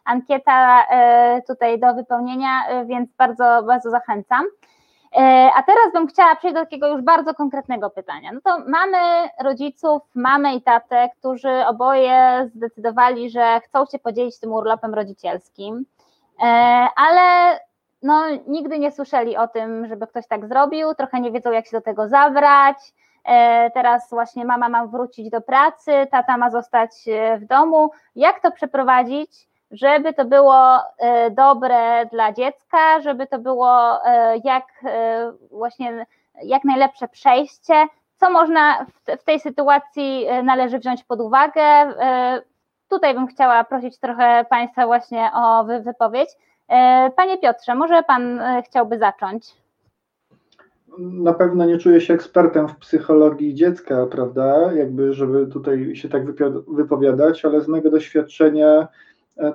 ankieta 0.04 0.86
tutaj 1.46 1.80
do 1.80 1.94
wypełnienia, 1.94 2.50
więc 2.86 3.12
bardzo, 3.12 3.62
bardzo 3.62 3.90
zachęcam. 3.90 4.44
E, 5.16 5.50
a 5.54 5.62
teraz 5.62 5.92
bym 5.92 6.06
chciała 6.06 6.36
przejść 6.36 6.54
do 6.54 6.60
takiego 6.60 6.88
już 6.88 7.02
bardzo 7.02 7.34
konkretnego 7.34 7.90
pytania. 7.90 8.30
No 8.32 8.40
to 8.44 8.64
mamy 8.66 9.28
rodziców, 9.40 10.02
mamę 10.14 10.54
i 10.54 10.62
tatę, 10.62 11.08
którzy 11.18 11.66
oboje 11.66 12.50
zdecydowali, 12.54 13.30
że 13.30 13.60
chcą 13.60 13.86
się 13.86 13.98
podzielić 13.98 14.40
tym 14.40 14.52
urlopem 14.52 14.94
rodzicielskim, 14.94 15.84
e, 16.42 16.44
ale 16.96 17.58
no, 18.02 18.24
nigdy 18.46 18.78
nie 18.78 18.92
słyszeli 18.92 19.36
o 19.36 19.48
tym, 19.48 19.86
żeby 19.86 20.06
ktoś 20.06 20.26
tak 20.26 20.48
zrobił, 20.48 20.94
trochę 20.94 21.20
nie 21.20 21.32
wiedzą, 21.32 21.52
jak 21.52 21.66
się 21.66 21.76
do 21.76 21.80
tego 21.80 22.08
zabrać. 22.08 22.76
E, 23.24 23.70
teraz 23.70 24.10
właśnie 24.10 24.44
mama 24.44 24.68
ma 24.68 24.86
wrócić 24.86 25.30
do 25.30 25.40
pracy, 25.40 25.92
tata 26.10 26.36
ma 26.36 26.50
zostać 26.50 26.90
w 27.38 27.44
domu. 27.44 27.90
Jak 28.16 28.40
to 28.40 28.50
przeprowadzić? 28.50 29.48
Żeby 29.70 30.14
to 30.14 30.24
było 30.24 30.78
e, 30.98 31.30
dobre 31.30 32.06
dla 32.06 32.32
dziecka, 32.32 33.00
żeby 33.00 33.26
to 33.26 33.38
było 33.38 34.04
e, 34.06 34.36
jak 34.44 34.64
e, 34.84 35.32
właśnie 35.50 36.06
jak 36.42 36.64
najlepsze 36.64 37.08
przejście, 37.08 37.74
co 38.16 38.30
można 38.30 38.86
w, 39.18 39.24
tej 39.24 39.40
sytuacji 39.40 40.26
należy 40.44 40.78
wziąć 40.78 41.04
pod 41.04 41.20
uwagę. 41.20 41.62
Tutaj 42.88 43.14
bym 43.14 43.26
chciała 43.26 43.64
prosić 43.64 43.98
trochę 43.98 44.44
Państwa 44.50 44.86
właśnie 44.86 45.30
o 45.34 45.64
wypowiedź. 45.84 46.28
Panie 47.16 47.38
Piotrze, 47.38 47.74
może 47.74 48.02
Pan 48.02 48.40
chciałby 48.64 48.98
zacząć? 48.98 49.54
Na 50.98 51.34
pewno 51.34 51.64
nie 51.64 51.78
czuję 51.78 52.00
się 52.00 52.14
ekspertem 52.14 52.68
w 52.68 52.76
psychologii 52.76 53.54
dziecka, 53.54 54.06
prawda? 54.06 54.72
Jakby, 54.72 55.14
żeby 55.14 55.46
tutaj 55.46 55.96
się 55.96 56.08
tak 56.08 56.22
wypowiadać, 56.68 57.44
ale 57.44 57.60
z 57.60 57.68
mojego 57.68 57.90
doświadczenia 57.90 58.88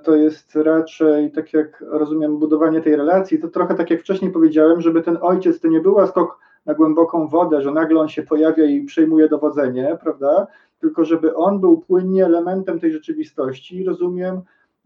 to 0.03 0.15
jest 0.15 0.55
raczej, 0.55 1.31
tak 1.31 1.53
jak 1.53 1.83
rozumiem, 1.87 2.37
budowanie 2.37 2.81
tej 2.81 2.95
relacji. 2.95 3.39
To 3.39 3.47
trochę 3.47 3.75
tak 3.75 3.89
jak 3.89 4.01
wcześniej 4.01 4.31
powiedziałem, 4.31 4.81
żeby 4.81 5.01
ten 5.01 5.17
ojciec 5.21 5.59
to 5.59 5.67
nie 5.67 5.79
była 5.79 6.07
skok 6.07 6.39
na 6.65 6.73
głęboką 6.73 7.27
wodę, 7.27 7.61
że 7.61 7.71
nagle 7.71 7.99
on 7.99 8.09
się 8.09 8.23
pojawia 8.23 8.65
i 8.65 8.83
przejmuje 8.83 9.29
dowodzenie, 9.29 9.97
prawda? 10.01 10.47
Tylko 10.79 11.05
żeby 11.05 11.35
on 11.35 11.59
był 11.59 11.77
płynnie 11.77 12.25
elementem 12.25 12.79
tej 12.79 12.91
rzeczywistości. 12.91 13.83
Rozumiem, 13.83 14.41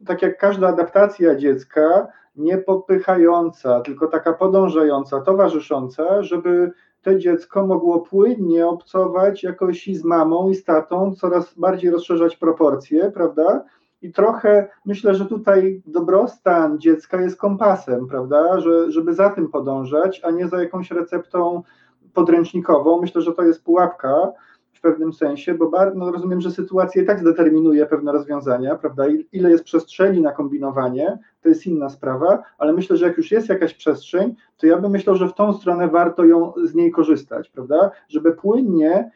tak 0.05 0.21
jak 0.21 0.37
każda 0.37 0.67
adaptacja 0.67 1.35
dziecka, 1.35 2.07
nie 2.35 2.57
popychająca, 2.57 3.81
tylko 3.81 4.07
taka 4.07 4.33
podążająca, 4.33 5.21
towarzysząca, 5.21 6.23
żeby 6.23 6.71
to 7.01 7.15
dziecko 7.15 7.67
mogło 7.67 7.99
płynnie 7.99 8.67
obcować 8.67 9.43
jakoś 9.43 9.87
i 9.87 9.95
z 9.95 10.03
mamą, 10.03 10.49
i 10.49 10.55
z 10.55 10.63
tatą, 10.63 11.15
coraz 11.15 11.53
bardziej 11.53 11.91
rozszerzać 11.91 12.35
proporcje, 12.35 13.11
prawda? 13.11 13.63
I 14.01 14.11
trochę 14.11 14.69
myślę, 14.85 15.15
że 15.15 15.25
tutaj 15.25 15.81
dobrostan 15.85 16.79
dziecka 16.79 17.21
jest 17.21 17.37
kompasem, 17.37 18.07
prawda? 18.07 18.59
Że, 18.59 18.91
żeby 18.91 19.13
za 19.13 19.29
tym 19.29 19.47
podążać, 19.47 20.21
a 20.23 20.31
nie 20.31 20.47
za 20.47 20.61
jakąś 20.61 20.91
receptą 20.91 21.63
podręcznikową. 22.13 23.01
Myślę, 23.01 23.21
że 23.21 23.33
to 23.33 23.43
jest 23.43 23.63
pułapka 23.63 24.31
w 24.73 24.81
pewnym 24.81 25.13
sensie, 25.13 25.53
bo 25.53 25.69
bardzo, 25.69 25.99
no 25.99 26.11
rozumiem, 26.11 26.41
że 26.41 26.51
sytuacja 26.51 27.03
i 27.03 27.05
tak 27.05 27.19
zdeterminuje 27.19 27.85
pewne 27.85 28.11
rozwiązania, 28.11 28.75
prawda? 28.75 29.03
Ile 29.31 29.49
jest 29.51 29.63
przestrzeni 29.63 30.21
na 30.21 30.31
kombinowanie, 30.31 31.17
to 31.41 31.49
jest 31.49 31.67
inna 31.67 31.89
sprawa, 31.89 32.43
ale 32.57 32.73
myślę, 32.73 32.97
że 32.97 33.07
jak 33.07 33.17
już 33.17 33.31
jest 33.31 33.49
jakaś 33.49 33.73
przestrzeń, 33.73 34.35
to 34.57 34.67
ja 34.67 34.77
bym 34.77 34.91
myślał, 34.91 35.15
że 35.15 35.27
w 35.27 35.33
tą 35.33 35.53
stronę 35.53 35.87
warto 35.87 36.25
ją 36.25 36.53
z 36.63 36.75
niej 36.75 36.91
korzystać, 36.91 37.49
prawda? 37.49 37.91
Żeby 38.07 38.31
płynnie 38.31 39.11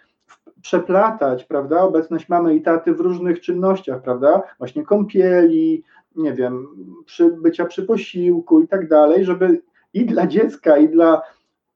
przeplatać, 0.61 1.43
prawda, 1.43 1.81
obecność 1.81 2.29
mamy 2.29 2.55
i 2.55 2.61
taty 2.61 2.93
w 2.93 2.99
różnych 2.99 3.41
czynnościach, 3.41 4.01
prawda, 4.01 4.41
właśnie 4.57 4.83
kąpieli, 4.83 5.83
nie 6.15 6.33
wiem, 6.33 6.67
przy, 7.05 7.31
bycia 7.31 7.65
przy 7.65 7.83
posiłku 7.83 8.61
i 8.61 8.67
tak 8.67 8.87
dalej, 8.87 9.25
żeby 9.25 9.61
i 9.93 10.05
dla 10.05 10.27
dziecka, 10.27 10.77
i 10.77 10.89
dla 10.89 11.21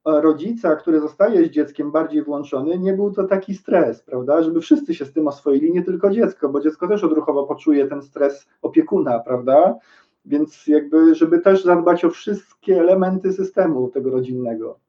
rodzica, 0.06 0.76
który 0.76 1.00
zostaje 1.00 1.46
z 1.46 1.50
dzieckiem 1.50 1.92
bardziej 1.92 2.24
włączony, 2.24 2.80
nie 2.80 2.94
był 2.94 3.12
to 3.12 3.24
taki 3.24 3.56
stres, 3.56 4.02
prawda, 4.02 4.44
żeby 4.44 4.62
wszyscy 4.62 4.96
się 4.96 5.06
z 5.06 5.14
tym 5.14 5.28
oswoili, 5.28 5.74
nie 5.74 5.84
tylko 5.84 6.10
dziecko, 6.10 6.50
bo 6.50 6.60
dziecko 6.60 6.88
też 6.88 7.04
odruchowo 7.04 7.44
poczuje 7.44 7.88
ten 7.88 8.02
stres 8.02 8.48
opiekuna, 8.62 9.20
prawda, 9.20 9.76
więc 10.26 10.68
jakby, 10.68 11.16
żeby 11.16 11.40
też 11.40 11.64
zadbać 11.64 12.06
o 12.06 12.10
wszystkie 12.10 12.80
elementy 12.80 13.34
systemu 13.34 13.90
tego 13.90 14.10
rodzinnego. 14.10 14.80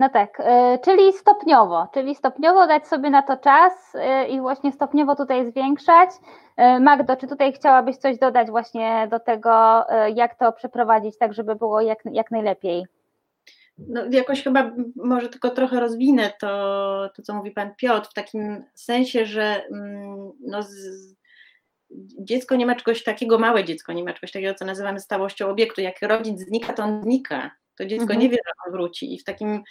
No 0.00 0.08
tak, 0.08 0.40
e, 0.40 0.78
czyli 0.84 1.12
stopniowo, 1.12 1.88
czyli 1.94 2.14
stopniowo 2.14 2.66
dać 2.66 2.88
sobie 2.88 3.10
na 3.10 3.22
to 3.22 3.36
czas 3.36 3.72
e, 3.94 4.28
i 4.28 4.40
właśnie 4.40 4.72
stopniowo 4.72 5.16
tutaj 5.16 5.50
zwiększać. 5.50 6.10
E, 6.56 6.80
Magdo, 6.80 7.16
czy 7.16 7.26
tutaj 7.26 7.52
chciałabyś 7.52 7.96
coś 7.96 8.18
dodać 8.18 8.50
właśnie 8.50 9.08
do 9.10 9.20
tego, 9.20 9.84
jak 10.14 10.38
to 10.38 10.52
przeprowadzić, 10.52 11.18
tak 11.18 11.34
żeby 11.34 11.54
było 11.54 11.80
jak, 11.80 11.98
jak 12.12 12.30
najlepiej? 12.30 12.86
No, 13.78 14.02
jakoś 14.10 14.42
chyba 14.42 14.70
może 14.96 15.28
tylko 15.28 15.50
trochę 15.50 15.80
rozwinę 15.80 16.32
to, 16.40 17.10
to, 17.16 17.22
co 17.22 17.34
mówi 17.34 17.50
pan 17.50 17.74
Piotr, 17.76 18.10
w 18.10 18.14
takim 18.14 18.64
sensie, 18.74 19.26
że 19.26 19.64
mm, 19.66 20.32
no, 20.40 20.62
z, 20.62 20.74
dziecko 22.18 22.56
nie 22.56 22.66
ma 22.66 22.74
czegoś 22.74 23.04
takiego, 23.04 23.38
małe 23.38 23.64
dziecko 23.64 23.92
nie 23.92 24.04
ma 24.04 24.12
czegoś 24.12 24.32
takiego, 24.32 24.54
co 24.54 24.64
nazywamy 24.64 25.00
stałością 25.00 25.48
obiektu. 25.48 25.80
Jak 25.80 26.02
rodzic 26.02 26.40
znika, 26.40 26.72
to 26.72 26.82
on 26.82 27.02
znika 27.02 27.50
to 27.80 27.86
dziecko 27.86 28.02
mhm. 28.02 28.20
nie 28.20 28.28
wie, 28.28 28.38
że 28.46 28.52
on 28.66 28.72
wróci. 28.72 29.14
I, 29.14 29.18
w 29.18 29.24
takim, 29.24 29.62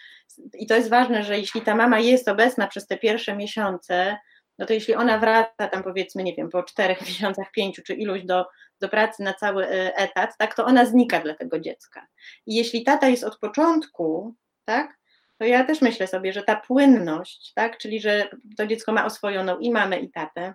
I 0.54 0.68
to 0.68 0.76
jest 0.76 0.90
ważne, 0.90 1.24
że 1.24 1.40
jeśli 1.40 1.62
ta 1.62 1.76
mama 1.76 2.00
jest 2.00 2.28
obecna 2.28 2.68
przez 2.68 2.88
te 2.88 2.98
pierwsze 2.98 3.36
miesiące, 3.36 4.18
no 4.60 4.66
to 4.66 4.74
jeśli 4.74 4.96
ona 4.96 5.20
wraca 5.20 5.68
tam 5.68 5.84
powiedzmy, 5.84 6.24
nie 6.24 6.36
wiem, 6.36 6.50
po 6.50 6.64
czterech 6.64 7.02
miesiącach, 7.08 7.52
pięciu 7.52 7.82
czy 7.82 7.94
iluś 7.94 8.24
do, 8.24 8.46
do 8.80 8.90
pracy 8.90 9.24
na 9.24 9.34
cały 9.34 9.68
e, 9.68 9.96
etat, 9.96 10.38
tak, 10.38 10.56
to 10.56 10.66
ona 10.66 10.86
znika 10.86 11.20
dla 11.20 11.34
tego 11.34 11.60
dziecka. 11.60 12.08
I 12.46 12.56
jeśli 12.56 12.84
tata 12.84 13.10
jest 13.10 13.24
od 13.24 13.40
początku, 13.40 14.36
tak, 14.66 14.98
to 15.38 15.46
ja 15.46 15.64
też 15.64 15.82
myślę 15.82 16.08
sobie, 16.08 16.34
że 16.34 16.44
ta 16.44 16.56
płynność, 16.56 17.54
tak, 17.56 17.78
czyli 17.78 18.02
że 18.02 18.30
to 18.58 18.68
dziecko 18.68 18.92
ma 18.92 19.06
oswojoną 19.06 19.58
i 19.58 19.72
mamę, 19.72 20.00
i 20.00 20.12
tatę, 20.12 20.54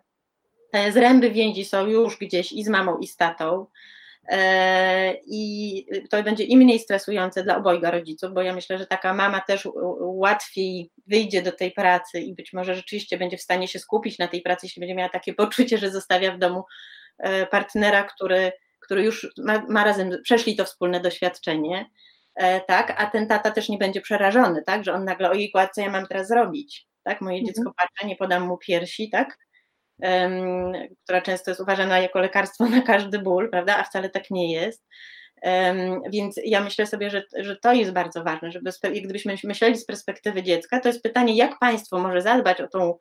zręby 0.91 1.31
więzi 1.31 1.65
są 1.65 1.87
już 1.87 2.19
gdzieś 2.19 2.53
i 2.53 2.65
z 2.65 2.69
mamą, 2.69 2.99
i 2.99 3.07
z 3.07 3.17
tatą, 3.17 3.67
E, 3.67 3.73
i 5.27 5.87
to 6.11 6.23
będzie 6.23 6.45
i 6.45 6.57
mniej 6.57 6.79
stresujące 6.79 7.45
dla 7.45 7.57
obojga 7.57 7.91
rodziców, 7.91 8.33
bo 8.35 8.43
ja 8.43 8.55
myślę, 8.55 8.79
że 8.79 8.87
taka 8.87 9.15
mama 9.15 9.41
też 9.41 9.69
łatwiej 10.01 10.91
wyjdzie 11.07 11.43
do 11.43 11.53
tej 11.53 11.73
pracy 11.73 12.21
i 12.21 12.35
być 12.35 12.53
może 12.53 12.75
rzeczywiście 12.75 13.19
będzie 13.19 13.37
w 13.37 13.43
stanie 13.43 13.69
się 13.69 13.79
skupić 13.79 14.19
na 14.19 14.29
tej 14.29 14.43
pracy, 14.43 14.67
jeśli 14.67 14.81
będzie 14.81 14.95
miała 14.95 15.09
takie 15.09 15.35
poczucie, 15.45 15.79
że 15.79 15.91
zostawia 15.91 16.33
w 16.33 16.39
domu 16.39 16.65
e, 17.19 17.47
partnera, 17.47 18.05
który, 18.05 18.53
który 18.81 19.03
już 19.03 19.29
ma, 19.39 19.67
ma 19.69 19.85
razem, 19.85 20.11
przeszli 20.23 20.57
to 20.57 20.65
wspólne 20.65 21.01
doświadczenie, 21.01 21.91
e, 22.35 22.61
tak, 22.61 22.95
a 22.99 23.07
ten 23.07 23.29
tata 23.29 23.51
też 23.51 23.69
nie 23.69 23.79
będzie 23.79 24.01
przerażony, 24.01 24.63
tak, 24.63 24.85
że 24.85 24.93
on 24.93 25.05
nagle, 25.05 25.31
ojej, 25.31 25.53
co 25.75 25.81
ja 25.81 25.91
mam 25.91 26.07
teraz 26.07 26.29
zrobić, 26.29 26.87
tak, 27.03 27.21
moje 27.21 27.39
mhm. 27.39 27.47
dziecko 27.55 27.73
patrzy, 27.77 28.07
nie 28.07 28.17
podam 28.17 28.43
mu 28.43 28.59
piersi, 28.59 29.11
tak, 29.11 29.39
która 31.05 31.21
często 31.23 31.51
jest 31.51 31.61
uważana 31.61 31.99
jako 31.99 32.19
lekarstwo 32.19 32.67
na 32.77 32.83
każdy 32.83 33.19
ból, 33.19 33.51
prawda, 33.51 33.77
a 33.77 33.85
wcale 33.85 34.11
tak 34.11 34.31
nie 34.31 34.53
jest. 34.53 34.87
Więc 36.13 36.41
ja 36.45 36.61
myślę 36.61 36.87
sobie, 36.87 37.11
że, 37.11 37.23
że 37.39 37.57
to 37.57 37.73
jest 37.73 37.93
bardzo 37.93 38.25
ważne, 38.25 38.51
żeby 38.51 38.71
gdybyśmy 39.03 39.37
myśleli 39.45 39.77
z 39.77 39.87
perspektywy 39.87 40.43
dziecka, 40.43 40.81
to 40.81 40.89
jest 40.89 41.03
pytanie, 41.03 41.37
jak 41.37 41.59
państwo 41.59 41.99
może 41.99 42.23
zadbać 42.23 42.61
o 42.61 42.69
tą 42.69 42.99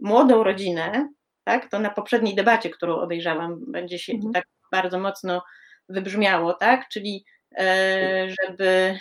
młodą 0.00 0.42
rodzinę, 0.42 1.08
tak? 1.44 1.70
To 1.70 1.78
na 1.78 1.90
poprzedniej 1.90 2.34
debacie, 2.34 2.70
którą 2.70 2.96
obejrzałam, 2.96 3.72
będzie 3.72 3.98
się 3.98 4.12
mhm. 4.12 4.32
tak 4.32 4.44
bardzo 4.72 4.98
mocno 4.98 5.42
wybrzmiało, 5.88 6.54
tak? 6.54 6.88
Czyli 6.88 7.24
e, 7.58 8.28
żeby 8.30 8.98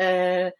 e, 0.00 0.52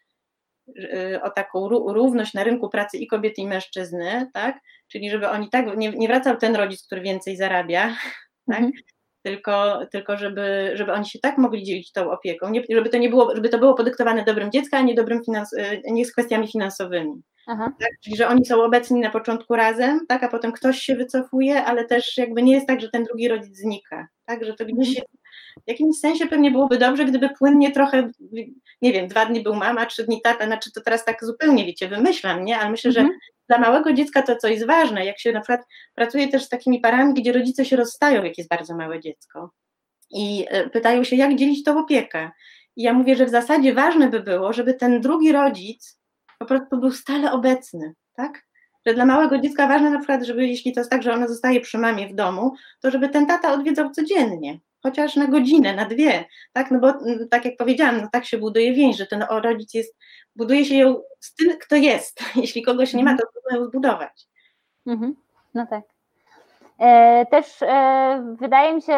o 1.23 1.31
taką 1.31 1.69
równość 1.69 2.35
na 2.35 2.45
rynku 2.45 2.69
pracy 2.69 2.99
i 2.99 3.07
kobiety 3.07 3.41
i 3.41 3.47
mężczyzny, 3.47 4.31
tak? 4.35 4.59
czyli 4.89 5.11
żeby 5.11 5.29
oni 5.29 5.51
tak, 5.51 5.77
nie, 5.77 5.91
nie 5.91 6.09
wracał 6.09 6.37
ten 6.37 6.57
rodzic, 6.57 6.87
który 6.87 7.01
więcej 7.01 7.37
zarabia, 7.37 7.97
tak? 8.51 8.59
Mhm. 8.59 8.73
Tylko, 9.23 9.87
tylko 9.93 10.17
żeby, 10.17 10.73
żeby 10.75 10.93
oni 10.93 11.07
się 11.07 11.19
tak 11.19 11.39
mogli 11.39 11.62
dzielić 11.62 11.93
tą 11.93 12.11
opieką, 12.11 12.51
nie, 12.51 12.62
żeby, 12.71 12.89
to 12.89 12.99
nie 12.99 13.09
było, 13.09 13.37
żeby 13.37 13.49
to 13.49 13.59
było 13.59 13.75
podyktowane 13.75 14.25
dobrym 14.25 14.51
dziecka, 14.51 14.79
a 14.79 14.83
nie 14.83 14.95
dobrym 14.95 15.25
finans, 15.25 15.53
y, 15.53 15.83
nie 15.85 16.05
z 16.05 16.12
kwestiami 16.12 16.49
finansowymi. 16.49 17.23
Tak? 17.81 17.89
Czyli, 18.05 18.17
że 18.17 18.29
oni 18.29 18.47
są 18.47 18.62
obecni 18.62 19.01
na 19.01 19.11
początku 19.11 19.57
razem, 19.57 20.01
tak, 20.09 20.23
a 20.23 20.29
potem 20.29 20.53
ktoś 20.53 20.79
się 20.79 20.97
wycofuje, 20.97 21.65
ale 21.65 21.85
też 21.85 22.17
jakby 22.17 22.43
nie 22.43 22.55
jest 22.55 22.67
tak, 22.67 22.81
że 22.81 22.91
ten 22.91 23.05
drugi 23.05 23.29
rodzic 23.29 23.57
znika, 23.57 24.09
tak, 24.25 24.45
że 24.45 24.55
to 24.55 24.65
gdzieś 24.65 24.89
mhm. 24.89 24.95
jest 24.95 25.24
w 25.66 25.68
jakimś 25.70 25.98
sensie 25.98 26.26
pewnie 26.26 26.50
byłoby 26.50 26.78
dobrze, 26.78 27.05
gdyby 27.05 27.28
płynnie 27.38 27.72
trochę, 27.72 28.11
nie 28.82 28.92
wiem, 28.92 29.09
dwa 29.09 29.26
dni 29.26 29.42
był 29.42 29.55
mama, 29.55 29.86
trzy 29.86 30.05
dni 30.05 30.22
tata, 30.22 30.46
znaczy 30.46 30.72
to 30.72 30.80
teraz 30.80 31.05
tak 31.05 31.24
zupełnie, 31.24 31.66
wiecie, 31.66 31.88
wymyślam, 31.88 32.44
nie, 32.44 32.59
ale 32.59 32.70
myślę, 32.70 32.92
że 32.92 33.00
mhm. 33.00 33.18
dla 33.48 33.59
małego 33.59 33.92
dziecka 33.92 34.22
to, 34.22 34.36
co 34.36 34.48
jest 34.48 34.66
ważne, 34.66 35.05
jak 35.05 35.18
się 35.20 35.32
na 35.32 35.40
przykład 35.40 35.61
pracuje 35.94 36.28
też 36.28 36.44
z 36.44 36.48
takimi 36.48 36.80
parami, 36.80 37.14
gdzie 37.14 37.32
rodzice 37.32 37.64
się 37.64 37.76
rozstają, 37.76 38.24
jak 38.24 38.38
jest 38.38 38.50
bardzo 38.50 38.76
małe 38.76 39.00
dziecko 39.00 39.50
i 40.11 40.46
e, 40.48 40.70
pytają 40.70 41.05
się, 41.05 41.16
jak 41.16 41.36
dzielić 41.36 41.64
tą 41.64 41.78
opiekę. 41.78 42.30
I 42.76 42.82
ja 42.82 42.92
mówię, 42.92 43.16
że 43.16 43.26
w 43.26 43.30
zasadzie 43.30 43.74
ważne 43.74 44.09
by 44.09 44.20
było, 44.20 44.52
żeby 44.52 44.74
ten 44.74 45.00
drugi 45.00 45.32
rodzic 45.32 46.00
po 46.38 46.46
prostu 46.46 46.80
był 46.80 46.92
stale 46.92 47.32
obecny, 47.32 47.94
tak? 48.16 48.42
Że 48.86 48.94
dla 48.94 49.07
małego 49.07 49.38
dziecka 49.38 49.68
ważne 49.68 49.90
na 49.90 49.98
przykład, 49.98 50.24
żeby 50.24 50.46
jeśli 50.46 50.72
to 50.72 50.80
jest 50.80 50.90
tak, 50.90 51.02
że 51.02 51.12
ona 51.12 51.28
zostaje 51.28 51.61
przy 51.61 51.78
mamie 51.78 52.09
w 52.09 52.14
domu, 52.14 52.55
to 52.80 52.90
żeby 52.90 53.09
ten 53.09 53.26
tata 53.26 53.52
odwiedzał 53.52 53.90
codziennie, 53.90 54.59
chociaż 54.85 55.16
na 55.16 55.26
godzinę, 55.26 55.74
na 55.74 55.85
dwie, 55.85 56.24
tak, 56.53 56.70
no 56.70 56.78
bo 56.78 56.89
mm, 56.91 57.28
tak 57.28 57.45
jak 57.45 57.57
powiedziałam, 57.57 58.01
no 58.01 58.09
tak 58.12 58.24
się 58.24 58.39
buduje 58.39 58.72
więź, 58.72 58.97
że 58.97 59.07
ten 59.07 59.24
rodzic 59.30 59.74
jest, 59.74 59.97
buduje 60.37 60.64
się 60.64 60.76
ją 60.76 60.95
z 61.20 61.35
tym, 61.35 61.59
kto 61.61 61.76
jest, 61.76 62.20
jeśli 62.43 62.62
kogoś 62.62 62.95
nie 62.95 63.05
ma, 63.05 63.16
to 63.16 63.26
trudno 63.32 63.61
ją 63.61 63.66
zbudować. 63.66 64.26
Mhm. 64.87 65.16
No 65.55 65.66
tak. 65.66 65.82
E, 66.78 67.26
też 67.26 67.62
e, 67.62 68.37
wydaje 68.41 68.74
mi 68.74 68.82
się, 68.82 68.93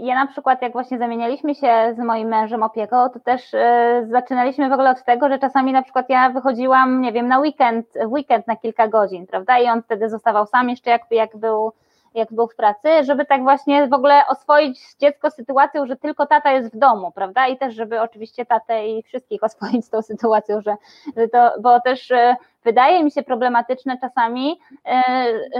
ja 0.00 0.14
na 0.14 0.26
przykład 0.26 0.62
jak 0.62 0.72
właśnie 0.72 0.98
zamienialiśmy 0.98 1.54
się 1.54 1.94
z 1.96 1.98
moim 1.98 2.28
mężem 2.28 2.62
opieką, 2.62 3.08
to 3.08 3.20
też 3.20 3.54
e, 3.54 4.06
zaczynaliśmy 4.10 4.68
w 4.68 4.72
ogóle 4.72 4.90
od 4.90 5.04
tego, 5.04 5.28
że 5.28 5.38
czasami 5.38 5.72
na 5.72 5.82
przykład 5.82 6.10
ja 6.10 6.30
wychodziłam, 6.30 7.00
nie 7.00 7.12
wiem, 7.12 7.28
na 7.28 7.38
weekend, 7.38 7.86
w 8.06 8.12
weekend 8.12 8.46
na 8.46 8.56
kilka 8.56 8.88
godzin, 8.88 9.26
prawda, 9.26 9.58
i 9.58 9.68
on 9.68 9.82
wtedy 9.82 10.10
zostawał 10.10 10.46
sam 10.46 10.68
jeszcze 10.68 10.90
jak, 10.90 11.02
jak 11.10 11.36
był 11.36 11.72
jak 12.14 12.32
był 12.32 12.48
w 12.48 12.56
pracy, 12.56 13.04
żeby 13.04 13.26
tak 13.26 13.42
właśnie 13.42 13.88
w 13.88 13.92
ogóle 13.92 14.26
oswoić 14.26 14.94
dziecko 15.00 15.30
sytuacją, 15.30 15.86
że 15.86 15.96
tylko 15.96 16.26
tata 16.26 16.52
jest 16.52 16.74
w 16.74 16.78
domu, 16.78 17.12
prawda? 17.12 17.46
I 17.46 17.58
też, 17.58 17.74
żeby 17.74 18.00
oczywiście 18.00 18.46
tatę 18.46 18.88
i 18.88 19.02
wszystkich 19.02 19.44
oswoić 19.52 19.84
z 19.84 19.90
tą 19.90 20.02
sytuacją, 20.02 20.60
że, 20.60 20.76
że 21.16 21.28
to, 21.28 21.52
bo 21.60 21.80
też 21.80 22.10
e, 22.10 22.36
wydaje 22.64 23.04
mi 23.04 23.10
się 23.10 23.22
problematyczne 23.22 23.98
czasami, 23.98 24.60
e, 24.86 25.02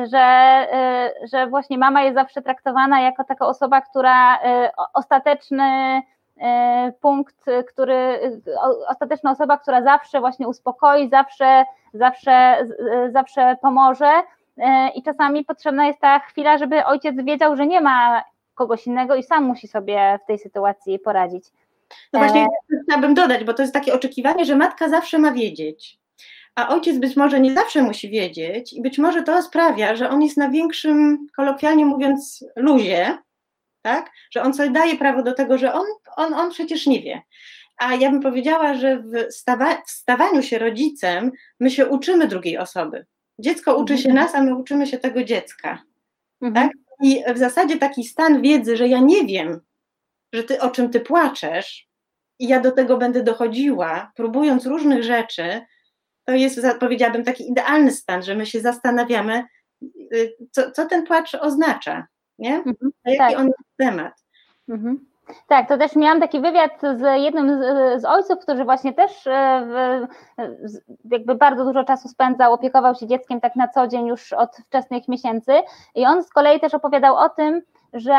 że, 0.06 0.18
e, 0.18 1.12
że 1.32 1.46
właśnie 1.46 1.78
mama 1.78 2.02
jest 2.02 2.14
zawsze 2.14 2.42
traktowana 2.42 3.00
jako 3.00 3.24
taka 3.24 3.46
osoba, 3.46 3.80
która 3.80 4.38
ostateczny 4.94 6.02
punkt, 7.00 7.44
który, 7.68 8.20
ostateczna 8.88 9.30
osoba, 9.30 9.58
która 9.58 9.82
zawsze 9.82 10.20
właśnie 10.20 10.48
uspokoi, 10.48 11.08
zawsze, 11.08 11.64
zawsze, 11.94 12.66
zawsze 13.12 13.56
pomoże, 13.62 14.22
i 14.94 15.02
czasami 15.02 15.44
potrzebna 15.44 15.86
jest 15.86 16.00
ta 16.00 16.18
chwila, 16.18 16.58
żeby 16.58 16.84
ojciec 16.84 17.16
wiedział, 17.24 17.56
że 17.56 17.66
nie 17.66 17.80
ma 17.80 18.24
kogoś 18.54 18.86
innego 18.86 19.14
i 19.14 19.22
sam 19.22 19.44
musi 19.44 19.68
sobie 19.68 20.18
w 20.24 20.26
tej 20.26 20.38
sytuacji 20.38 20.98
poradzić. 20.98 21.44
No 22.12 22.18
właśnie 22.18 22.42
e, 22.42 22.48
chciałabym 22.84 23.14
dodać, 23.14 23.44
bo 23.44 23.54
to 23.54 23.62
jest 23.62 23.74
takie 23.74 23.94
oczekiwanie, 23.94 24.44
że 24.44 24.56
matka 24.56 24.88
zawsze 24.88 25.18
ma 25.18 25.32
wiedzieć, 25.32 25.98
a 26.54 26.68
ojciec 26.68 26.98
być 26.98 27.16
może 27.16 27.40
nie 27.40 27.54
zawsze 27.54 27.82
musi 27.82 28.10
wiedzieć 28.10 28.72
i 28.72 28.82
być 28.82 28.98
może 28.98 29.22
to 29.22 29.42
sprawia, 29.42 29.96
że 29.96 30.10
on 30.10 30.22
jest 30.22 30.36
na 30.36 30.50
większym, 30.50 31.26
kolokwialnie 31.36 31.84
mówiąc, 31.84 32.44
luzie, 32.56 33.18
tak? 33.82 34.10
że 34.30 34.42
on 34.42 34.54
sobie 34.54 34.70
daje 34.70 34.96
prawo 34.96 35.22
do 35.22 35.34
tego, 35.34 35.58
że 35.58 35.74
on, 35.74 35.84
on, 36.16 36.34
on 36.34 36.50
przecież 36.50 36.86
nie 36.86 37.00
wie. 37.00 37.22
A 37.78 37.94
ja 37.94 38.10
bym 38.10 38.20
powiedziała, 38.20 38.74
że 38.74 38.98
w, 38.98 39.32
stawa, 39.32 39.82
w 39.86 39.90
stawaniu 39.90 40.42
się 40.42 40.58
rodzicem 40.58 41.32
my 41.60 41.70
się 41.70 41.86
uczymy 41.86 42.26
drugiej 42.26 42.58
osoby. 42.58 43.06
Dziecko 43.42 43.76
uczy 43.76 43.98
się 43.98 44.08
mhm. 44.08 44.24
nas, 44.24 44.34
a 44.34 44.42
my 44.42 44.56
uczymy 44.56 44.86
się 44.86 44.98
tego 44.98 45.24
dziecka. 45.24 45.82
Mhm. 46.42 46.54
Tak? 46.54 46.76
I 47.02 47.22
w 47.34 47.38
zasadzie 47.38 47.78
taki 47.78 48.04
stan 48.04 48.42
wiedzy, 48.42 48.76
że 48.76 48.88
ja 48.88 49.00
nie 49.00 49.24
wiem, 49.24 49.60
że 50.32 50.42
ty, 50.42 50.60
o 50.60 50.70
czym 50.70 50.90
ty 50.90 51.00
płaczesz, 51.00 51.88
i 52.38 52.48
ja 52.48 52.60
do 52.60 52.72
tego 52.72 52.98
będę 52.98 53.22
dochodziła, 53.22 54.12
próbując 54.16 54.66
różnych 54.66 55.02
rzeczy, 55.02 55.60
to 56.24 56.32
jest, 56.32 56.60
powiedziałabym, 56.80 57.24
taki 57.24 57.50
idealny 57.50 57.90
stan, 57.90 58.22
że 58.22 58.34
my 58.34 58.46
się 58.46 58.60
zastanawiamy, 58.60 59.44
y, 60.14 60.36
co, 60.50 60.70
co 60.70 60.86
ten 60.86 61.06
płacz 61.06 61.34
oznacza, 61.34 62.06
nie? 62.38 62.56
Mhm, 62.56 62.92
jaki 63.04 63.18
tak. 63.18 63.38
on 63.38 63.46
jest 63.46 63.76
temat. 63.76 64.14
Mhm. 64.68 65.11
Tak, 65.46 65.68
to 65.68 65.78
też 65.78 65.96
miałam 65.96 66.20
taki 66.20 66.40
wywiad 66.40 66.80
z 66.80 67.22
jednym 67.22 67.58
z, 67.58 68.02
z 68.02 68.04
ojców, 68.04 68.38
który 68.38 68.64
właśnie 68.64 68.92
też 68.92 69.26
e, 69.26 69.66
w, 70.38 71.12
jakby 71.12 71.34
bardzo 71.34 71.64
dużo 71.64 71.84
czasu 71.84 72.08
spędzał, 72.08 72.52
opiekował 72.52 72.94
się 72.94 73.06
dzieckiem 73.06 73.40
tak 73.40 73.56
na 73.56 73.68
co 73.68 73.86
dzień 73.86 74.06
już 74.06 74.32
od 74.32 74.56
wczesnych 74.56 75.08
miesięcy. 75.08 75.52
I 75.94 76.06
on 76.06 76.22
z 76.22 76.30
kolei 76.30 76.60
też 76.60 76.74
opowiadał 76.74 77.16
o 77.16 77.28
tym, 77.28 77.62
że, 77.92 78.12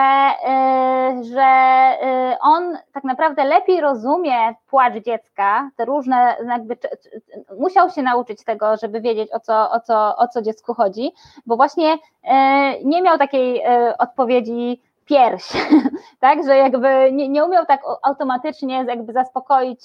e, 0.47 1.23
że 1.23 1.41
e, 1.41 2.37
on 2.41 2.77
tak 2.93 3.03
naprawdę 3.03 3.43
lepiej 3.43 3.81
rozumie 3.81 4.55
płacz 4.67 4.93
dziecka, 4.93 5.69
te 5.75 5.85
różne, 5.85 6.35
jakby 6.47 6.77
musiał 7.59 7.89
się 7.89 8.01
nauczyć 8.01 8.43
tego, 8.43 8.77
żeby 8.77 9.01
wiedzieć 9.01 9.31
o 9.31 9.39
co, 9.39 9.71
o 9.71 9.79
co, 9.79 10.15
o 10.17 10.27
co 10.27 10.41
dziecku 10.41 10.73
chodzi, 10.73 11.11
bo 11.45 11.55
właśnie 11.55 11.97
nie 12.85 13.01
miał 13.01 13.17
takiej 13.17 13.63
odpowiedzi 13.99 14.81
pierś, 15.05 15.49
tak, 16.19 16.45
że 16.45 16.57
jakby 16.57 17.11
nie, 17.11 17.29
nie 17.29 17.45
umiał 17.45 17.65
tak 17.65 17.81
automatycznie 18.03 18.85
jakby 18.87 19.13
zaspokoić 19.13 19.81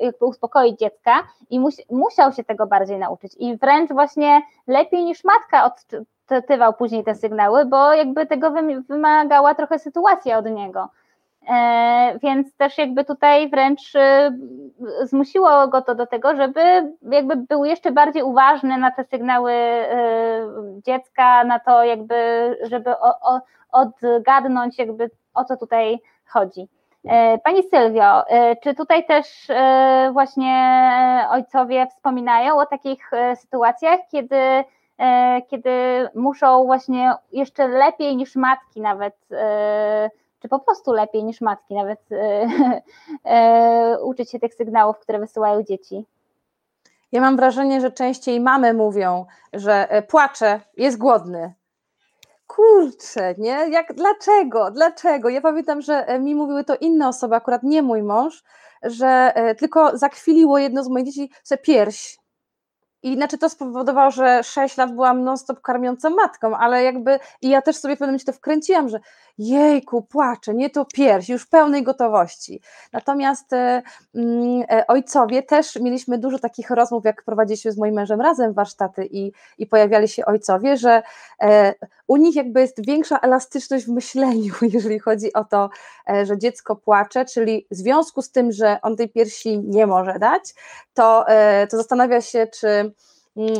jakby 0.00 0.26
uspokoić 0.26 0.78
dziecka 0.78 1.12
i 1.50 1.60
musiał 1.90 2.32
się 2.32 2.44
tego 2.44 2.66
bardziej 2.66 2.98
nauczyć 2.98 3.32
i 3.38 3.56
wręcz 3.56 3.90
właśnie 3.90 4.42
lepiej 4.66 5.04
niż 5.04 5.24
matka 5.24 5.64
odczytywał 5.64 6.72
później 6.74 7.04
te 7.04 7.14
sygnały, 7.14 7.64
bo 7.64 7.92
jakby 7.92 8.26
tego 8.26 8.52
wymagała 8.88 9.54
trochę 9.54 9.78
sytuacja 9.78 10.38
od 10.38 10.46
niego. 10.46 10.88
E, 11.48 12.18
więc 12.22 12.56
też 12.56 12.78
jakby 12.78 13.04
tutaj 13.04 13.50
wręcz 13.50 13.94
y, 13.94 13.98
zmusiło 15.02 15.68
go 15.68 15.82
to 15.82 15.94
do 15.94 16.06
tego, 16.06 16.36
żeby 16.36 16.60
jakby 17.02 17.36
był 17.36 17.64
jeszcze 17.64 17.92
bardziej 17.92 18.22
uważny 18.22 18.78
na 18.78 18.90
te 18.90 19.04
sygnały 19.04 19.52
y, 19.52 19.86
dziecka, 20.86 21.44
na 21.44 21.58
to 21.58 21.84
jakby, 21.84 22.14
żeby 22.62 22.94
odgadnąć 23.72 24.78
jakby 24.78 25.10
o 25.34 25.44
co 25.44 25.56
tutaj 25.56 25.98
chodzi. 26.26 26.68
E, 27.04 27.38
pani 27.38 27.62
Sylwio, 27.62 28.28
e, 28.28 28.56
czy 28.56 28.74
tutaj 28.74 29.06
też 29.06 29.46
właśnie 30.12 31.26
ojcowie 31.30 31.86
wspominają 31.86 32.56
o 32.56 32.66
takich 32.66 33.10
sytuacjach, 33.34 34.00
kiedy, 34.10 34.64
kiedy 35.50 35.70
muszą 36.14 36.64
właśnie 36.64 37.12
jeszcze 37.32 37.68
lepiej 37.68 38.16
niż 38.16 38.36
matki 38.36 38.80
nawet 38.80 39.14
czy 40.40 40.48
po 40.48 40.58
prostu 40.58 40.92
lepiej 40.92 41.24
niż 41.24 41.40
matki 41.40 41.74
nawet 41.74 42.00
e, 42.12 42.46
e, 43.24 43.98
uczyć 44.08 44.30
się 44.30 44.38
tych 44.38 44.54
sygnałów, 44.54 44.98
które 44.98 45.18
wysyłają 45.18 45.62
dzieci? 45.62 46.04
Ja 47.12 47.20
mam 47.20 47.36
wrażenie, 47.36 47.80
że 47.80 47.90
częściej 47.90 48.40
mamy 48.40 48.74
mówią, 48.74 49.26
że 49.52 49.90
e, 49.90 50.02
płacze, 50.02 50.60
jest 50.76 50.98
głodny. 50.98 51.54
Kurczę, 52.46 53.34
nie? 53.38 53.68
Jak, 53.70 53.94
dlaczego? 53.94 54.70
Dlaczego? 54.70 55.28
Ja 55.28 55.40
pamiętam, 55.40 55.80
że 55.80 56.18
mi 56.20 56.34
mówiły 56.34 56.64
to 56.64 56.76
inne 56.76 57.08
osoby, 57.08 57.34
akurat 57.34 57.62
nie 57.62 57.82
mój 57.82 58.02
mąż, 58.02 58.44
że 58.82 59.34
tylko 59.58 59.98
zakwiliło 59.98 60.58
jedno 60.58 60.84
z 60.84 60.88
moich 60.88 61.06
dzieci, 61.06 61.30
że 61.44 61.58
pierś, 61.58 62.20
i 63.02 63.14
znaczy 63.14 63.38
to 63.38 63.48
spowodowało, 63.48 64.10
że 64.10 64.42
6 64.42 64.76
lat 64.76 64.94
byłam 64.94 65.24
non-stop 65.24 65.60
karmiącą 65.60 66.10
matką, 66.10 66.56
ale 66.56 66.84
jakby 66.84 67.18
i 67.42 67.48
ja 67.48 67.62
też 67.62 67.76
sobie 67.76 67.96
w 67.96 67.98
pewnym 67.98 68.10
momencie 68.10 68.26
to 68.26 68.32
wkręciłam, 68.32 68.88
że 68.88 69.00
jejku, 69.40 70.02
płaczę, 70.02 70.54
nie 70.54 70.70
to 70.70 70.84
pierś, 70.84 71.28
już 71.28 71.46
pełnej 71.46 71.82
gotowości. 71.82 72.60
Natomiast 72.92 73.52
e, 73.52 73.82
mm, 74.14 74.62
e, 74.70 74.86
ojcowie 74.86 75.42
też 75.42 75.76
mieliśmy 75.76 76.18
dużo 76.18 76.38
takich 76.38 76.70
rozmów, 76.70 77.04
jak 77.04 77.24
prowadziliśmy 77.24 77.72
z 77.72 77.78
moim 77.78 77.94
mężem 77.94 78.20
razem 78.20 78.52
warsztaty 78.52 79.08
i, 79.10 79.32
i 79.58 79.66
pojawiali 79.66 80.08
się 80.08 80.24
ojcowie, 80.24 80.76
że 80.76 81.02
e, 81.42 81.74
u 82.06 82.16
nich 82.16 82.36
jakby 82.36 82.60
jest 82.60 82.86
większa 82.86 83.18
elastyczność 83.18 83.84
w 83.84 83.92
myśleniu, 83.92 84.54
jeżeli 84.74 84.98
chodzi 84.98 85.32
o 85.32 85.44
to, 85.44 85.70
że 86.22 86.38
dziecko 86.38 86.76
płacze, 86.76 87.24
czyli 87.24 87.66
w 87.70 87.76
związku 87.76 88.22
z 88.22 88.30
tym, 88.30 88.52
że 88.52 88.78
on 88.82 88.96
tej 88.96 89.08
piersi 89.08 89.58
nie 89.58 89.86
może 89.86 90.18
dać, 90.18 90.54
to, 90.94 91.24
to 91.70 91.76
zastanawia 91.76 92.20
się, 92.20 92.46
czy 92.46 92.92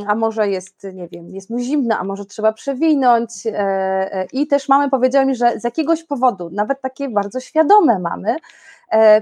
a 0.07 0.15
może 0.15 0.49
jest, 0.49 0.87
nie 0.95 1.09
wiem, 1.09 1.29
jest 1.29 1.51
mu 1.51 1.59
zimno, 1.59 1.99
a 1.99 2.05
może 2.05 2.25
trzeba 2.25 2.53
przewinąć 2.53 3.31
e, 3.47 4.27
i 4.33 4.47
też 4.47 4.69
mamy 4.69 4.91
powiedziała 4.91 5.25
mi, 5.25 5.35
że 5.35 5.61
z 5.61 5.65
jakiegoś 5.65 6.05
powodu, 6.05 6.51
nawet 6.53 6.81
takie 6.81 7.09
bardzo 7.09 7.41
świadome 7.41 7.99
mamy, 7.99 8.37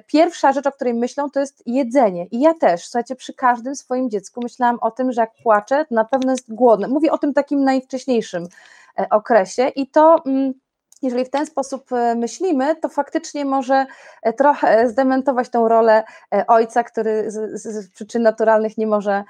pierwsza 0.07 0.53
rzecz, 0.53 0.67
o 0.67 0.73
której 0.73 0.95
myślą, 0.95 1.31
to 1.31 1.41
jest 1.41 1.63
jedzenie. 1.67 2.27
I 2.27 2.41
ja 2.41 2.55
też, 2.55 2.85
słuchajcie, 2.85 3.17
przy 3.17 3.35
każdym 3.35 3.77
swoim 3.77 4.11
dziecku 4.11 4.41
myślałam 4.43 4.79
o 4.81 4.91
tym, 4.91 5.13
że 5.13 5.21
jak 5.21 5.31
płaczę, 5.43 5.85
to 5.89 5.95
na 5.95 6.05
pewno 6.05 6.33
jest 6.33 6.55
głodne. 6.55 6.89
Mówię 6.89 7.13
o 7.13 7.19
tym 7.19 7.35
takim 7.35 7.65
najwcześniejszym 7.65 8.49
E, 8.99 9.09
okresie 9.11 9.69
i 9.69 9.87
to 9.87 10.23
mm, 10.27 10.53
jeżeli 11.03 11.25
w 11.25 11.31
ten 11.31 11.47
sposób 11.47 11.93
e, 11.93 12.15
myślimy, 12.15 12.77
to 12.77 12.89
faktycznie 12.89 13.45
może 13.45 13.87
e, 14.23 14.33
trochę 14.33 14.89
zdementować 14.89 15.49
tą 15.49 15.69
rolę 15.69 16.05
ojca, 16.47 16.85
który 16.85 17.31
z, 17.31 17.63
z, 17.63 17.91
przyczyn 17.91 18.23
naturalnych 18.23 18.79
nie 18.79 18.87
może 18.87 19.25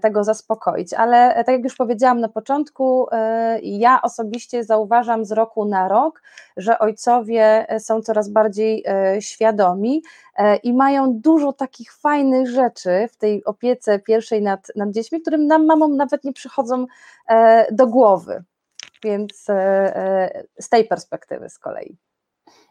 tego 0.00 0.24
zaspokoić. 0.24 0.94
Ale 0.94 1.34
tak 1.34 1.48
jak 1.48 1.64
już 1.64 1.76
powiedziałam 1.76 2.20
na 2.20 2.28
początku, 2.28 3.06
ja 3.62 4.02
osobiście 4.02 4.64
zauważam 4.64 5.24
z 5.24 5.32
roku 5.32 5.64
na 5.64 5.88
rok, 5.88 6.22
że 6.56 6.78
ojcowie 6.78 7.66
są 7.78 8.02
coraz 8.02 8.28
bardziej 8.28 8.84
świadomi 9.20 10.02
i 10.62 10.72
mają 10.72 11.20
dużo 11.20 11.52
takich 11.52 11.92
fajnych 11.92 12.48
rzeczy 12.48 13.08
w 13.12 13.16
tej 13.16 13.44
opiece 13.44 13.98
pierwszej 13.98 14.42
nad, 14.42 14.68
nad 14.76 14.90
dziećmi, 14.90 15.20
którym 15.20 15.46
nam 15.46 15.66
mamom 15.66 15.96
nawet 15.96 16.24
nie 16.24 16.32
przychodzą 16.32 16.86
do 17.72 17.86
głowy 17.86 18.44
więc 19.02 19.50
e, 19.50 19.54
e, 19.54 20.44
z 20.60 20.68
tej 20.68 20.84
perspektywy 20.84 21.48
z 21.48 21.58
kolei. 21.58 21.96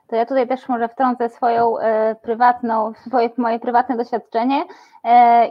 To 0.07 0.15
ja 0.15 0.25
tutaj 0.25 0.47
też 0.47 0.69
może 0.69 0.89
wtrącę 0.89 1.29
swoją 1.29 1.79
e, 1.79 2.15
prywatną, 2.15 2.93
swoje, 3.07 3.29
moje 3.37 3.59
prywatne 3.59 3.97
doświadczenie. 3.97 4.63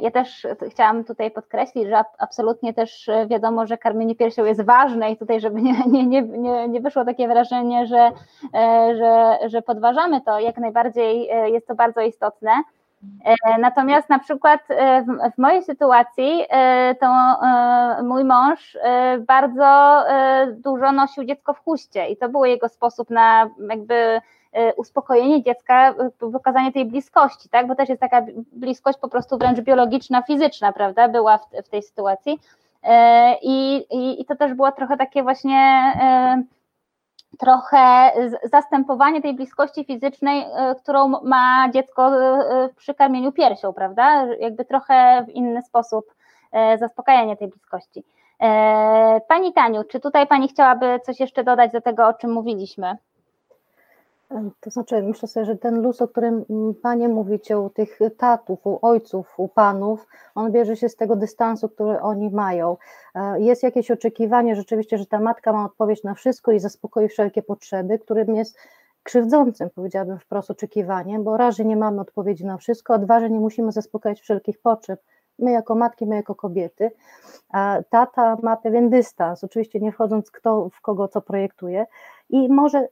Ja 0.00 0.10
też 0.10 0.46
chciałam 0.70 1.04
tutaj 1.04 1.30
podkreślić, 1.30 1.88
że 1.88 2.04
absolutnie 2.18 2.74
też 2.74 3.10
wiadomo, 3.26 3.66
że 3.66 3.78
karmienie 3.78 4.14
piersią 4.14 4.44
jest 4.44 4.64
ważne 4.64 5.12
i 5.12 5.16
tutaj, 5.16 5.40
żeby 5.40 5.62
nie, 5.62 5.74
nie, 5.86 6.22
nie, 6.22 6.68
nie 6.68 6.80
wyszło 6.80 7.04
takie 7.04 7.28
wrażenie, 7.28 7.86
że, 7.86 8.10
że, 8.98 9.38
że 9.46 9.62
podważamy 9.62 10.20
to, 10.20 10.40
jak 10.40 10.58
najbardziej 10.58 11.28
jest 11.52 11.66
to 11.66 11.74
bardzo 11.74 12.00
istotne. 12.00 12.52
E, 13.24 13.58
natomiast 13.58 14.08
na 14.08 14.18
przykład 14.18 14.60
e, 14.68 15.04
w, 15.34 15.38
mojej 15.38 15.62
sytuacji 15.62 16.44
e, 16.50 16.94
to 16.94 17.06
mój 18.02 18.24
mąż 18.24 18.78
bardzo 19.20 20.02
dużo 20.52 20.92
nosił 20.92 21.24
dziecko 21.24 21.54
w 21.54 21.58
chuście 21.58 22.08
i 22.08 22.16
to 22.16 22.28
był 22.28 22.44
jego 22.44 22.68
sposób 22.68 23.10
na 23.10 23.50
jakby 23.70 24.20
uspokojenie 24.76 25.42
dziecka, 25.42 25.94
pokazanie 26.18 26.72
tej 26.72 26.84
bliskości, 26.84 27.48
tak? 27.48 27.66
Bo 27.66 27.74
też 27.74 27.88
jest 27.88 28.00
taka 28.00 28.22
bliskość 28.52 28.98
po 28.98 29.08
prostu 29.08 29.38
wręcz 29.38 29.60
biologiczna, 29.60 30.22
fizyczna, 30.22 30.72
prawda? 30.72 31.08
Była 31.08 31.38
w, 31.38 31.46
w 31.64 31.68
tej 31.68 31.82
sytuacji. 31.82 32.38
I, 33.42 33.76
i, 33.90 34.20
I 34.20 34.24
to 34.24 34.36
też 34.36 34.54
było 34.54 34.72
trochę 34.72 34.96
takie 34.96 35.22
właśnie 35.22 35.92
trochę 37.38 38.12
zastępowanie 38.42 39.22
tej 39.22 39.34
bliskości 39.34 39.84
fizycznej, 39.84 40.40
e, 40.40 40.74
którą 40.74 41.08
ma 41.08 41.70
dziecko 41.70 42.16
e, 42.16 42.68
przy 42.76 42.94
karmieniu 42.94 43.32
piersią, 43.32 43.72
prawda? 43.72 44.26
Jakby 44.40 44.64
trochę 44.64 45.24
w 45.28 45.28
inny 45.28 45.62
sposób 45.62 46.14
e, 46.52 46.78
zaspokajanie 46.78 47.36
tej 47.36 47.48
bliskości. 47.48 48.04
Pani 49.28 49.52
Taniu, 49.52 49.84
czy 49.84 50.00
tutaj 50.00 50.26
Pani 50.26 50.48
chciałaby 50.48 51.00
coś 51.04 51.20
jeszcze 51.20 51.44
dodać 51.44 51.72
do 51.72 51.80
tego, 51.80 52.06
o 52.06 52.14
czym 52.14 52.32
mówiliśmy? 52.32 52.96
To 54.60 54.70
znaczy, 54.70 55.02
myślę 55.02 55.28
sobie, 55.28 55.46
że 55.46 55.56
ten 55.56 55.82
luz, 55.82 56.02
o 56.02 56.08
którym 56.08 56.44
Panie 56.82 57.08
mówicie, 57.08 57.58
u 57.58 57.70
tych 57.70 57.98
tatów, 58.18 58.66
u 58.66 58.78
ojców, 58.82 59.34
u 59.36 59.48
panów, 59.48 60.06
on 60.34 60.52
bierze 60.52 60.76
się 60.76 60.88
z 60.88 60.96
tego 60.96 61.16
dystansu, 61.16 61.68
który 61.68 62.00
oni 62.00 62.30
mają. 62.30 62.76
E, 63.14 63.40
jest 63.40 63.62
jakieś 63.62 63.90
oczekiwanie 63.90 64.56
rzeczywiście, 64.56 64.98
że 64.98 65.06
ta 65.06 65.20
matka 65.20 65.52
ma 65.52 65.64
odpowiedź 65.64 66.04
na 66.04 66.14
wszystko 66.14 66.52
i 66.52 66.60
zaspokoi 66.60 67.08
wszelkie 67.08 67.42
potrzeby, 67.42 67.98
którym 67.98 68.34
jest 68.34 68.58
krzywdzącym, 69.02 69.70
powiedziałabym 69.70 70.18
wprost, 70.18 70.50
oczekiwaniem, 70.50 71.24
bo 71.24 71.36
raz, 71.36 71.56
że 71.56 71.64
nie 71.64 71.76
mamy 71.76 72.00
odpowiedzi 72.00 72.46
na 72.46 72.56
wszystko, 72.56 72.94
a 72.94 72.98
dwa, 72.98 73.20
że 73.20 73.30
nie 73.30 73.40
musimy 73.40 73.72
zaspokajać 73.72 74.20
wszelkich 74.20 74.60
potrzeb 74.60 75.00
my 75.42 75.50
jako 75.50 75.74
matki, 75.74 76.06
my 76.06 76.16
jako 76.16 76.34
kobiety, 76.34 76.90
a 77.52 77.78
tata 77.90 78.36
ma 78.42 78.56
pewien 78.56 78.90
dystans, 78.90 79.44
oczywiście 79.44 79.80
nie 79.80 79.92
wchodząc 79.92 80.30
kto 80.30 80.68
w 80.72 80.80
kogo 80.80 81.08
co 81.08 81.20
projektuje 81.20 81.86
i 82.30 82.48
może 82.48 82.88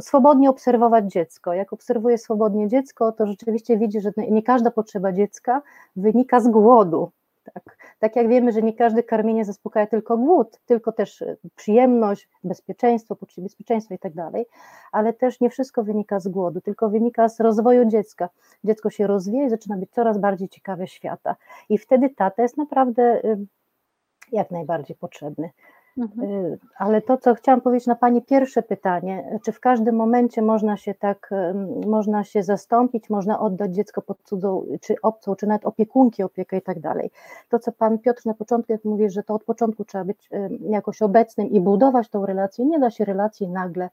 swobodnie 0.00 0.50
obserwować 0.50 1.12
dziecko. 1.12 1.52
Jak 1.52 1.72
obserwuje 1.72 2.18
swobodnie 2.18 2.68
dziecko, 2.68 3.12
to 3.12 3.26
rzeczywiście 3.26 3.78
widzi, 3.78 4.00
że 4.00 4.10
nie 4.16 4.42
każda 4.42 4.70
potrzeba 4.70 5.12
dziecka 5.12 5.62
wynika 5.96 6.40
z 6.40 6.48
głodu, 6.48 7.10
tak. 7.54 7.77
Tak 7.98 8.16
jak 8.16 8.28
wiemy, 8.28 8.52
że 8.52 8.62
nie 8.62 8.72
każde 8.72 9.02
karmienie 9.02 9.44
zaspokaja 9.44 9.86
tylko 9.86 10.16
głód, 10.16 10.58
tylko 10.66 10.92
też 10.92 11.22
e, 11.22 11.36
przyjemność, 11.56 12.28
bezpieczeństwo, 12.44 13.16
poczucie 13.16 13.42
bezpieczeństwa 13.42 13.94
i 13.94 13.98
tak 13.98 14.14
dalej, 14.14 14.46
ale 14.92 15.12
też 15.12 15.40
nie 15.40 15.50
wszystko 15.50 15.84
wynika 15.84 16.20
z 16.20 16.28
głodu, 16.28 16.60
tylko 16.60 16.88
wynika 16.88 17.28
z 17.28 17.40
rozwoju 17.40 17.84
dziecka. 17.84 18.28
Dziecko 18.64 18.90
się 18.90 19.06
rozwija 19.06 19.44
i 19.44 19.50
zaczyna 19.50 19.76
być 19.76 19.90
coraz 19.90 20.18
bardziej 20.18 20.48
ciekawe 20.48 20.86
świata 20.86 21.36
i 21.68 21.78
wtedy 21.78 22.10
tata 22.10 22.42
jest 22.42 22.56
naprawdę 22.56 23.20
jak 24.32 24.50
najbardziej 24.50 24.96
potrzebny. 24.96 25.50
Mhm. 25.98 26.30
Y, 26.30 26.58
ale 26.76 27.02
to, 27.02 27.16
co 27.16 27.34
chciałam 27.34 27.60
powiedzieć 27.60 27.86
na 27.86 27.94
Pani 27.94 28.22
pierwsze 28.22 28.62
pytanie, 28.62 29.38
czy 29.44 29.52
w 29.52 29.60
każdym 29.60 29.96
momencie 29.96 30.42
można 30.42 30.76
się 30.76 30.94
tak, 30.94 31.30
można 31.86 32.24
się 32.24 32.42
zastąpić, 32.42 33.10
można 33.10 33.40
oddać 33.40 33.74
dziecko 33.74 34.02
pod 34.02 34.22
cudzą, 34.22 34.64
czy 34.80 34.94
obcą, 35.02 35.36
czy 35.36 35.46
nawet 35.46 35.66
opiekunki, 35.66 36.22
opiekę 36.22 36.56
i 36.56 36.62
tak 36.62 36.80
dalej. 36.80 37.10
To, 37.48 37.58
co 37.58 37.72
Pan 37.72 37.98
Piotr 37.98 38.26
na 38.26 38.34
początku 38.34 38.72
jak 38.72 38.84
mówi, 38.84 39.10
że 39.10 39.22
to 39.22 39.34
od 39.34 39.44
początku 39.44 39.84
trzeba 39.84 40.04
być 40.04 40.30
jakoś 40.60 41.02
obecnym 41.02 41.50
i 41.50 41.60
budować 41.60 42.08
tą 42.08 42.26
relację, 42.26 42.66
nie 42.66 42.78
da 42.78 42.90
się 42.90 43.04
relacji 43.04 43.48
nagle 43.48 43.88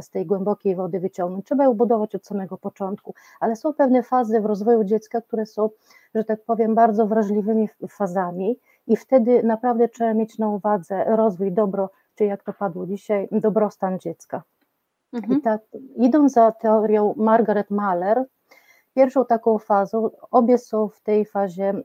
z 0.00 0.10
tej 0.10 0.26
głębokiej 0.26 0.74
wody 0.74 1.00
wyciągnąć. 1.00 1.46
Trzeba 1.46 1.64
ją 1.64 1.74
budować 1.74 2.14
od 2.14 2.26
samego 2.26 2.58
początku, 2.58 3.14
ale 3.40 3.56
są 3.56 3.72
pewne 3.72 4.02
fazy 4.02 4.40
w 4.40 4.46
rozwoju 4.46 4.84
dziecka, 4.84 5.20
które 5.20 5.46
są, 5.46 5.70
że 6.14 6.24
tak 6.24 6.40
powiem, 6.40 6.74
bardzo 6.74 7.06
wrażliwymi 7.06 7.68
fazami 7.88 8.58
i 8.86 8.96
wtedy 8.96 9.42
naprawdę 9.42 9.88
trzeba 9.88 10.14
mieć 10.14 10.38
na 10.38 10.48
uwadze 10.48 11.04
rozwój, 11.04 11.52
dobro, 11.52 11.90
czy 12.14 12.24
jak 12.24 12.42
to 12.42 12.52
padło 12.52 12.86
dzisiaj, 12.86 13.28
dobrostan 13.32 13.98
dziecka. 13.98 14.42
Mhm. 15.12 15.38
I 15.38 15.42
tak, 15.42 15.60
idąc 15.96 16.32
za 16.32 16.52
teorią 16.52 17.14
Margaret 17.16 17.70
Mahler, 17.70 18.24
Pierwszą 18.94 19.24
taką 19.24 19.58
fazą, 19.58 20.10
obie 20.30 20.58
są 20.58 20.88
w 20.88 21.00
tej 21.00 21.24
fazie 21.24 21.68
mm, 21.68 21.84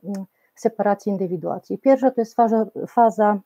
separacji 0.55 1.11
indywiduacji. 1.11 1.77
Pierwsza 1.77 2.11
to 2.11 2.21
jest 2.21 2.35
faza, 2.35 2.65
faza 2.87 3.39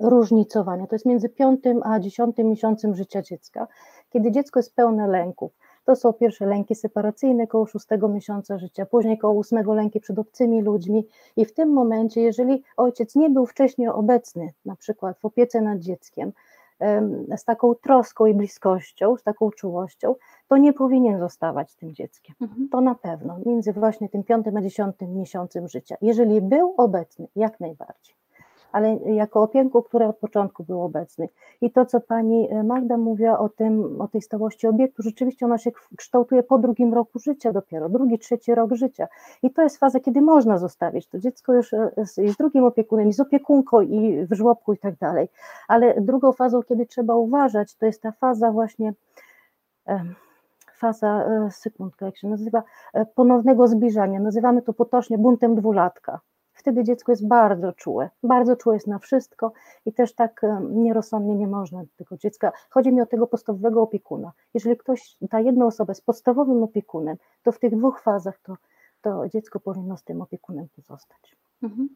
różnicowania, 0.00 0.86
to 0.86 0.94
jest 0.94 1.06
między 1.06 1.28
piątym 1.28 1.80
a 1.84 2.00
dziesiątym 2.00 2.48
miesiącem 2.48 2.94
życia 2.94 3.22
dziecka, 3.22 3.66
kiedy 4.10 4.30
dziecko 4.30 4.58
jest 4.58 4.74
pełne 4.74 5.08
lęków. 5.08 5.52
To 5.84 5.96
są 5.96 6.12
pierwsze 6.12 6.46
lęki 6.46 6.74
separacyjne 6.74 7.46
koło 7.46 7.66
szóstego 7.66 8.08
miesiąca 8.08 8.58
życia, 8.58 8.86
później 8.86 9.18
koło 9.18 9.34
ósmego 9.34 9.74
lęki 9.74 10.00
przed 10.00 10.18
obcymi 10.18 10.62
ludźmi 10.62 11.06
i 11.36 11.44
w 11.44 11.54
tym 11.54 11.72
momencie, 11.72 12.20
jeżeli 12.20 12.62
ojciec 12.76 13.14
nie 13.14 13.30
był 13.30 13.46
wcześniej 13.46 13.88
obecny, 13.88 14.52
na 14.64 14.76
przykład 14.76 15.18
w 15.18 15.24
opiece 15.24 15.60
nad 15.60 15.78
dzieckiem, 15.78 16.32
z 17.36 17.44
taką 17.44 17.74
troską 17.74 18.26
i 18.26 18.34
bliskością, 18.34 19.16
z 19.16 19.22
taką 19.22 19.50
czułością, 19.50 20.14
to 20.48 20.56
nie 20.56 20.72
powinien 20.72 21.20
zostawać 21.20 21.74
tym 21.74 21.94
dzieckiem. 21.94 22.34
Mhm. 22.40 22.68
To 22.68 22.80
na 22.80 22.94
pewno, 22.94 23.38
między 23.46 23.72
właśnie 23.72 24.08
tym 24.08 24.24
piątym 24.24 24.56
a 24.56 24.62
dziesiątym 24.62 25.16
miesiącem 25.16 25.68
życia. 25.68 25.96
Jeżeli 26.02 26.40
był 26.40 26.74
obecny, 26.76 27.28
jak 27.36 27.60
najbardziej 27.60 28.23
ale 28.74 28.96
jako 28.96 29.42
opiekun, 29.42 29.82
który 29.82 30.06
od 30.06 30.16
początku 30.16 30.64
był 30.64 30.82
obecny. 30.82 31.28
I 31.60 31.70
to, 31.70 31.86
co 31.86 32.00
pani 32.00 32.48
e, 32.50 32.62
Magda 32.62 32.96
mówiła 32.96 33.38
o 33.38 33.48
tym, 33.48 34.00
o 34.00 34.08
tej 34.08 34.22
stałości 34.22 34.66
obiektu, 34.66 35.02
rzeczywiście 35.02 35.46
ona 35.46 35.58
się 35.58 35.70
kształtuje 35.96 36.42
po 36.42 36.58
drugim 36.58 36.94
roku 36.94 37.18
życia 37.18 37.52
dopiero, 37.52 37.88
drugi, 37.88 38.18
trzeci 38.18 38.54
rok 38.54 38.74
życia. 38.74 39.08
I 39.42 39.50
to 39.50 39.62
jest 39.62 39.78
faza, 39.78 40.00
kiedy 40.00 40.20
można 40.20 40.58
zostawić 40.58 41.06
to 41.06 41.18
dziecko 41.18 41.54
już 41.54 41.72
e, 41.72 41.90
z 42.06 42.36
drugim 42.36 42.64
opiekunem, 42.64 43.08
i 43.08 43.12
z 43.12 43.20
opiekunką, 43.20 43.80
i 43.80 44.26
w 44.26 44.34
żłobku 44.34 44.72
i 44.72 44.78
tak 44.78 44.96
dalej. 44.96 45.28
Ale 45.68 46.00
drugą 46.00 46.32
fazą, 46.32 46.62
kiedy 46.62 46.86
trzeba 46.86 47.14
uważać, 47.14 47.74
to 47.76 47.86
jest 47.86 48.02
ta 48.02 48.12
faza 48.12 48.52
właśnie 48.52 48.92
faza, 50.78 51.24
e, 51.24 51.50
sekundka, 51.50 52.06
jak 52.06 52.16
się 52.16 52.28
nazywa, 52.28 52.62
ponownego 53.14 53.68
zbliżania. 53.68 54.20
Nazywamy 54.20 54.62
to 54.62 54.72
potocznie 54.72 55.18
buntem 55.18 55.54
dwulatka 55.54 56.20
wtedy 56.64 56.84
dziecko 56.84 57.12
jest 57.12 57.28
bardzo 57.28 57.72
czułe, 57.72 58.10
bardzo 58.22 58.56
czułe 58.56 58.76
jest 58.76 58.86
na 58.86 58.98
wszystko 58.98 59.52
i 59.86 59.92
też 59.92 60.14
tak 60.14 60.42
nierozsądnie 60.70 61.34
nie 61.34 61.46
można 61.46 61.82
tego 61.96 62.16
dziecka. 62.16 62.52
Chodzi 62.70 62.92
mi 62.92 63.00
o 63.00 63.06
tego 63.06 63.26
podstawowego 63.26 63.82
opiekuna. 63.82 64.32
Jeżeli 64.54 64.76
ktoś, 64.76 65.16
ta 65.30 65.40
jedna 65.40 65.66
osoba 65.66 65.90
jest 65.90 66.06
podstawowym 66.06 66.62
opiekunem, 66.62 67.16
to 67.42 67.52
w 67.52 67.58
tych 67.58 67.76
dwóch 67.76 68.00
fazach 68.00 68.38
to, 68.38 68.56
to 69.02 69.28
dziecko 69.28 69.60
powinno 69.60 69.96
z 69.96 70.04
tym 70.04 70.22
opiekunem 70.22 70.68
pozostać. 70.76 71.36
Mhm. 71.64 71.88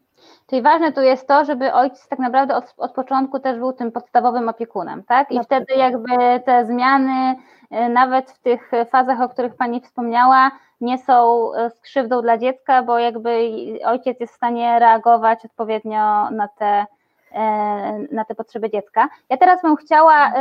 Czyli 0.47 0.61
ważne 0.61 0.91
tu 0.91 1.01
jest 1.01 1.27
to, 1.27 1.45
żeby 1.45 1.73
ojciec 1.73 2.07
tak 2.07 2.19
naprawdę 2.19 2.55
od, 2.55 2.73
od 2.77 2.91
początku 2.91 3.39
też 3.39 3.57
był 3.57 3.73
tym 3.73 3.91
podstawowym 3.91 4.49
opiekunem, 4.49 5.03
tak? 5.03 5.31
I 5.31 5.35
Na 5.35 5.43
wtedy 5.43 5.73
jakby 5.73 6.09
te 6.45 6.65
zmiany, 6.65 7.35
e, 7.71 7.89
nawet 7.89 8.31
w 8.31 8.39
tych 8.39 8.71
fazach, 8.89 9.21
o 9.21 9.29
których 9.29 9.55
Pani 9.55 9.81
wspomniała, 9.81 10.51
nie 10.81 10.97
są 10.97 11.49
e, 11.53 11.69
skrzywdą 11.69 12.21
dla 12.21 12.37
dziecka, 12.37 12.83
bo 12.83 12.99
jakby 12.99 13.51
ojciec 13.85 14.19
jest 14.19 14.33
w 14.33 14.35
stanie 14.35 14.79
reagować 14.79 15.45
odpowiednio 15.45 16.29
na 16.31 16.47
te, 16.47 16.85
e, 17.31 17.99
na 18.11 18.25
te 18.25 18.35
potrzeby 18.35 18.69
dziecka. 18.69 19.09
Ja 19.29 19.37
teraz 19.37 19.61
bym 19.61 19.75
chciała 19.75 20.31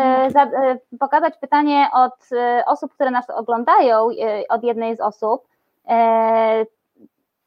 pokazać 1.00 1.38
pytanie 1.38 1.88
od 1.92 2.28
osób, 2.66 2.94
które 2.94 3.10
nas 3.10 3.30
oglądają, 3.30 4.08
od 4.48 4.64
jednej 4.64 4.96
z 4.96 5.00
osób. 5.00 5.46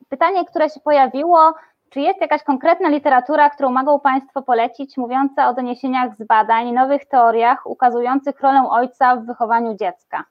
Pytanie, 0.09 0.45
które 0.45 0.69
się 0.69 0.79
pojawiło, 0.79 1.53
czy 1.91 2.01
jest 2.01 2.21
jakaś 2.21 2.43
konkretna 2.43 2.89
literatura, 2.89 3.49
którą 3.49 3.71
mogą 3.71 3.99
Państwo 3.99 4.41
polecić, 4.41 4.97
mówiąca 4.97 5.49
o 5.49 5.53
doniesieniach 5.53 6.15
z 6.15 6.23
badań, 6.23 6.71
nowych 6.71 7.05
teoriach 7.05 7.65
ukazujących 7.65 8.41
rolę 8.41 8.69
ojca 8.69 9.15
w 9.15 9.25
wychowaniu 9.25 9.77
dziecka? 9.77 10.23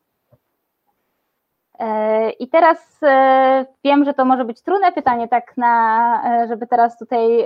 E, 1.80 2.30
I 2.30 2.48
teraz 2.48 3.02
e, 3.02 3.66
wiem, 3.84 4.04
że 4.04 4.14
to 4.14 4.24
może 4.24 4.44
być 4.44 4.62
trudne 4.62 4.92
pytanie, 4.92 5.28
tak 5.28 5.56
na, 5.56 6.42
e, 6.42 6.48
żeby 6.48 6.66
teraz 6.66 6.98
tutaj 6.98 7.44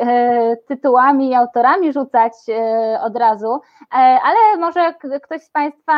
tytułami 0.68 1.28
i 1.28 1.34
autorami 1.34 1.92
rzucać 1.92 2.32
od 3.02 3.16
razu, 3.16 3.60
ale 3.90 4.56
może 4.58 4.94
ktoś 5.22 5.42
z 5.42 5.50
Państwa 5.50 5.92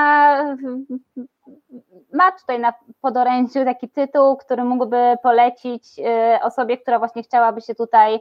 ma 2.13 2.33
tutaj 2.41 2.61
na 2.61 2.73
podorędziu 3.01 3.65
taki 3.65 3.89
tytuł, 3.89 4.37
który 4.37 4.65
mógłby 4.65 5.17
polecić 5.23 5.83
osobie, 6.43 6.79
która 6.79 6.99
właśnie 6.99 7.23
chciałaby 7.23 7.61
się 7.61 7.75
tutaj 7.75 8.21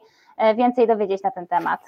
więcej 0.55 0.87
dowiedzieć 0.87 1.23
na 1.23 1.31
ten 1.31 1.47
temat. 1.47 1.79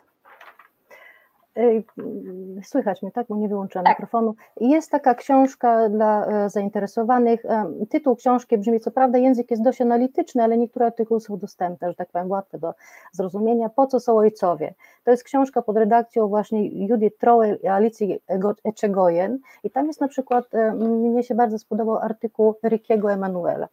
Słychać 2.63 3.01
mnie, 3.01 3.11
tak? 3.11 3.27
Bo 3.29 3.35
nie 3.35 3.49
wyłączyłam 3.49 3.85
tak. 3.85 3.93
mikrofonu. 3.93 4.35
Jest 4.61 4.91
taka 4.91 5.15
książka 5.15 5.89
dla 5.89 6.25
e, 6.25 6.49
zainteresowanych. 6.49 7.43
Tytuł 7.89 8.15
książki 8.15 8.57
brzmi, 8.57 8.79
co 8.79 8.91
prawda 8.91 9.17
język 9.17 9.51
jest 9.51 9.63
dość 9.63 9.81
analityczny, 9.81 10.43
ale 10.43 10.57
niektóre 10.57 10.85
artykuły 10.85 11.19
są 11.19 11.37
dostępne, 11.37 11.89
że 11.89 11.95
tak 11.95 12.09
powiem, 12.09 12.31
łatwe 12.31 12.59
do 12.59 12.73
zrozumienia. 13.11 13.69
Po 13.69 13.87
co 13.87 13.99
są 13.99 14.17
ojcowie? 14.17 14.73
To 15.03 15.11
jest 15.11 15.23
książka 15.23 15.61
pod 15.61 15.77
redakcją 15.77 16.27
właśnie 16.27 16.87
Judith 16.87 17.17
Trowell 17.17 17.59
i 17.63 17.67
Alicji 17.67 18.19
Echegoyen 18.63 19.39
i 19.63 19.71
tam 19.71 19.87
jest 19.87 20.01
na 20.01 20.07
przykład, 20.07 20.45
mnie 20.79 21.23
się 21.23 21.35
bardzo 21.35 21.59
spodobał 21.59 21.97
artykuł 21.97 22.55
Rickiego 22.63 23.11
Emanuela 23.11 23.67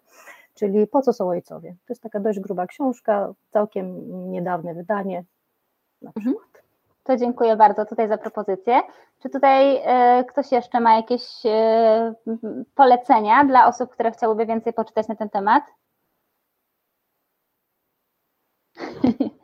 czyli 0.55 0.87
Po 0.87 1.03
co 1.03 1.13
są 1.13 1.29
ojcowie? 1.29 1.71
To 1.87 1.93
jest 1.93 2.03
taka 2.03 2.21
dość 2.21 2.41
gruba 2.41 2.67
książka, 2.67 3.35
całkiem 3.51 4.01
niedawne 4.31 4.75
wydanie 4.75 5.25
na 6.03 6.13
mhm. 6.17 6.37
To 7.05 7.17
dziękuję 7.17 7.57
bardzo 7.57 7.85
tutaj 7.85 8.09
za 8.09 8.19
propozycję. 8.19 8.81
Czy 9.23 9.31
tutaj 9.31 9.77
y, 10.21 10.25
ktoś 10.25 10.53
jeszcze 10.53 10.81
ma 10.81 10.97
jakieś 10.97 11.47
y, 11.47 11.51
polecenia 12.75 13.45
dla 13.45 13.67
osób, 13.67 13.91
które 13.91 14.11
chciałyby 14.11 14.47
więcej 14.47 14.73
poczytać 14.73 15.09
na 15.09 15.17
ten 15.17 15.29
temat? 15.29 15.65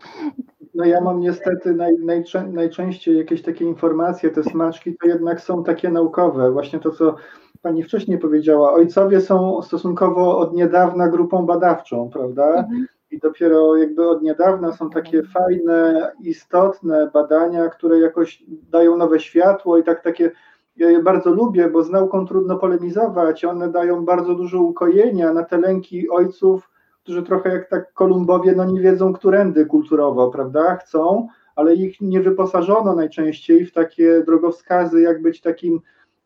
No 0.75 0.85
ja 0.85 1.01
mam 1.01 1.21
niestety 1.21 1.75
naj, 1.75 1.95
najczę, 1.99 2.43
najczęściej 2.43 3.19
jakieś 3.19 3.43
takie 3.43 3.65
informacje, 3.65 4.31
te 4.31 4.43
smaczki 4.43 4.97
to 4.97 5.07
jednak 5.07 5.41
są 5.41 5.65
takie 5.65 5.91
naukowe. 5.91 6.53
Właśnie 6.53 6.79
to, 6.79 6.91
co 6.91 7.15
Pani 7.63 7.83
wcześniej 7.83 8.19
powiedziała, 8.19 8.73
ojcowie 8.73 9.21
są 9.21 9.63
stosunkowo 9.63 10.39
od 10.39 10.55
niedawna 10.55 11.09
grupą 11.09 11.47
badawczą, 11.47 12.11
prawda? 12.13 12.47
Mhm. 12.47 12.87
I 13.11 13.19
dopiero 13.19 13.77
jakby 13.77 14.09
od 14.09 14.23
niedawna 14.23 14.73
są 14.73 14.91
takie 14.91 15.23
fajne, 15.23 16.13
istotne 16.21 17.11
badania, 17.15 17.69
które 17.69 17.99
jakoś 17.99 18.43
dają 18.49 18.97
nowe 18.97 19.21
światło 19.21 19.79
i 19.79 19.85
tak 19.85 20.03
takie, 20.03 20.31
ja 20.77 20.91
je 20.91 21.03
bardzo 21.03 21.31
lubię, 21.31 21.69
bo 21.69 21.83
z 21.83 21.91
nauką 21.91 22.27
trudno 22.27 22.57
polemizować, 22.57 23.45
one 23.45 23.73
dają 23.73 24.05
bardzo 24.05 24.35
dużo 24.35 24.63
ukojenia 24.63 25.33
na 25.33 25.45
te 25.45 25.59
lęki 25.59 26.11
ojców, 26.11 26.71
którzy 27.03 27.23
trochę 27.23 27.51
jak 27.51 27.69
tak 27.69 27.93
Kolumbowie, 27.93 28.53
no 28.57 28.65
nie 28.65 28.81
wiedzą, 28.81 29.13
którędy 29.13 29.67
kulturowo, 29.67 30.31
prawda, 30.31 30.77
chcą, 30.77 31.29
ale 31.57 31.75
ich 31.75 32.01
nie 32.01 32.21
wyposażono 32.21 32.95
najczęściej 32.95 33.67
w 33.67 33.73
takie 33.73 34.23
drogowskazy, 34.27 35.01
jak 35.01 35.23
być 35.23 35.41
takim 35.41 35.81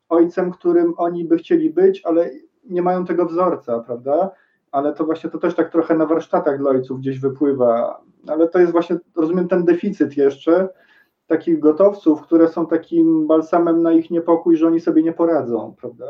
ojcem, 0.09 0.51
którym 0.51 0.95
oni 0.97 1.25
by 1.25 1.37
chcieli 1.37 1.71
być, 1.71 2.03
ale 2.05 2.31
nie 2.65 2.83
mają 2.83 3.05
tego 3.05 3.27
wzorca, 3.27 3.81
prawda? 3.81 4.31
Ale 4.75 4.93
to 4.93 5.05
właśnie 5.05 5.31
to 5.31 5.39
też 5.39 5.55
tak 5.55 5.73
trochę 5.73 5.95
na 5.95 6.07
warsztatach 6.07 6.59
dla 6.59 6.71
ojców 6.71 7.01
gdzieś 7.01 7.21
wypływa, 7.21 8.01
ale 8.27 8.49
to 8.49 8.59
jest 8.59 8.73
właśnie, 8.73 8.97
rozumiem, 9.17 9.49
ten 9.49 9.65
deficyt 9.65 10.17
jeszcze 10.17 10.69
takich 11.27 11.59
gotowców, 11.59 12.23
które 12.23 12.49
są 12.49 12.67
takim 12.67 13.27
balsamem 13.27 13.83
na 13.83 13.93
ich 13.93 14.11
niepokój, 14.11 14.57
że 14.57 14.67
oni 14.67 14.81
sobie 14.81 15.03
nie 15.03 15.13
poradzą, 15.13 15.75
prawda? 15.81 16.07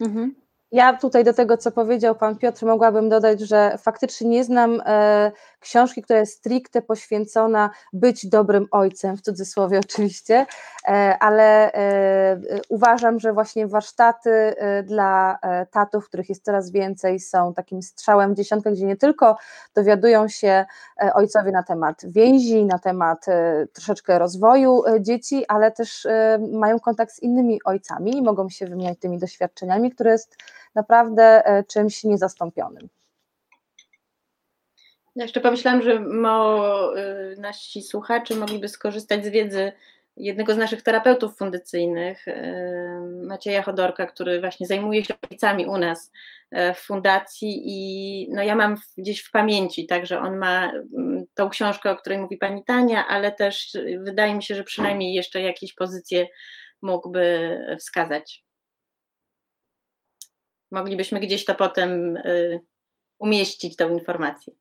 Mhm. 0.00 0.34
Ja 0.74 0.96
tutaj 0.96 1.24
do 1.24 1.34
tego, 1.34 1.56
co 1.56 1.70
powiedział 1.70 2.14
pan 2.14 2.36
Piotr, 2.36 2.66
mogłabym 2.66 3.08
dodać, 3.08 3.40
że 3.40 3.78
faktycznie 3.78 4.28
nie 4.28 4.44
znam 4.44 4.82
e, 4.86 5.32
książki, 5.60 6.02
która 6.02 6.18
jest 6.18 6.38
stricte 6.38 6.82
poświęcona 6.82 7.70
być 7.92 8.26
dobrym 8.26 8.68
ojcem, 8.70 9.16
w 9.16 9.20
cudzysłowie 9.20 9.78
oczywiście, 9.78 10.46
e, 10.88 11.16
ale 11.20 11.72
e, 11.72 12.40
uważam, 12.68 13.20
że 13.20 13.32
właśnie 13.32 13.66
warsztaty 13.66 14.30
e, 14.30 14.82
dla 14.82 15.38
e, 15.42 15.66
tatów, 15.66 16.08
których 16.08 16.28
jest 16.28 16.44
coraz 16.44 16.70
więcej, 16.70 17.20
są 17.20 17.54
takim 17.54 17.82
strzałem 17.82 18.34
w 18.34 18.36
dziesiątkę, 18.36 18.72
gdzie 18.72 18.86
nie 18.86 18.96
tylko 18.96 19.36
dowiadują 19.74 20.28
się 20.28 20.64
e, 21.02 21.14
ojcowie 21.14 21.52
na 21.52 21.62
temat 21.62 22.02
więzi, 22.06 22.64
na 22.64 22.78
temat 22.78 23.26
troszeczkę 23.72 24.18
rozwoju 24.18 24.82
dzieci, 25.00 25.44
ale 25.48 25.72
też 25.72 26.06
mają 26.52 26.80
kontakt 26.80 27.12
z 27.12 27.22
innymi 27.22 27.60
ojcami 27.64 28.16
i 28.16 28.22
mogą 28.22 28.48
się 28.48 28.66
wymieniać 28.66 28.98
tymi 28.98 29.18
doświadczeniami, 29.18 29.90
które 29.90 30.10
jest 30.10 30.36
naprawdę 30.74 31.46
e, 31.46 31.64
czymś 31.64 32.04
niezastąpionym. 32.04 32.88
Ja 35.16 35.24
jeszcze 35.24 35.40
pomyślałam, 35.40 35.82
że 35.82 36.00
mo, 36.00 36.98
y, 36.98 37.36
nasi 37.38 37.82
słuchacze 37.82 38.34
mogliby 38.34 38.68
skorzystać 38.68 39.24
z 39.24 39.28
wiedzy 39.28 39.72
jednego 40.16 40.54
z 40.54 40.56
naszych 40.56 40.82
terapeutów 40.82 41.36
fundacyjnych, 41.36 42.28
y, 42.28 42.34
Macieja 43.26 43.62
Chodorka, 43.62 44.06
który 44.06 44.40
właśnie 44.40 44.66
zajmuje 44.66 45.04
się 45.04 45.14
ojcami 45.30 45.66
u 45.66 45.78
nas 45.78 46.12
e, 46.50 46.74
w 46.74 46.78
fundacji 46.78 47.62
i 47.64 48.28
no 48.32 48.42
ja 48.42 48.54
mam 48.54 48.76
gdzieś 48.98 49.22
w 49.22 49.30
pamięci, 49.30 49.86
także 49.86 50.20
on 50.20 50.36
ma 50.36 50.72
mm, 50.72 51.24
tą 51.34 51.48
książkę, 51.48 51.90
o 51.90 51.96
której 51.96 52.18
mówi 52.18 52.36
pani 52.36 52.64
Tania, 52.64 53.06
ale 53.06 53.32
też 53.32 53.76
wydaje 53.98 54.34
mi 54.34 54.42
się, 54.42 54.54
że 54.54 54.64
przynajmniej 54.64 55.14
jeszcze 55.14 55.40
jakieś 55.40 55.74
pozycje 55.74 56.26
mógłby 56.82 57.58
wskazać. 57.78 58.43
Moglibyśmy 60.74 61.20
gdzieś 61.20 61.44
to 61.44 61.54
potem 61.54 62.18
umieścić, 63.18 63.76
tą 63.76 63.90
informację. 63.90 64.52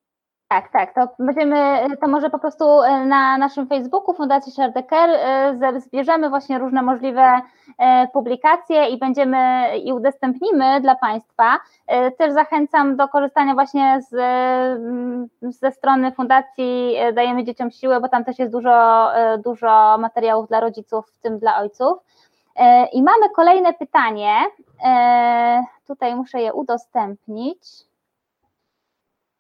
Tak, 0.53 0.72
tak, 0.72 0.95
to 0.95 1.07
będziemy, 1.20 1.88
to 2.01 2.07
może 2.07 2.30
po 2.30 2.39
prostu 2.39 2.82
e, 2.82 3.05
na 3.05 3.38
naszym 3.38 3.68
Facebooku 3.68 4.14
Fundacji 4.14 4.51
Shardeker 4.51 5.09
e, 5.09 5.82
zbierzemy 5.82 6.30
właśnie 6.30 6.59
różne 6.59 6.82
możliwe 6.82 7.41
publikacje 8.14 8.88
i 8.88 8.97
będziemy 8.97 9.68
i 9.78 9.93
udostępnimy 9.93 10.82
dla 10.82 10.95
Państwa. 10.95 11.59
Też 12.18 12.34
zachęcam 12.34 12.95
do 12.95 13.07
korzystania 13.07 13.53
właśnie 13.53 14.01
z, 14.09 14.14
mm, 14.14 15.28
ze 15.41 15.72
strony 15.72 16.11
Fundacji 16.11 16.95
Dajemy 17.14 17.43
Dzieciom 17.43 17.72
Siłę, 17.72 17.99
bo 18.01 18.09
tam 18.09 18.26
też 18.26 18.39
jest 18.39 18.51
dużo, 18.51 19.09
dużo 19.43 19.97
materiałów 19.99 20.47
dla 20.47 20.59
rodziców, 20.59 21.05
w 21.07 21.20
tym 21.20 21.39
dla 21.39 21.57
ojców. 21.57 21.97
I 22.93 23.04
mamy 23.04 23.30
kolejne 23.36 23.74
pytanie. 23.74 24.45
Tutaj 25.88 26.16
muszę 26.16 26.41
je 26.41 26.54
udostępnić 26.54 27.60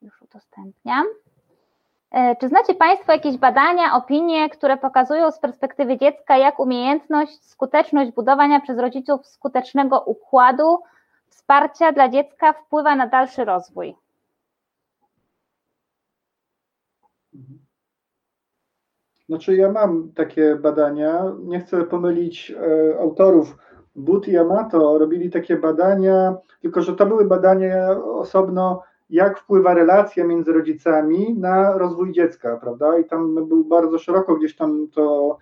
już 0.03 0.21
udostępniam. 0.21 1.05
E, 2.11 2.35
czy 2.35 2.47
znacie 2.47 2.75
Państwo 2.75 3.11
jakieś 3.11 3.37
badania, 3.37 3.95
opinie, 3.95 4.49
które 4.49 4.77
pokazują 4.77 5.31
z 5.31 5.39
perspektywy 5.39 5.97
dziecka, 5.97 6.37
jak 6.37 6.59
umiejętność, 6.59 7.45
skuteczność 7.45 8.11
budowania 8.11 8.59
przez 8.59 8.77
rodziców 8.77 9.27
skutecznego 9.27 10.01
układu 10.01 10.79
wsparcia 11.29 11.91
dla 11.91 12.09
dziecka 12.09 12.53
wpływa 12.53 12.95
na 12.95 13.07
dalszy 13.07 13.45
rozwój? 13.45 13.95
Znaczy, 19.33 19.55
ja 19.55 19.71
mam 19.71 20.11
takie 20.15 20.55
badania. 20.55 21.31
Nie 21.43 21.59
chcę 21.59 21.83
pomylić 21.83 22.51
e, 22.51 22.99
autorów. 22.99 23.57
But 23.95 24.27
i 24.27 24.37
Amato 24.37 24.97
robili 24.97 25.29
takie 25.29 25.57
badania, 25.57 26.35
tylko 26.61 26.81
że 26.81 26.95
to 26.95 27.05
były 27.05 27.25
badania 27.25 27.89
osobno 27.99 28.83
jak 29.09 29.39
wpływa 29.39 29.73
relacja 29.73 30.25
między 30.25 30.53
rodzicami 30.53 31.33
na 31.39 31.77
rozwój 31.77 32.11
dziecka, 32.11 32.57
prawda? 32.57 32.97
I 32.97 33.05
tam 33.05 33.47
był 33.47 33.65
bardzo 33.65 33.97
szeroko 33.97 34.35
gdzieś 34.35 34.55
tam 34.55 34.87
to 34.93 35.37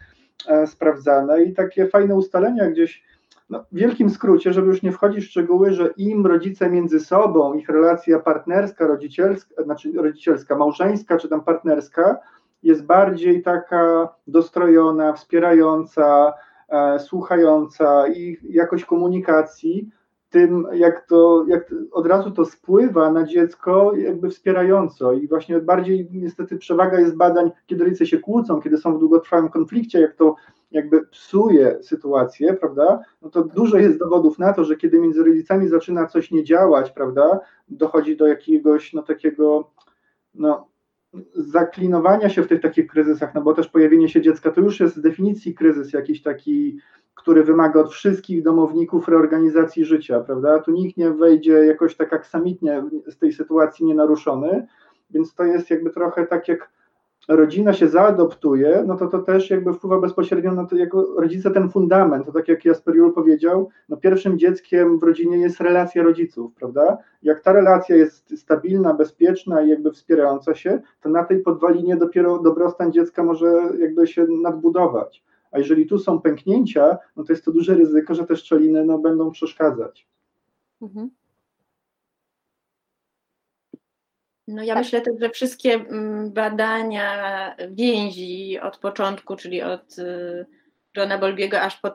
e, 0.47 0.67
sprawdzane 0.67 1.43
i 1.43 1.53
takie 1.53 1.87
fajne 1.87 2.15
ustalenia 2.15 2.69
gdzieś, 2.69 3.03
no, 3.49 3.63
w 3.71 3.75
wielkim 3.75 4.09
skrócie, 4.09 4.53
żeby 4.53 4.67
już 4.67 4.81
nie 4.81 4.91
wchodzić 4.91 5.25
w 5.25 5.29
szczegóły, 5.29 5.71
że 5.71 5.93
im 5.97 6.25
rodzice 6.25 6.69
między 6.69 6.99
sobą, 6.99 7.53
ich 7.53 7.69
relacja 7.69 8.19
partnerska, 8.19 8.87
rodzicielska, 8.87 9.63
znaczy 9.63 9.91
rodzicielska, 9.95 10.57
małżeńska 10.57 11.17
czy 11.17 11.29
tam 11.29 11.43
partnerska 11.43 12.17
jest 12.63 12.85
bardziej 12.85 13.41
taka 13.41 14.15
dostrojona, 14.27 15.13
wspierająca, 15.13 16.33
e, 16.69 16.99
słuchająca 16.99 18.07
i 18.07 18.37
jakość 18.43 18.85
komunikacji, 18.85 19.89
tym, 20.31 20.67
jak 20.73 21.07
to, 21.07 21.45
jak 21.47 21.75
od 21.91 22.07
razu 22.07 22.31
to 22.31 22.45
spływa 22.45 23.11
na 23.11 23.23
dziecko 23.23 23.95
jakby 23.95 24.29
wspierająco. 24.29 25.13
I 25.13 25.27
właśnie 25.27 25.59
bardziej 25.59 26.07
niestety 26.11 26.57
przewaga 26.57 26.99
jest 26.99 27.15
badań, 27.15 27.51
kiedy 27.67 27.83
rodzice 27.83 28.05
się 28.05 28.17
kłócą, 28.17 28.61
kiedy 28.61 28.77
są 28.77 28.95
w 28.97 28.99
długotrwałym 28.99 29.49
konflikcie, 29.49 30.01
jak 30.01 30.15
to 30.15 30.35
jakby 30.71 31.07
psuje 31.07 31.77
sytuację, 31.83 32.53
prawda, 32.53 32.99
no 33.21 33.29
to 33.29 33.43
dużo 33.43 33.77
jest 33.77 33.99
dowodów 33.99 34.39
na 34.39 34.53
to, 34.53 34.63
że 34.63 34.75
kiedy 34.75 34.99
między 34.99 35.23
rodzicami 35.23 35.67
zaczyna 35.67 36.07
coś 36.07 36.31
nie 36.31 36.43
działać, 36.43 36.91
prawda, 36.91 37.39
dochodzi 37.69 38.17
do 38.17 38.27
jakiegoś, 38.27 38.93
no 38.93 39.01
takiego, 39.01 39.71
no 40.35 40.70
zaklinowania 41.35 42.29
się 42.29 42.43
w 42.43 42.47
tych 42.47 42.61
takich 42.61 42.87
kryzysach, 42.87 43.33
no 43.33 43.41
bo 43.41 43.53
też 43.53 43.67
pojawienie 43.67 44.09
się 44.09 44.21
dziecka 44.21 44.51
to 44.51 44.61
już 44.61 44.79
jest 44.79 44.95
z 44.95 45.01
definicji 45.01 45.53
kryzys 45.53 45.93
jakiś 45.93 46.21
taki 46.21 46.79
który 47.21 47.43
wymaga 47.43 47.79
od 47.79 47.91
wszystkich 47.91 48.43
domowników 48.43 49.07
reorganizacji 49.07 49.85
życia, 49.85 50.19
prawda? 50.19 50.59
Tu 50.59 50.71
nikt 50.71 50.97
nie 50.97 51.11
wejdzie 51.11 51.53
jakoś 51.53 51.95
tak 51.95 52.13
aksamitnie 52.13 52.83
z 53.07 53.17
tej 53.17 53.33
sytuacji 53.33 53.85
nienaruszony, 53.85 54.67
więc 55.11 55.35
to 55.35 55.43
jest 55.43 55.69
jakby 55.69 55.89
trochę 55.89 56.27
tak 56.27 56.47
jak 56.47 56.69
rodzina 57.27 57.73
się 57.73 57.87
zaadoptuje, 57.87 58.83
no 58.87 58.97
to 58.97 59.07
to 59.07 59.19
też 59.19 59.49
jakby 59.49 59.73
wpływa 59.73 59.99
bezpośrednio 59.99 60.51
na 60.51 60.65
to, 60.65 60.75
jako 60.75 61.07
rodzice 61.17 61.51
ten 61.51 61.69
fundament, 61.69 62.25
to 62.25 62.31
tak 62.31 62.47
jak 62.47 62.65
Jasper 62.65 62.95
Jul 62.95 63.13
powiedział, 63.13 63.69
no 63.89 63.97
pierwszym 63.97 64.39
dzieckiem 64.39 64.99
w 64.99 65.03
rodzinie 65.03 65.37
jest 65.37 65.61
relacja 65.61 66.03
rodziców, 66.03 66.53
prawda? 66.53 66.97
Jak 67.23 67.41
ta 67.41 67.51
relacja 67.53 67.95
jest 67.95 68.39
stabilna, 68.39 68.93
bezpieczna 68.93 69.61
i 69.61 69.69
jakby 69.69 69.91
wspierająca 69.91 70.55
się, 70.55 70.81
to 71.01 71.09
na 71.09 71.23
tej 71.23 71.39
podwalinie 71.39 71.95
dopiero 71.95 72.39
dobrostan 72.39 72.91
dziecka 72.91 73.23
może 73.23 73.63
jakby 73.79 74.07
się 74.07 74.25
nadbudować. 74.41 75.23
A 75.51 75.57
jeżeli 75.59 75.87
tu 75.87 75.99
są 75.99 76.21
pęknięcia, 76.21 76.97
no 77.15 77.23
to 77.23 77.33
jest 77.33 77.45
to 77.45 77.51
duże 77.51 77.75
ryzyko, 77.75 78.15
że 78.15 78.25
te 78.25 78.35
szczeliny 78.35 78.85
no, 78.85 78.97
będą 78.97 79.31
przeszkadzać. 79.31 80.07
Mhm. 80.81 81.09
No 84.51 84.63
ja 84.63 84.73
tak. 84.73 84.83
myślę 84.83 85.01
też, 85.01 85.13
że 85.21 85.29
wszystkie 85.29 85.73
mm, 85.73 86.33
badania 86.33 87.55
więzi 87.69 88.59
od 88.59 88.77
początku, 88.77 89.35
czyli 89.35 89.61
od 89.61 89.97
y, 89.99 90.45
Johna 90.97 91.17
Bolbiego 91.17 91.61
aż 91.61 91.77
po, 91.77 91.91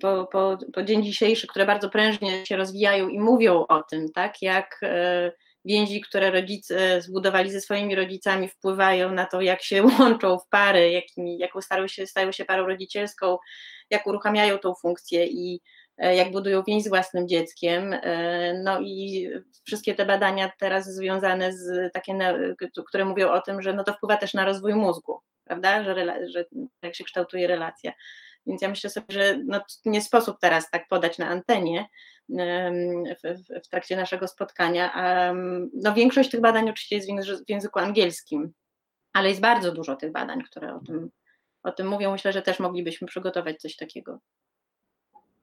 po, 0.00 0.26
po, 0.32 0.58
po 0.72 0.82
dzień 0.82 1.04
dzisiejszy, 1.04 1.46
które 1.46 1.66
bardzo 1.66 1.90
prężnie 1.90 2.46
się 2.46 2.56
rozwijają 2.56 3.08
i 3.08 3.20
mówią 3.20 3.66
o 3.68 3.82
tym, 3.82 4.12
tak, 4.12 4.42
jak 4.42 4.80
y, 4.82 5.32
więzi, 5.64 6.00
które 6.00 6.30
rodzice 6.30 7.02
zbudowali 7.02 7.50
ze 7.50 7.60
swoimi 7.60 7.94
rodzicami, 7.94 8.48
wpływają 8.48 9.12
na 9.12 9.26
to, 9.26 9.40
jak 9.40 9.62
się 9.62 9.82
łączą 9.98 10.38
w 10.38 10.48
pary, 10.48 10.90
jakimi, 10.90 11.38
jaką 11.38 11.60
stają 11.60 11.88
się, 11.88 12.06
stają 12.06 12.32
się 12.32 12.44
parą 12.44 12.66
rodzicielską, 12.66 13.38
jak 13.90 14.06
uruchamiają 14.06 14.58
tą 14.58 14.74
funkcję 14.74 15.26
i 15.26 15.60
jak 15.98 16.32
budują 16.32 16.62
więź 16.62 16.84
z 16.84 16.88
własnym 16.88 17.28
dzieckiem. 17.28 17.92
E, 17.92 18.60
no 18.64 18.80
i 18.80 19.28
wszystkie 19.66 19.94
te 19.94 20.06
badania 20.06 20.52
teraz 20.58 20.94
związane 20.94 21.52
z 21.52 21.92
takie, 21.92 22.18
które 22.86 23.04
mówią 23.04 23.30
o 23.30 23.40
tym, 23.40 23.62
że 23.62 23.72
no 23.72 23.84
to 23.84 23.92
wpływa 23.92 24.16
też 24.16 24.34
na 24.34 24.44
rozwój 24.44 24.74
mózgu, 24.74 25.20
prawda, 25.44 25.84
że, 25.84 26.28
że 26.28 26.44
jak 26.82 26.94
się 26.94 27.04
kształtuje 27.04 27.46
relacja. 27.46 27.92
Więc 28.46 28.62
ja 28.62 28.68
myślę 28.68 28.90
sobie, 28.90 29.06
że 29.10 29.38
no, 29.44 29.60
nie 29.84 30.02
sposób 30.02 30.36
teraz 30.40 30.70
tak 30.70 30.88
podać 30.88 31.18
na 31.18 31.28
antenie, 31.28 31.88
w, 32.28 33.44
w, 33.64 33.68
trakcie 33.68 33.96
naszego 33.96 34.28
spotkania. 34.28 34.92
No, 35.74 35.94
większość 35.94 36.30
tych 36.30 36.40
badań 36.40 36.70
oczywiście 36.70 36.96
jest 36.96 37.08
w 37.46 37.50
języku 37.50 37.78
angielskim, 37.78 38.52
ale 39.12 39.28
jest 39.28 39.40
bardzo 39.40 39.72
dużo 39.72 39.96
tych 39.96 40.12
badań, 40.12 40.42
które 40.42 40.74
o 40.74 40.80
tym, 40.86 41.10
o 41.62 41.72
tym 41.72 41.88
mówią. 41.88 42.12
Myślę, 42.12 42.32
że 42.32 42.42
też 42.42 42.58
moglibyśmy 42.58 43.08
przygotować 43.08 43.56
coś 43.56 43.76
takiego. 43.76 44.18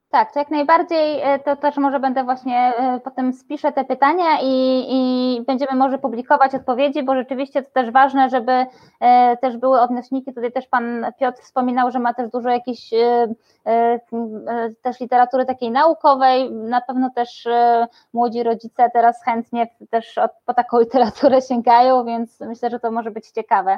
Tak, 0.09 0.33
to 0.33 0.39
jak 0.39 0.51
najbardziej, 0.51 1.21
e, 1.21 1.39
to 1.39 1.55
też 1.55 1.77
może 1.77 1.99
będę 1.99 2.23
właśnie, 2.23 2.73
e, 2.77 2.99
potem 2.99 3.33
spiszę 3.33 3.71
te 3.71 3.85
pytania 3.85 4.39
i, 4.41 4.85
i 4.89 5.41
będziemy 5.47 5.75
może 5.75 5.97
publikować 5.97 6.55
odpowiedzi, 6.55 7.03
bo 7.03 7.15
rzeczywiście 7.15 7.63
to 7.63 7.71
też 7.71 7.91
ważne, 7.91 8.29
żeby 8.29 8.65
e, 8.99 9.37
też 9.37 9.57
były 9.57 9.81
odnośniki, 9.81 10.33
tutaj 10.33 10.51
też 10.51 10.67
Pan 10.67 11.05
Piotr 11.19 11.41
wspominał, 11.41 11.91
że 11.91 11.99
ma 11.99 12.13
też 12.13 12.29
dużo 12.31 12.49
jakiejś 12.49 12.89
też 14.81 14.99
literatury 14.99 15.45
takiej 15.45 15.71
naukowej, 15.71 16.51
na 16.51 16.81
pewno 16.81 17.09
też 17.09 17.47
młodzi 18.13 18.43
rodzice 18.43 18.89
teraz 18.93 19.23
chętnie 19.23 19.67
też 19.89 20.19
po 20.45 20.53
taką 20.53 20.79
literaturę 20.79 21.41
sięgają, 21.41 22.05
więc 22.05 22.39
myślę, 22.39 22.69
że 22.69 22.79
to 22.79 22.91
może 22.91 23.11
być 23.11 23.27
ciekawe. 23.31 23.77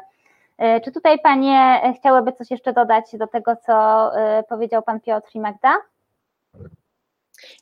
Czy 0.84 0.92
tutaj 0.92 1.20
Panie 1.20 1.82
chciałyby 2.00 2.32
coś 2.32 2.52
jeszcze 2.52 2.74
dodać 2.74 3.18
do 3.18 3.28
tego, 3.28 3.56
co 3.56 4.12
powiedział 4.50 4.84
Pan 4.84 5.00
Piotr 5.00 5.30
i 5.34 5.40
Magda? 5.40 5.78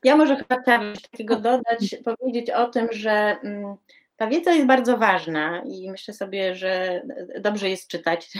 Ja 0.03 0.15
może 0.15 0.35
chciałabym 0.35 0.93
takiego 1.11 1.35
dodać, 1.35 1.95
powiedzieć 2.05 2.49
o 2.49 2.67
tym, 2.67 2.87
że 2.91 3.11
mm, 3.43 3.75
ta 4.15 4.27
wiedza 4.27 4.51
jest 4.51 4.67
bardzo 4.67 4.97
ważna 4.97 5.63
i 5.65 5.91
myślę 5.91 6.13
sobie, 6.13 6.55
że 6.55 7.01
dobrze 7.39 7.69
jest 7.69 7.87
czytać. 7.87 8.29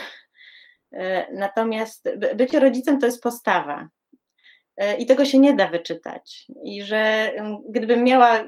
E, 0.93 1.33
natomiast 1.33 2.09
bycie 2.35 2.59
rodzicem 2.59 2.99
to 2.99 3.05
jest 3.05 3.23
postawa. 3.23 3.89
E, 4.77 4.97
I 4.97 5.05
tego 5.05 5.25
się 5.25 5.39
nie 5.39 5.53
da 5.53 5.67
wyczytać. 5.67 6.47
I 6.63 6.83
że 6.83 6.97
mm, 7.35 7.57
gdybym 7.69 8.03
miała 8.03 8.43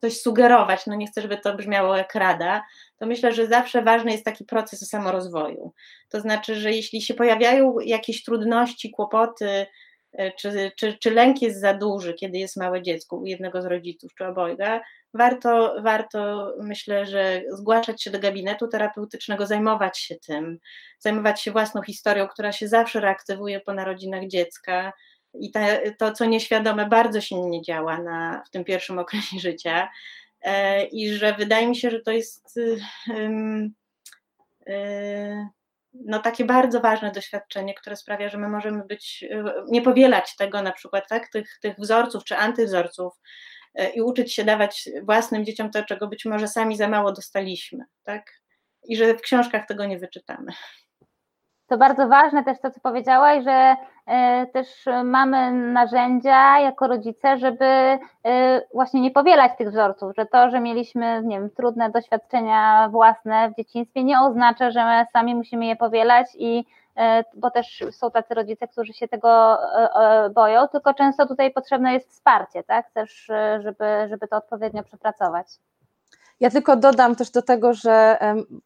coś 0.00 0.20
sugerować, 0.20 0.86
no 0.86 0.94
nie 0.94 1.06
chcę, 1.06 1.22
żeby 1.22 1.36
to 1.36 1.54
brzmiało 1.54 1.96
jak 1.96 2.14
rada, 2.14 2.64
to 2.96 3.06
myślę, 3.06 3.32
że 3.32 3.46
zawsze 3.46 3.82
ważny 3.82 4.12
jest 4.12 4.24
taki 4.24 4.44
proces 4.44 4.88
samorozwoju. 4.88 5.72
To 6.08 6.20
znaczy, 6.20 6.54
że 6.54 6.72
jeśli 6.72 7.02
się 7.02 7.14
pojawiają 7.14 7.78
jakieś 7.80 8.24
trudności, 8.24 8.90
kłopoty, 8.90 9.66
czy, 10.38 10.72
czy, 10.76 10.98
czy 10.98 11.10
lęk 11.10 11.42
jest 11.42 11.60
za 11.60 11.74
duży, 11.74 12.14
kiedy 12.14 12.38
jest 12.38 12.56
małe 12.56 12.82
dziecko 12.82 13.16
u 13.16 13.26
jednego 13.26 13.62
z 13.62 13.66
rodziców, 13.66 14.14
czy 14.14 14.26
obojga, 14.26 14.80
warto, 15.14 15.74
warto 15.82 16.52
myślę, 16.62 17.06
że 17.06 17.42
zgłaszać 17.50 18.02
się 18.02 18.10
do 18.10 18.18
gabinetu 18.18 18.68
terapeutycznego, 18.68 19.46
zajmować 19.46 19.98
się 19.98 20.16
tym, 20.16 20.58
zajmować 20.98 21.42
się 21.42 21.52
własną 21.52 21.82
historią, 21.82 22.28
która 22.28 22.52
się 22.52 22.68
zawsze 22.68 23.00
reaktywuje 23.00 23.60
po 23.60 23.74
narodzinach 23.74 24.26
dziecka. 24.26 24.92
I 25.34 25.50
te, 25.50 25.92
to, 25.98 26.12
co 26.12 26.24
nieświadome, 26.24 26.86
bardzo 26.86 27.20
silnie 27.20 27.62
działa 27.62 27.98
na, 27.98 28.42
w 28.46 28.50
tym 28.50 28.64
pierwszym 28.64 28.98
okresie 29.04 29.38
życia. 29.38 29.88
E, 30.42 30.84
I 30.84 31.12
że 31.14 31.34
wydaje 31.34 31.66
mi 31.66 31.76
się, 31.76 31.90
że 31.90 32.00
to 32.00 32.10
jest. 32.10 32.56
Yy, 32.56 33.70
yy, 34.66 35.57
no 36.06 36.18
takie 36.18 36.44
bardzo 36.44 36.80
ważne 36.80 37.12
doświadczenie, 37.12 37.74
które 37.74 37.96
sprawia, 37.96 38.28
że 38.28 38.38
my 38.38 38.48
możemy 38.48 38.84
być, 38.84 39.24
y, 39.32 39.44
nie 39.68 39.82
powielać 39.82 40.36
tego 40.36 40.62
na 40.62 40.72
przykład, 40.72 41.08
tak, 41.08 41.28
tych, 41.28 41.58
tych 41.62 41.76
wzorców 41.78 42.24
czy 42.24 42.36
antywzorców 42.36 43.12
i 43.94 44.02
uczyć 44.02 44.34
się 44.34 44.44
dawać 44.44 44.88
własnym 45.02 45.44
dzieciom 45.44 45.70
to, 45.70 45.84
czego 45.84 46.08
być 46.08 46.24
może 46.24 46.48
sami 46.48 46.76
za 46.76 46.88
mało 46.88 47.12
dostaliśmy, 47.12 47.84
tak? 48.04 48.32
I 48.84 48.96
że 48.96 49.14
w 49.14 49.20
książkach 49.20 49.66
tego 49.66 49.86
nie 49.86 49.98
wyczytamy. 49.98 50.52
To 51.68 51.78
bardzo 51.78 52.08
ważne 52.08 52.44
też 52.44 52.60
to, 52.60 52.70
co 52.70 52.80
powiedziałaś, 52.80 53.44
że 53.44 53.76
e, 54.06 54.46
też 54.46 54.84
mamy 55.04 55.52
narzędzia 55.52 56.58
jako 56.60 56.86
rodzice, 56.86 57.38
żeby 57.38 57.64
e, 57.64 57.98
właśnie 58.74 59.00
nie 59.00 59.10
powielać 59.10 59.52
tych 59.58 59.70
wzorców, 59.70 60.12
że 60.18 60.26
to, 60.26 60.50
że 60.50 60.60
mieliśmy, 60.60 61.22
nie 61.24 61.40
wiem, 61.40 61.50
trudne 61.50 61.90
doświadczenia 61.90 62.88
własne 62.88 63.50
w 63.50 63.56
dzieciństwie 63.56 64.04
nie 64.04 64.20
oznacza, 64.20 64.70
że 64.70 64.84
my 64.84 65.06
sami 65.12 65.34
musimy 65.34 65.66
je 65.66 65.76
powielać 65.76 66.26
i 66.38 66.64
e, 66.96 67.24
bo 67.34 67.50
też 67.50 67.84
są 67.90 68.10
tacy 68.10 68.34
rodzice, 68.34 68.68
którzy 68.68 68.92
się 68.92 69.08
tego 69.08 69.58
boją, 70.34 70.68
tylko 70.68 70.94
często 70.94 71.26
tutaj 71.26 71.50
potrzebne 71.50 71.92
jest 71.92 72.10
wsparcie, 72.10 72.62
tak, 72.62 72.90
też 72.90 73.30
żeby, 73.60 74.06
żeby 74.08 74.28
to 74.28 74.36
odpowiednio 74.36 74.82
przepracować. 74.82 75.46
Ja 76.40 76.50
tylko 76.50 76.76
dodam 76.76 77.16
też 77.16 77.30
do 77.30 77.42
tego, 77.42 77.74
że 77.74 78.18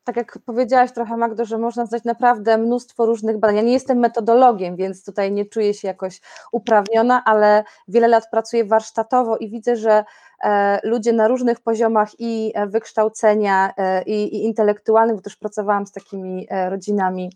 tak 0.04 0.16
jak 0.16 0.38
powiedziałaś 0.46 0.92
trochę 0.92 1.16
Magdo, 1.16 1.44
że 1.44 1.58
można 1.58 1.86
zdać 1.86 2.04
naprawdę 2.04 2.58
mnóstwo 2.58 3.06
różnych 3.06 3.38
badań. 3.38 3.56
Ja 3.56 3.62
nie 3.62 3.72
jestem 3.72 3.98
metodologiem, 3.98 4.76
więc 4.76 5.04
tutaj 5.04 5.32
nie 5.32 5.44
czuję 5.44 5.74
się 5.74 5.88
jakoś 5.88 6.20
uprawniona, 6.52 7.22
ale 7.24 7.64
wiele 7.88 8.08
lat 8.08 8.30
pracuję 8.30 8.64
warsztatowo 8.64 9.36
i 9.36 9.50
widzę, 9.50 9.76
że 9.76 10.04
e, 10.44 10.80
ludzie 10.82 11.12
na 11.12 11.28
różnych 11.28 11.60
poziomach 11.60 12.10
i 12.18 12.52
e, 12.54 12.66
wykształcenia 12.66 13.72
e, 13.76 14.02
i, 14.02 14.36
i 14.36 14.44
intelektualnych, 14.44 15.16
bo 15.16 15.22
też 15.22 15.36
pracowałam 15.36 15.86
z 15.86 15.92
takimi 15.92 16.48
rodzinami 16.68 17.30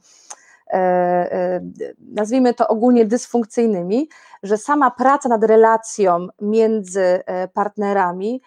nazwijmy 1.98 2.54
to 2.54 2.68
ogólnie 2.68 3.04
dysfunkcyjnymi, 3.04 4.08
że 4.42 4.58
sama 4.58 4.90
praca 4.90 5.28
nad 5.28 5.44
relacją 5.44 6.28
między 6.40 7.00
e, 7.00 7.48
partnerami 7.48 8.42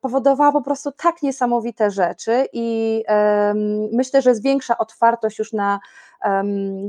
powodowała 0.00 0.52
po 0.52 0.62
prostu 0.62 0.92
tak 0.92 1.22
niesamowite 1.22 1.90
rzeczy 1.90 2.46
i 2.52 3.04
myślę, 3.92 4.22
że 4.22 4.34
zwiększa 4.34 4.78
otwartość 4.78 5.38
już 5.38 5.52
na 5.52 5.80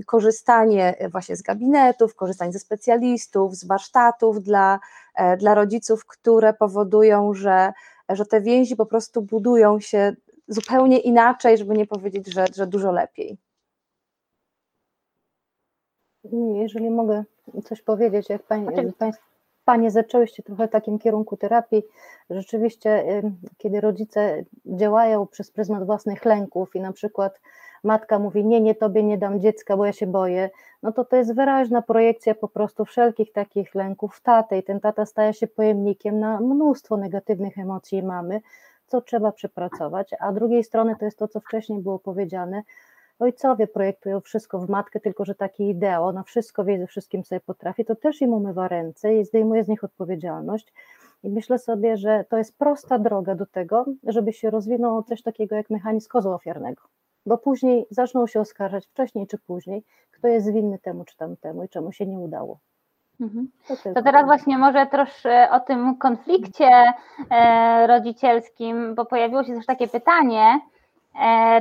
korzystanie 0.05 0.95
właśnie 1.11 1.35
z 1.35 1.41
gabinetów, 1.41 2.15
korzystanie 2.15 2.51
ze 2.51 2.59
specjalistów, 2.59 3.55
z 3.55 3.67
warsztatów 3.67 4.43
dla, 4.43 4.79
dla 5.37 5.55
rodziców, 5.55 6.05
które 6.05 6.53
powodują, 6.53 7.33
że, 7.33 7.73
że 8.09 8.25
te 8.25 8.41
więzi 8.41 8.75
po 8.75 8.85
prostu 8.85 9.21
budują 9.21 9.79
się 9.79 10.15
zupełnie 10.47 10.99
inaczej, 10.99 11.57
żeby 11.57 11.73
nie 11.73 11.87
powiedzieć, 11.87 12.33
że, 12.33 12.45
że 12.55 12.67
dużo 12.67 12.91
lepiej. 12.91 13.37
Jeżeli 16.53 16.89
mogę 16.89 17.23
coś 17.63 17.81
powiedzieć, 17.81 18.29
jak 18.29 18.43
pani, 18.43 18.67
Panie 19.65 19.91
zaczęłyście 19.91 20.43
trochę 20.43 20.67
w 20.67 20.71
takim 20.71 20.99
kierunku 20.99 21.37
terapii, 21.37 21.83
rzeczywiście 22.29 23.21
kiedy 23.57 23.81
rodzice 23.81 24.43
działają 24.65 25.27
przez 25.27 25.51
pryzmat 25.51 25.85
własnych 25.85 26.25
lęków 26.25 26.75
i 26.75 26.79
na 26.79 26.91
przykład 26.91 27.39
matka 27.83 28.19
mówi 28.19 28.45
nie, 28.45 28.61
nie 28.61 28.75
tobie 28.75 29.03
nie 29.03 29.17
dam 29.17 29.39
dziecka, 29.39 29.77
bo 29.77 29.85
ja 29.85 29.93
się 29.93 30.07
boję, 30.07 30.49
no 30.83 30.91
to 30.91 31.05
to 31.05 31.15
jest 31.15 31.35
wyraźna 31.35 31.81
projekcja 31.81 32.35
po 32.35 32.47
prostu 32.47 32.85
wszelkich 32.85 33.31
takich 33.31 33.75
lęków 33.75 34.15
w 34.15 34.21
tatę 34.21 34.57
i 34.57 34.63
ten 34.63 34.79
tata 34.79 35.05
staje 35.05 35.33
się 35.33 35.47
pojemnikiem 35.47 36.19
na 36.19 36.39
mnóstwo 36.39 36.97
negatywnych 36.97 37.57
emocji 37.57 38.03
mamy, 38.03 38.41
co 38.87 39.01
trzeba 39.01 39.31
przepracować, 39.31 40.11
a 40.19 40.31
drugiej 40.31 40.63
strony 40.63 40.95
to 40.99 41.05
jest 41.05 41.17
to, 41.17 41.27
co 41.27 41.39
wcześniej 41.39 41.79
było 41.79 41.99
powiedziane, 41.99 42.63
ojcowie 43.19 43.67
projektują 43.67 44.21
wszystko 44.21 44.59
w 44.59 44.69
matkę, 44.69 44.99
tylko 44.99 45.25
że 45.25 45.35
taki 45.35 45.69
ideał, 45.69 46.07
ona 46.07 46.23
wszystko 46.23 46.65
wie, 46.65 46.79
ze 46.79 46.87
wszystkim 46.87 47.23
sobie 47.23 47.41
potrafi, 47.41 47.85
to 47.85 47.95
też 47.95 48.21
im 48.21 48.33
umywa 48.33 48.67
ręce 48.67 49.15
i 49.15 49.25
zdejmuje 49.25 49.63
z 49.63 49.67
nich 49.67 49.83
odpowiedzialność. 49.83 50.73
I 51.23 51.29
myślę 51.29 51.59
sobie, 51.59 51.97
że 51.97 52.25
to 52.29 52.37
jest 52.37 52.57
prosta 52.57 52.99
droga 52.99 53.35
do 53.35 53.45
tego, 53.45 53.85
żeby 54.03 54.33
się 54.33 54.49
rozwinął 54.49 55.03
coś 55.03 55.21
takiego 55.21 55.55
jak 55.55 55.69
mechanizm 55.69 56.09
kozła 56.09 56.35
ofiarnego. 56.35 56.81
Bo 57.25 57.37
później 57.37 57.85
zaczną 57.89 58.27
się 58.27 58.39
oskarżać, 58.39 58.87
wcześniej 58.87 59.27
czy 59.27 59.37
później, 59.37 59.83
kto 60.11 60.27
jest 60.27 60.53
winny 60.53 60.79
temu 60.79 61.05
czy 61.05 61.17
tamtemu 61.17 61.63
i 61.63 61.69
czemu 61.69 61.91
się 61.91 62.05
nie 62.05 62.19
udało. 62.19 62.59
Mhm. 63.21 63.47
To, 63.95 64.03
teraz 64.03 64.25
właśnie 64.25 64.57
może 64.57 64.85
troszkę 64.85 65.51
o 65.51 65.59
tym 65.59 65.97
konflikcie 65.97 66.93
e, 67.31 67.87
rodzicielskim, 67.87 68.95
bo 68.95 69.05
pojawiło 69.05 69.43
się 69.43 69.55
też 69.55 69.65
takie 69.65 69.87
pytanie, 69.87 70.59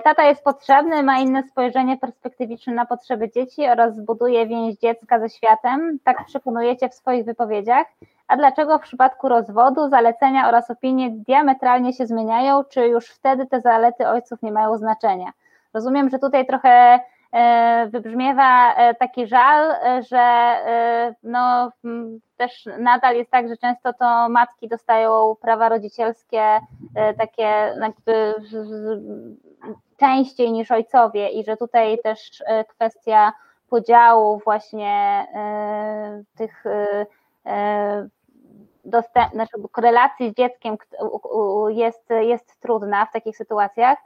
tata 0.05 0.22
jest 0.24 0.44
potrzebny, 0.44 1.03
ma 1.03 1.18
inne 1.18 1.42
spojrzenie 1.42 1.96
perspektywiczne 1.96 2.72
na 2.72 2.86
potrzeby 2.86 3.30
dzieci 3.30 3.68
oraz 3.68 3.96
zbuduje 3.96 4.46
więź 4.46 4.76
dziecka 4.76 5.20
ze 5.20 5.28
światem, 5.28 5.98
tak 6.05 6.24
przekonujecie 6.26 6.88
w 6.88 6.94
swoich 6.94 7.24
wypowiedziach. 7.24 7.86
A 8.28 8.36
dlaczego 8.36 8.78
w 8.78 8.82
przypadku 8.82 9.28
rozwodu 9.28 9.88
zalecenia 9.88 10.48
oraz 10.48 10.70
opinie 10.70 11.11
diametralnie 11.11 11.92
się 11.92 12.07
zmieniają, 12.07 12.64
czy 12.64 12.88
już 12.88 13.07
wtedy 13.07 13.46
te 13.46 13.61
zalety 13.61 14.09
ojców 14.09 14.42
nie 14.42 14.53
mają 14.53 14.78
znaczenia? 14.78 15.32
Rozumiem, 15.74 16.11
że 16.11 16.18
tutaj 16.18 16.46
trochę 16.46 16.68
e, 16.68 17.00
wybrzmiewa 17.91 18.74
e, 18.74 18.95
taki 18.95 19.26
żal, 19.26 19.74
że 20.11 20.57
no, 21.22 21.72
też 22.37 22.68
nadal 22.78 23.16
jest 23.16 23.30
tak, 23.30 23.49
że 23.49 23.57
często 23.57 23.93
to 23.93 24.28
matki 24.28 24.68
dostają 24.68 25.37
prawa 25.41 25.68
rodzicielskie 25.68 26.61
takie 27.18 27.74
jakby 27.80 28.35
częściej 30.03 30.53
niż 30.53 30.70
ojcowie 30.70 31.28
i 31.28 31.45
że 31.45 31.57
tutaj 31.57 31.99
też 31.99 32.43
e, 32.47 32.64
kwestia 32.64 33.33
podziału 33.68 34.41
właśnie 34.45 35.26
e, 35.35 36.22
tych 36.37 36.64
e, 37.47 38.09
dostęp, 38.85 39.33
znaczy 39.33 39.53
korelacji 39.72 40.30
z 40.30 40.35
dzieckiem 40.35 40.76
jest, 41.68 42.11
jest 42.11 42.61
trudna 42.61 43.07
w 43.07 43.12
takich 43.12 43.37
sytuacjach. 43.37 43.99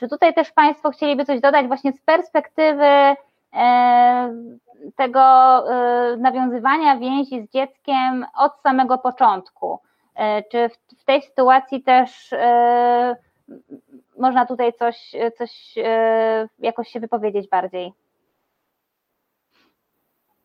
Czy 0.00 0.08
tutaj 0.08 0.34
też 0.34 0.52
Państwo 0.52 0.90
chcieliby 0.90 1.24
coś 1.24 1.40
dodać 1.40 1.66
właśnie 1.66 1.92
z 1.92 2.00
perspektywy 2.00 3.16
tego 4.96 5.20
nawiązywania 6.18 6.96
więzi 6.96 7.46
z 7.46 7.52
dzieckiem 7.52 8.26
od 8.36 8.52
samego 8.62 8.98
początku? 8.98 9.78
Czy 10.50 10.70
w 10.98 11.04
tej 11.04 11.22
sytuacji 11.22 11.82
też 11.82 12.30
można 14.18 14.46
tutaj 14.46 14.72
coś, 14.72 15.12
coś 15.38 15.74
e, 15.78 16.48
jakoś 16.58 16.88
się 16.88 17.00
wypowiedzieć 17.00 17.48
bardziej. 17.48 17.92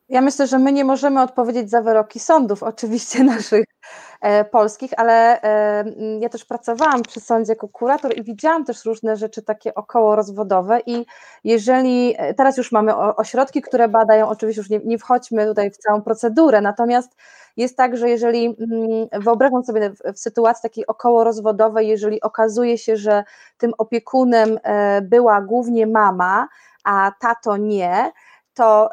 Ja 0.08 0.20
myślę, 0.20 0.46
że 0.46 0.58
my 0.58 0.72
nie 0.72 0.84
możemy 0.84 1.22
odpowiedzieć 1.22 1.70
za 1.70 1.82
wyroki 1.82 2.20
sądów, 2.20 2.62
oczywiście 2.62 3.24
naszych 3.24 3.64
e, 3.64 4.09
polskich, 4.50 4.90
ale 4.96 5.42
e, 5.42 5.84
ja 6.20 6.28
też 6.28 6.44
pracowałam 6.44 7.02
przy 7.02 7.20
sądzie 7.20 7.52
jako 7.52 7.68
kurator 7.68 8.18
i 8.18 8.22
widziałam 8.22 8.64
też 8.64 8.84
różne 8.84 9.16
rzeczy 9.16 9.42
takie 9.42 9.74
około 9.74 10.16
rozwodowe 10.16 10.80
i 10.86 11.06
jeżeli, 11.44 12.14
e, 12.18 12.34
teraz 12.34 12.56
już 12.56 12.72
mamy 12.72 12.96
ośrodki, 12.96 13.62
które 13.62 13.88
badają, 13.88 14.28
oczywiście 14.28 14.60
już 14.60 14.70
nie, 14.70 14.80
nie 14.84 14.98
wchodźmy 14.98 15.46
tutaj 15.46 15.70
w 15.70 15.76
całą 15.76 16.02
procedurę, 16.02 16.60
natomiast 16.60 17.16
jest 17.56 17.76
tak, 17.76 17.96
że 17.96 18.10
jeżeli 18.10 18.44
mm, 18.46 19.08
wyobrażam 19.22 19.64
sobie 19.64 19.90
w, 19.90 20.18
sytuacji 20.18 20.62
takiej 20.62 20.86
około 20.86 21.24
rozwodowej, 21.24 21.88
jeżeli 21.88 22.20
okazuje 22.20 22.78
się, 22.78 22.96
że 22.96 23.24
tym 23.58 23.72
opiekunem 23.78 24.58
e, 24.62 25.02
była 25.02 25.40
głównie 25.40 25.86
mama, 25.86 26.48
a 26.84 27.12
tato 27.20 27.56
nie, 27.56 28.12
to 28.54 28.90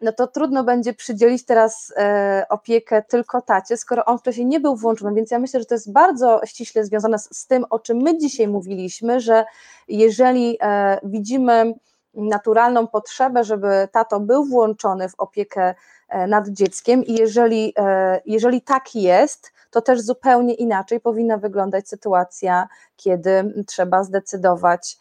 no 0.00 0.12
to 0.12 0.26
trudno 0.26 0.64
będzie 0.64 0.94
przydzielić 0.94 1.44
teraz 1.44 1.92
e, 1.96 2.46
opiekę 2.48 3.02
tylko 3.02 3.42
tacie, 3.42 3.76
skoro 3.76 4.04
on 4.04 4.18
wcześniej 4.18 4.46
nie 4.46 4.60
był 4.60 4.76
włączony, 4.76 5.14
więc 5.14 5.30
ja 5.30 5.38
myślę, 5.38 5.60
że 5.60 5.66
to 5.66 5.74
jest 5.74 5.92
bardzo 5.92 6.40
ściśle 6.44 6.84
związane 6.84 7.18
z, 7.18 7.36
z 7.38 7.46
tym, 7.46 7.64
o 7.70 7.78
czym 7.78 7.96
my 7.96 8.18
dzisiaj 8.18 8.48
mówiliśmy, 8.48 9.20
że 9.20 9.44
jeżeli 9.88 10.58
e, 10.62 11.00
widzimy 11.02 11.74
naturalną 12.14 12.86
potrzebę, 12.86 13.44
żeby 13.44 13.88
tato 13.92 14.20
był 14.20 14.44
włączony 14.44 15.08
w 15.08 15.14
opiekę 15.20 15.74
e, 16.08 16.26
nad 16.26 16.48
dzieckiem 16.48 17.04
i 17.04 17.14
jeżeli, 17.14 17.72
e, 17.78 18.20
jeżeli 18.26 18.62
tak 18.62 18.94
jest, 18.94 19.52
to 19.70 19.80
też 19.80 20.00
zupełnie 20.00 20.54
inaczej 20.54 21.00
powinna 21.00 21.36
wyglądać 21.36 21.88
sytuacja, 21.88 22.68
kiedy 22.96 23.64
trzeba 23.66 24.04
zdecydować, 24.04 24.98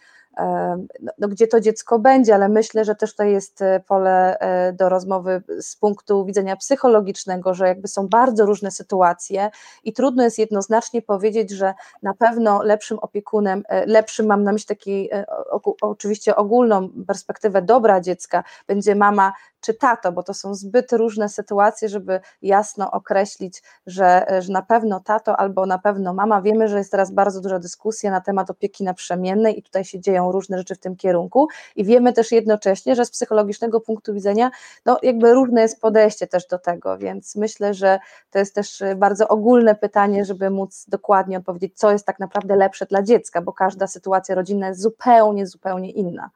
no, 1.00 1.12
no, 1.18 1.28
gdzie 1.28 1.48
to 1.48 1.60
dziecko 1.60 2.00
będzie, 2.00 2.36
ale 2.36 2.50
myślę, 2.50 2.86
że 2.86 2.96
też 2.96 3.16
to 3.16 3.24
jest 3.24 3.62
e, 3.62 3.80
pole 3.88 4.40
e, 4.40 4.74
do 4.74 4.90
rozmowy 4.90 5.44
z 5.62 5.76
punktu 5.76 6.26
widzenia 6.26 6.56
psychologicznego, 6.56 7.54
że 7.54 7.68
jakby 7.68 7.88
są 7.88 8.08
bardzo 8.08 8.46
różne 8.46 8.72
sytuacje 8.72 9.50
i 9.84 9.94
trudno 9.94 10.24
jest 10.24 10.40
jednoznacznie 10.40 11.02
powiedzieć, 11.02 11.52
że 11.52 11.74
na 12.04 12.14
pewno 12.14 12.64
lepszym 12.64 13.00
opiekunem, 13.00 13.64
e, 13.68 13.86
lepszym 13.86 14.26
mam 14.26 14.44
na 14.44 14.52
myśli 14.52 14.68
takiej 14.68 15.10
oczywiście 15.82 16.36
ogólną 16.36 16.90
perspektywę 17.08 17.62
dobra 17.62 18.02
dziecka, 18.02 18.44
będzie 18.68 18.96
mama 18.96 19.34
czy 19.62 19.74
tato, 19.74 20.12
bo 20.12 20.24
to 20.24 20.34
są 20.34 20.56
zbyt 20.56 20.92
różne 20.92 21.30
sytuacje, 21.30 21.90
żeby 21.90 22.20
jasno 22.42 22.92
określić, 22.92 23.64
że, 23.88 24.26
że 24.40 24.54
na 24.54 24.62
pewno 24.62 25.00
tato 25.00 25.38
albo 25.40 25.66
na 25.66 25.80
pewno 25.80 26.14
mama. 26.14 26.42
Wiemy, 26.42 26.68
że 26.68 26.78
jest 26.78 26.92
teraz 26.92 27.12
bardzo 27.12 27.42
duża 27.42 27.60
dyskusja 27.60 28.12
na 28.12 28.22
temat 28.22 28.50
opieki 28.50 28.84
naprzemiennej 28.84 29.60
i 29.60 29.64
tutaj 29.64 29.86
się 29.86 30.00
dzieją 30.00 30.32
różne 30.32 30.58
rzeczy 30.58 30.76
w 30.76 30.80
tym 30.80 30.96
kierunku 30.96 31.48
i 31.76 31.84
wiemy 31.84 32.14
też 32.14 32.32
jednocześnie, 32.32 32.96
że 32.96 33.06
z 33.06 33.12
psychologicznego 33.12 33.82
punktu 33.82 34.14
widzenia, 34.14 34.52
no 34.86 34.98
jakby 35.04 35.34
różne 35.34 35.62
jest 35.62 35.82
podejście 35.82 36.28
też 36.28 36.48
do 36.48 36.60
tego, 36.60 36.98
więc 36.98 37.36
myślę, 37.36 37.74
że 37.74 38.00
to 38.32 38.40
jest 38.40 38.56
też 38.56 38.84
bardzo 38.96 39.28
ogólne 39.28 39.76
pytanie, 39.76 40.26
żeby 40.26 40.50
móc 40.50 40.86
dokładnie 40.88 41.38
odpowiedzieć, 41.38 41.78
co 41.78 41.92
jest 41.92 42.06
tak 42.06 42.20
naprawdę 42.20 42.56
lepsze 42.56 42.86
dla 42.86 43.04
dziecka, 43.04 43.42
bo 43.42 43.54
każda 43.54 43.88
sytuacja 43.88 44.36
rodzinna 44.36 44.68
jest 44.68 44.82
zupełnie, 44.82 45.48
zupełnie 45.48 45.92
inna. 45.92 46.30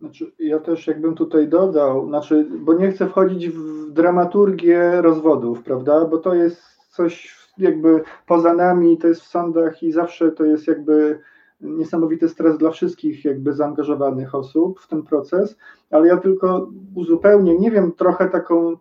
Znaczy, 0.00 0.32
ja 0.38 0.58
też 0.58 0.86
jakbym 0.86 1.14
tutaj 1.14 1.48
dodał, 1.48 2.06
znaczy, 2.06 2.46
bo 2.60 2.74
nie 2.74 2.90
chcę 2.90 3.08
wchodzić 3.08 3.48
w 3.48 3.90
dramaturgię 3.90 5.02
rozwodów, 5.02 5.62
prawda? 5.62 6.04
Bo 6.04 6.18
to 6.18 6.34
jest 6.34 6.62
coś 6.88 7.40
jakby 7.58 8.02
poza 8.26 8.54
nami, 8.54 8.98
to 8.98 9.08
jest 9.08 9.20
w 9.20 9.26
sądach 9.26 9.82
i 9.82 9.92
zawsze 9.92 10.32
to 10.32 10.44
jest 10.44 10.66
jakby 10.66 11.20
niesamowity 11.60 12.28
stres 12.28 12.58
dla 12.58 12.70
wszystkich 12.70 13.24
jakby 13.24 13.52
zaangażowanych 13.52 14.34
osób 14.34 14.80
w 14.80 14.88
ten 14.88 15.02
proces, 15.02 15.56
ale 15.90 16.08
ja 16.08 16.16
tylko 16.16 16.70
uzupełnię, 16.94 17.58
nie 17.58 17.70
wiem, 17.70 17.92
trochę 17.92 18.28
taką 18.28 18.76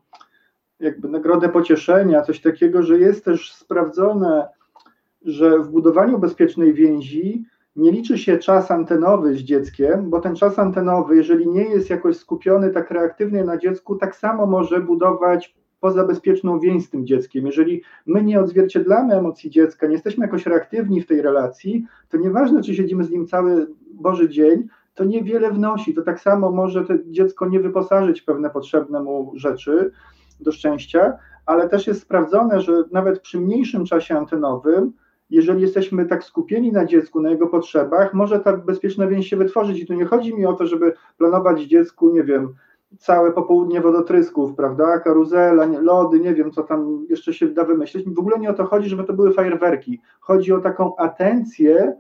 jakby 0.80 1.08
nagrodę 1.10 1.50
pocieszenia, 1.50 2.22
coś 2.22 2.42
takiego, 2.42 2.84
że 2.84 3.00
jest 3.00 3.26
też 3.26 3.54
sprawdzone, 3.54 4.48
że 5.22 5.60
w 5.60 5.70
budowaniu 5.70 6.20
bezpiecznej 6.20 6.74
więzi 6.74 7.46
nie 7.76 7.92
liczy 7.92 8.18
się 8.18 8.38
czas 8.38 8.72
antenowy 8.72 9.34
z 9.34 9.38
dzieckiem, 9.38 10.10
bo 10.10 10.20
ten 10.20 10.36
czas 10.36 10.60
antenowy, 10.60 11.16
jeżeli 11.16 11.48
nie 11.48 11.64
jest 11.64 11.90
jakoś 11.90 12.18
skupiony 12.18 12.70
tak 12.70 12.92
reaktywnie 12.92 13.44
na 13.44 13.58
dziecku, 13.58 13.96
tak 13.96 14.16
samo 14.16 14.46
może 14.46 14.80
budować 14.80 15.56
pozabezpieczną 15.80 16.60
więź 16.60 16.86
z 16.86 16.90
tym 16.90 17.08
dzieckiem. 17.08 17.46
Jeżeli 17.46 17.82
my 18.06 18.24
nie 18.24 18.40
odzwierciedlamy 18.40 19.14
emocji 19.14 19.50
dziecka, 19.50 19.88
nie 19.88 19.94
jesteśmy 19.94 20.26
jakoś 20.26 20.46
reaktywni 20.46 21.02
w 21.02 21.08
tej 21.08 21.22
relacji, 21.22 21.86
to 22.10 22.18
nieważne, 22.18 22.62
czy 22.62 22.76
siedzimy 22.76 23.04
z 23.04 23.12
nim 23.12 23.28
cały 23.28 23.68
Boży 23.94 24.30
dzień, 24.30 24.68
to 24.96 25.04
niewiele 25.04 25.52
wnosi. 25.52 25.94
To 25.94 26.02
tak 26.02 26.20
samo 26.20 26.52
może 26.52 26.86
to 26.86 26.94
dziecko 27.06 27.50
nie 27.50 27.60
wyposażyć 27.60 28.22
pewne 28.22 28.50
potrzebne 28.50 29.04
mu 29.04 29.32
rzeczy 29.36 29.92
do 30.40 30.52
szczęścia, 30.52 31.18
ale 31.46 31.70
też 31.70 31.88
jest 31.88 32.02
sprawdzone, 32.02 32.62
że 32.62 32.84
nawet 32.92 33.20
przy 33.20 33.40
mniejszym 33.40 33.86
czasie 33.86 34.18
antenowym, 34.18 34.94
jeżeli 35.30 35.62
jesteśmy 35.62 36.06
tak 36.06 36.24
skupieni 36.24 36.72
na 36.72 36.86
dziecku, 36.86 37.22
na 37.22 37.30
jego 37.30 37.48
potrzebach, 37.48 38.14
może 38.14 38.40
ta 38.40 38.58
bezpieczna 38.58 39.08
więź 39.08 39.30
się 39.30 39.38
wytworzyć. 39.38 39.80
I 39.80 39.86
tu 39.86 39.94
nie 39.94 40.06
chodzi 40.06 40.36
mi 40.36 40.46
o 40.46 40.54
to, 40.54 40.68
żeby 40.68 40.94
planować 41.18 41.62
dziecku, 41.62 42.10
nie 42.10 42.24
wiem, 42.24 42.54
całe 42.98 43.32
popołudnie 43.32 43.82
wodotrysków, 43.82 44.56
prawda, 44.56 45.00
karuzela, 45.00 45.66
lody, 45.66 46.20
nie 46.20 46.34
wiem, 46.34 46.52
co 46.52 46.64
tam 46.64 47.06
jeszcze 47.10 47.34
się 47.34 47.48
da 47.48 47.64
wymyślić. 47.64 48.10
W 48.10 48.20
ogóle 48.20 48.40
nie 48.40 48.50
o 48.50 48.54
to 48.54 48.66
chodzi, 48.66 48.90
żeby 48.90 49.04
to 49.04 49.14
były 49.14 49.34
fajerwerki. 49.34 50.02
Chodzi 50.20 50.54
o 50.54 50.60
taką 50.60 50.96
atencję 50.96 51.94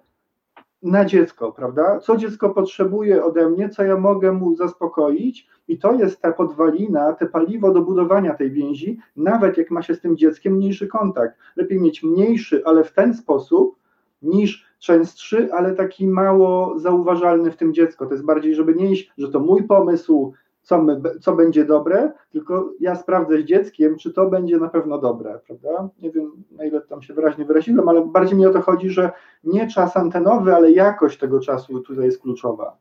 na 0.83 1.05
dziecko, 1.05 1.51
prawda? 1.51 1.99
Co 1.99 2.17
dziecko 2.17 2.49
potrzebuje 2.49 3.23
ode 3.23 3.49
mnie, 3.49 3.69
co 3.69 3.83
ja 3.83 3.97
mogę 3.97 4.31
mu 4.31 4.55
zaspokoić, 4.55 5.47
i 5.67 5.77
to 5.77 5.93
jest 5.93 6.21
ta 6.21 6.31
podwalina, 6.31 7.13
te 7.13 7.25
paliwo 7.25 7.73
do 7.73 7.81
budowania 7.81 8.33
tej 8.33 8.51
więzi, 8.51 8.99
nawet 9.15 9.57
jak 9.57 9.71
ma 9.71 9.81
się 9.81 9.95
z 9.95 10.01
tym 10.01 10.17
dzieckiem 10.17 10.53
mniejszy 10.53 10.87
kontakt. 10.87 11.37
Lepiej 11.55 11.81
mieć 11.81 12.03
mniejszy, 12.03 12.61
ale 12.65 12.83
w 12.83 12.93
ten 12.93 13.13
sposób, 13.13 13.79
niż 14.21 14.65
częstszy, 14.79 15.53
ale 15.53 15.75
taki 15.75 16.07
mało 16.07 16.79
zauważalny 16.79 17.51
w 17.51 17.57
tym 17.57 17.73
dziecko. 17.73 18.05
To 18.05 18.11
jest 18.11 18.25
bardziej, 18.25 18.55
żeby 18.55 18.75
nie 18.75 18.91
iść, 18.91 19.11
że 19.17 19.29
to 19.31 19.39
mój 19.39 19.63
pomysł, 19.63 20.33
co, 20.69 20.81
my, 20.81 21.01
co 21.21 21.35
będzie 21.35 21.65
dobre, 21.65 22.11
tylko 22.31 22.73
ja 22.79 22.95
sprawdzę 22.95 23.41
z 23.41 23.45
dzieckiem, 23.45 23.97
czy 23.97 24.13
to 24.13 24.25
będzie 24.25 24.57
na 24.57 24.69
pewno 24.69 24.97
dobre, 24.97 25.39
prawda? 25.47 25.89
Nie 26.01 26.11
wiem, 26.11 26.43
na 26.51 26.65
ile 26.65 26.81
tam 26.81 27.01
się 27.01 27.13
wyraźnie 27.13 27.45
wyraziłem, 27.45 27.89
ale 27.89 28.05
bardziej 28.05 28.37
mi 28.37 28.45
o 28.45 28.53
to 28.53 28.61
chodzi, 28.61 28.89
że 28.89 29.11
nie 29.43 29.67
czas 29.67 29.97
antenowy, 29.97 30.55
ale 30.55 30.71
jakość 30.71 31.19
tego 31.19 31.39
czasu 31.39 31.79
tutaj 31.79 32.05
jest 32.05 32.21
kluczowa. 32.21 32.77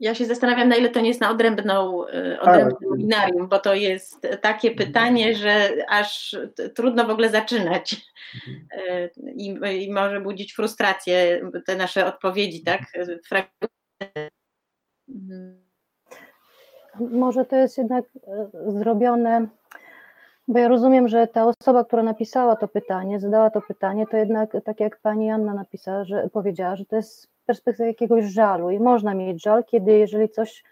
Ja 0.00 0.14
się 0.14 0.24
zastanawiam, 0.24 0.68
na 0.68 0.76
ile 0.76 0.88
to 0.88 1.00
nie 1.00 1.08
jest 1.08 1.20
na 1.20 1.30
odrębną, 1.30 2.06
y, 2.08 2.38
tak. 2.44 2.74
webinarium, 2.90 3.48
bo 3.48 3.58
to 3.58 3.74
jest 3.74 4.28
takie 4.42 4.70
pytanie, 4.70 5.34
że 5.34 5.70
aż 5.88 6.36
trudno 6.74 7.06
w 7.06 7.10
ogóle 7.10 7.30
zaczynać 7.30 8.12
y, 8.46 9.10
i, 9.36 9.58
i 9.84 9.92
może 9.92 10.20
budzić 10.20 10.54
frustrację 10.54 11.50
te 11.66 11.76
nasze 11.76 12.06
odpowiedzi, 12.06 12.62
tak? 12.62 12.80
Mhm. 12.94 14.28
Może 17.00 17.44
to 17.44 17.56
jest 17.56 17.78
jednak 17.78 18.04
e, 18.04 18.70
zrobione, 18.70 19.46
bo 20.48 20.58
ja 20.58 20.68
rozumiem, 20.68 21.08
że 21.08 21.26
ta 21.26 21.46
osoba, 21.46 21.84
która 21.84 22.02
napisała 22.02 22.56
to 22.56 22.68
pytanie, 22.68 23.20
zadała 23.20 23.50
to 23.50 23.60
pytanie, 23.60 24.06
to 24.06 24.16
jednak 24.16 24.56
tak 24.64 24.80
jak 24.80 25.00
pani 25.00 25.30
Anna 25.30 25.54
napisała, 25.54 26.04
że 26.04 26.28
powiedziała, 26.32 26.76
że 26.76 26.84
to 26.84 26.96
jest 26.96 27.28
perspektywy 27.46 27.88
jakiegoś 27.88 28.24
żalu 28.24 28.70
i 28.70 28.78
można 28.78 29.14
mieć 29.14 29.42
żal, 29.42 29.64
kiedy 29.64 29.92
jeżeli 29.92 30.28
coś 30.28 30.64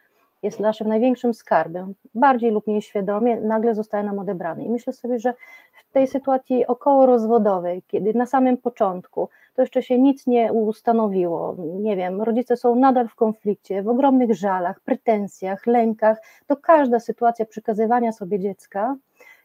jest 0.43 0.61
naszym 0.61 0.89
największym 0.89 1.35
skarbem, 1.35 1.95
bardziej 2.15 2.51
lub 2.51 2.67
mniej 2.67 2.83
świadomie, 2.83 3.41
nagle 3.41 3.75
zostaje 3.75 4.05
nam 4.05 4.19
odebrany. 4.19 4.65
I 4.65 4.71
myślę 4.71 4.93
sobie, 4.93 5.19
że 5.19 5.35
w 5.73 5.93
tej 5.93 6.07
sytuacji 6.07 6.67
około 6.67 7.07
rozwodowej, 7.07 7.83
kiedy 7.87 8.15
na 8.15 8.27
samym 8.27 8.57
początku 8.57 9.29
to 9.55 9.63
jeszcze 9.63 9.83
się 9.83 9.99
nic 9.99 10.27
nie 10.27 10.53
ustanowiło, 10.53 11.57
nie 11.59 11.97
wiem, 11.97 12.23
rodzice 12.23 12.57
są 12.57 12.77
nadal 12.77 13.09
w 13.09 13.15
konflikcie, 13.15 13.83
w 13.83 13.89
ogromnych 13.89 14.35
żalach, 14.35 14.81
pretensjach, 14.81 15.67
lękach, 15.67 16.19
to 16.47 16.57
każda 16.57 17.01
sytuacja 17.01 17.47
przekazywania 17.47 18.13
sobie 18.13 18.41
dziecka 18.41 18.97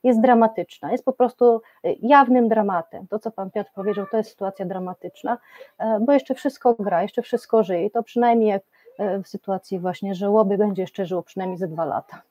jest 0.03 0.22
dramatyczna, 0.22 0.91
jest 0.91 1.05
po 1.05 1.14
prostu 1.14 1.62
y, 1.86 1.95
jawnym 2.01 2.49
dramatem. 2.49 3.07
To, 3.07 3.20
co 3.20 3.32
pan 3.32 3.51
Piotr 3.51 3.72
powiedział, 3.76 4.05
to 4.12 4.18
jest 4.18 4.30
sytuacja 4.30 4.66
dramatyczna, 4.66 5.38
e, 5.78 5.99
bo 5.99 6.14
jeszcze 6.14 6.36
wszystko 6.36 6.74
gra, 6.80 7.01
jeszcze 7.01 7.22
wszystko 7.22 7.64
żyje. 7.64 7.89
To 7.89 8.03
przynajmniej 8.03 8.49
jak 8.49 8.64
e, 8.99 9.24
w 9.24 9.28
sytuacji 9.28 9.80
właśnie 9.80 10.16
żałoby 10.16 10.57
będzie 10.57 10.84
jeszcze 10.84 11.05
żyło 11.05 11.24
przynajmniej 11.24 11.57
ze 11.57 11.68
dwa 11.68 11.86
lata, 11.86 12.22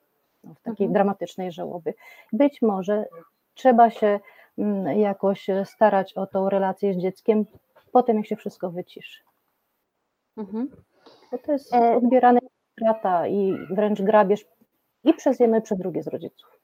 no, 0.45 0.55
w 0.55 0.61
takiej 0.61 0.87
mhm. 0.87 0.93
dramatycznej 0.93 1.53
żałoby. 1.53 1.95
Być 2.33 2.62
może 2.62 3.05
trzeba 3.55 3.91
się 3.91 4.20
mm, 4.59 4.99
jakoś 4.99 5.47
starać 5.64 6.12
o 6.12 6.26
tą 6.26 6.51
relację 6.51 6.95
z 6.95 6.97
dzieckiem, 6.97 7.45
potem 7.93 8.16
jak 8.16 8.26
się 8.26 8.36
wszystko 8.36 8.70
wyciszy. 8.70 9.22
Mhm. 10.36 10.70
Bo 11.32 11.39
to 11.39 11.53
jest 11.53 11.74
e, 11.74 11.97
odbierane 11.97 12.41
strata 12.72 13.26
i 13.26 13.66
wręcz 13.70 14.03
grabież 14.03 14.47
i 15.05 15.14
przez 15.14 15.41
jedno 15.41 15.57
i 15.57 15.62
przez 15.62 15.78
drugie 15.78 16.03
z 16.03 16.09
rodziców. 16.09 16.59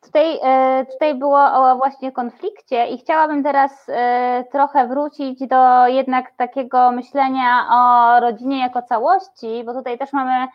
Tutaj, 0.00 0.38
e, 0.42 0.86
tutaj 0.86 1.14
było 1.14 1.52
o 1.52 1.76
właśnie 1.76 2.12
konflikcie 2.12 2.86
i 2.86 2.98
chciałabym 2.98 3.42
teraz 3.42 3.86
e, 3.88 4.44
trochę 4.52 4.88
wrócić 4.88 5.46
do 5.46 5.86
jednak 5.86 6.36
takiego 6.36 6.92
myślenia 6.92 7.66
o 7.70 8.20
rodzinie 8.20 8.58
jako 8.58 8.82
całości, 8.82 9.64
bo 9.66 9.74
tutaj 9.74 9.98
też 9.98 10.12
mamy 10.12 10.48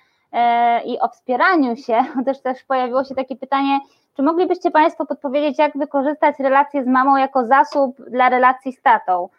i 0.85 0.99
o 0.99 1.07
wspieraniu 1.07 1.75
się, 1.75 2.03
też 2.25 2.41
też 2.41 2.63
pojawiło 2.63 3.03
się 3.03 3.15
takie 3.15 3.35
pytanie, 3.35 3.79
czy 4.15 4.23
moglibyście 4.23 4.71
Państwo 4.71 5.05
podpowiedzieć, 5.05 5.59
jak 5.59 5.77
wykorzystać 5.77 6.39
relację 6.39 6.83
z 6.83 6.87
mamą 6.87 7.17
jako 7.17 7.45
zasób 7.45 8.01
dla 8.09 8.29
relacji 8.29 8.73
z 8.73 8.81
tatą? 8.81 9.29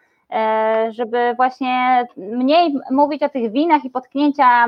Żeby 0.89 1.33
właśnie 1.35 2.07
mniej 2.17 2.75
mówić 2.91 3.23
o 3.23 3.29
tych 3.29 3.51
winach 3.51 3.85
i 3.85 3.89
potknięcia, 3.89 4.65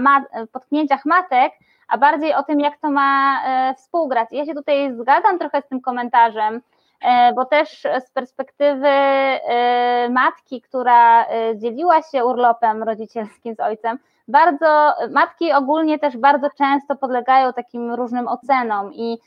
potknięciach 0.51 1.05
matek, 1.05 1.51
a 1.89 1.97
bardziej 1.97 2.33
o 2.33 2.43
tym, 2.43 2.59
jak 2.59 2.77
to 2.77 2.91
ma 2.91 3.41
e, 3.43 3.73
współgrać. 3.75 4.29
Ja 4.31 4.45
się 4.45 4.53
tutaj 4.53 4.93
zgadzam 4.93 5.39
trochę 5.39 5.61
z 5.61 5.67
tym 5.67 5.81
komentarzem, 5.81 6.61
e, 7.01 7.33
bo 7.33 7.45
też 7.45 7.87
z 8.07 8.11
perspektywy 8.11 8.87
e, 8.87 10.09
matki, 10.09 10.61
która 10.61 11.25
dzieliła 11.55 12.01
się 12.01 12.25
urlopem 12.25 12.83
rodzicielskim 12.83 13.55
z 13.55 13.59
ojcem, 13.59 13.99
bardzo, 14.29 14.93
matki 15.11 15.53
ogólnie 15.53 15.99
też 15.99 16.17
bardzo 16.17 16.49
często 16.57 16.95
podlegają 16.95 17.53
takim 17.53 17.93
różnym 17.93 18.27
ocenom 18.27 18.93
i 18.93 19.17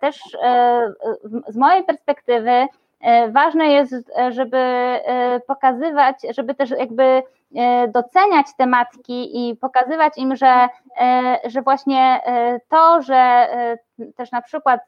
też 0.00 0.36
z 1.48 1.56
mojej 1.56 1.84
perspektywy 1.84 2.66
ważne 3.28 3.66
jest, 3.66 4.12
żeby 4.30 4.58
pokazywać, 5.46 6.16
żeby 6.34 6.54
też 6.54 6.70
jakby 6.70 7.22
E, 7.56 7.88
doceniać 7.88 8.46
te 8.56 8.66
matki 8.66 9.48
i 9.48 9.56
pokazywać 9.56 10.18
im, 10.18 10.36
że, 10.36 10.68
e, 11.00 11.38
że 11.44 11.62
właśnie 11.62 12.20
e, 12.26 12.60
to, 12.68 13.02
że 13.02 13.46
też 14.16 14.32
na 14.32 14.42
przykład 14.42 14.80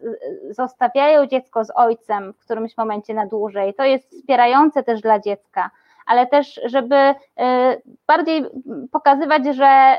zostawiają 0.51 1.27
dziecko 1.27 1.65
z 1.65 1.73
ojcem 1.75 2.33
w 2.33 2.39
którymś 2.39 2.77
momencie 2.77 3.15
na 3.15 3.27
dłużej, 3.27 3.75
to 3.75 3.85
jest 3.85 4.11
wspierające 4.11 4.83
też 4.83 5.01
dla 5.01 5.19
dziecka, 5.19 5.71
ale 6.13 6.27
też, 6.27 6.61
żeby 6.65 7.15
bardziej 8.07 8.45
pokazywać, 8.93 9.43
że, 9.45 9.99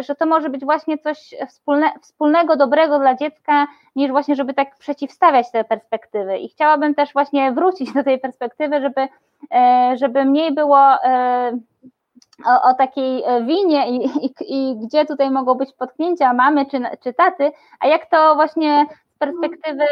że 0.00 0.14
to 0.14 0.26
może 0.26 0.50
być 0.50 0.64
właśnie 0.64 0.98
coś 0.98 1.34
wspólne, 1.48 1.92
wspólnego, 2.00 2.56
dobrego 2.56 2.98
dla 2.98 3.14
dziecka, 3.14 3.66
niż 3.96 4.10
właśnie, 4.10 4.34
żeby 4.34 4.54
tak 4.54 4.76
przeciwstawiać 4.78 5.50
te 5.50 5.64
perspektywy. 5.64 6.38
I 6.38 6.48
chciałabym 6.48 6.94
też 6.94 7.12
właśnie 7.12 7.52
wrócić 7.52 7.92
do 7.92 8.04
tej 8.04 8.18
perspektywy, 8.18 8.80
żeby, 8.80 9.08
żeby 9.94 10.24
mniej 10.24 10.54
było 10.54 10.78
o, 12.46 12.62
o 12.62 12.74
takiej 12.74 13.24
winie 13.46 13.90
i, 13.90 14.04
i, 14.26 14.32
i, 14.40 14.76
gdzie 14.76 15.06
tutaj 15.06 15.30
mogą 15.30 15.54
być 15.54 15.72
potknięcia 15.72 16.32
mamy 16.32 16.66
czy, 16.66 16.82
czy 17.02 17.12
taty, 17.12 17.52
a 17.80 17.86
jak 17.86 18.06
to 18.06 18.34
właśnie 18.34 18.86
perspektywy 19.26 19.84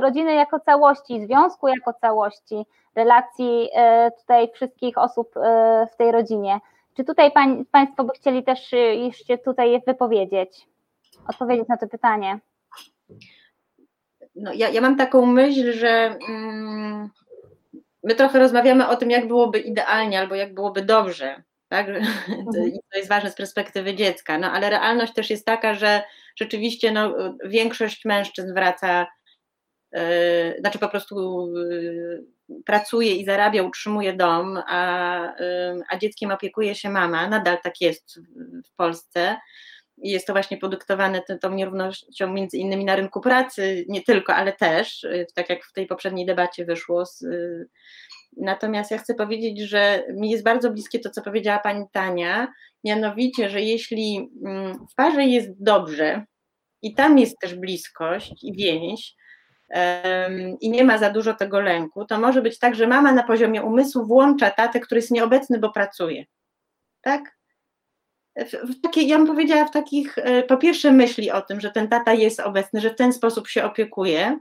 rodziny 0.00 0.34
jako 0.34 0.60
całości, 0.60 1.26
związku 1.26 1.68
jako 1.68 1.92
całości, 1.92 2.66
relacji 2.94 3.68
tutaj 4.20 4.50
wszystkich 4.54 4.98
osób 4.98 5.34
w 5.92 5.96
tej 5.96 6.12
rodzinie. 6.12 6.60
Czy 6.96 7.04
tutaj 7.04 7.32
pań, 7.32 7.64
Państwo 7.70 8.04
by 8.04 8.12
chcieli 8.12 8.44
też 8.44 8.72
jeszcze 8.92 9.38
tutaj 9.38 9.82
wypowiedzieć, 9.86 10.66
odpowiedzieć 11.28 11.68
na 11.68 11.76
to 11.76 11.88
pytanie? 11.88 12.38
No, 14.34 14.52
ja, 14.54 14.68
ja 14.68 14.80
mam 14.80 14.96
taką 14.96 15.26
myśl, 15.26 15.72
że 15.72 16.16
mm, 16.28 17.10
my 18.04 18.14
trochę 18.14 18.38
rozmawiamy 18.38 18.88
o 18.88 18.96
tym, 18.96 19.10
jak 19.10 19.28
byłoby 19.28 19.58
idealnie 19.58 20.20
albo 20.20 20.34
jak 20.34 20.54
byłoby 20.54 20.82
dobrze. 20.82 21.42
Tak? 21.68 21.88
Mhm. 22.28 22.68
I 22.68 22.78
to 22.92 22.98
jest 22.98 23.08
ważne 23.08 23.30
z 23.30 23.34
perspektywy 23.34 23.94
dziecka, 23.94 24.38
no 24.38 24.52
ale 24.52 24.70
realność 24.70 25.14
też 25.14 25.30
jest 25.30 25.46
taka, 25.46 25.74
że 25.74 26.02
rzeczywiście 26.36 26.92
no, 26.92 27.14
większość 27.44 28.04
mężczyzn 28.04 28.54
wraca, 28.54 29.06
yy, 29.92 30.00
znaczy 30.60 30.78
po 30.78 30.88
prostu 30.88 31.46
yy, 31.54 32.26
pracuje 32.66 33.16
i 33.16 33.24
zarabia, 33.24 33.62
utrzymuje 33.62 34.12
dom, 34.12 34.62
a, 34.66 35.34
yy, 35.40 35.82
a 35.88 35.98
dzieckiem 35.98 36.30
opiekuje 36.30 36.74
się 36.74 36.90
mama. 36.90 37.28
Nadal 37.28 37.58
tak 37.62 37.80
jest 37.80 38.20
w 38.66 38.76
Polsce 38.76 39.36
jest 40.02 40.26
to 40.26 40.32
właśnie 40.32 40.56
podyktowane 40.56 41.22
tą, 41.22 41.38
tą 41.38 41.54
nierównością 41.54 42.32
między 42.32 42.56
innymi 42.56 42.84
na 42.84 42.96
rynku 42.96 43.20
pracy, 43.20 43.84
nie 43.88 44.02
tylko, 44.02 44.34
ale 44.34 44.52
też, 44.52 45.04
y, 45.04 45.26
tak 45.34 45.50
jak 45.50 45.64
w 45.64 45.72
tej 45.72 45.86
poprzedniej 45.86 46.26
debacie 46.26 46.64
wyszło. 46.64 47.06
Z, 47.06 47.22
y, 47.22 47.68
natomiast 48.36 48.90
ja 48.90 48.98
chcę 48.98 49.14
powiedzieć, 49.14 49.60
że 49.60 50.04
mi 50.14 50.30
jest 50.30 50.44
bardzo 50.44 50.70
bliskie 50.70 50.98
to, 50.98 51.10
co 51.10 51.22
powiedziała 51.22 51.58
pani 51.58 51.84
Tania, 51.92 52.48
mianowicie, 52.84 53.50
że 53.50 53.62
jeśli 53.62 54.30
mm, 54.44 54.86
w 54.92 54.94
parze 54.94 55.24
jest 55.24 55.62
dobrze 55.62 56.24
i 56.82 56.94
tam 56.94 57.18
jest 57.18 57.38
też 57.40 57.54
bliskość 57.54 58.44
i 58.44 58.52
więź, 58.52 59.14
i 60.60 60.70
nie 60.70 60.84
ma 60.84 60.98
za 60.98 61.10
dużo 61.10 61.34
tego 61.34 61.60
lęku, 61.60 62.04
to 62.04 62.20
może 62.20 62.42
być 62.42 62.58
tak, 62.58 62.74
że 62.74 62.86
mama 62.86 63.12
na 63.12 63.22
poziomie 63.22 63.62
umysłu 63.62 64.06
włącza 64.06 64.50
tatę, 64.50 64.80
który 64.80 64.98
jest 64.98 65.10
nieobecny, 65.10 65.58
bo 65.58 65.72
pracuje. 65.72 66.24
Tak? 67.00 67.37
W 68.46 68.80
takiej, 68.80 69.08
ja 69.08 69.16
bym 69.18 69.26
powiedziała, 69.26 69.64
w 69.64 69.70
takich, 69.70 70.18
e, 70.18 70.42
po 70.42 70.56
pierwsze 70.56 70.92
myśli 70.92 71.30
o 71.30 71.40
tym, 71.40 71.60
że 71.60 71.70
ten 71.70 71.88
tata 71.88 72.12
jest 72.12 72.40
obecny, 72.40 72.80
że 72.80 72.90
w 72.90 72.96
ten 72.96 73.12
sposób 73.12 73.48
się 73.48 73.64
opiekuje, 73.64 74.38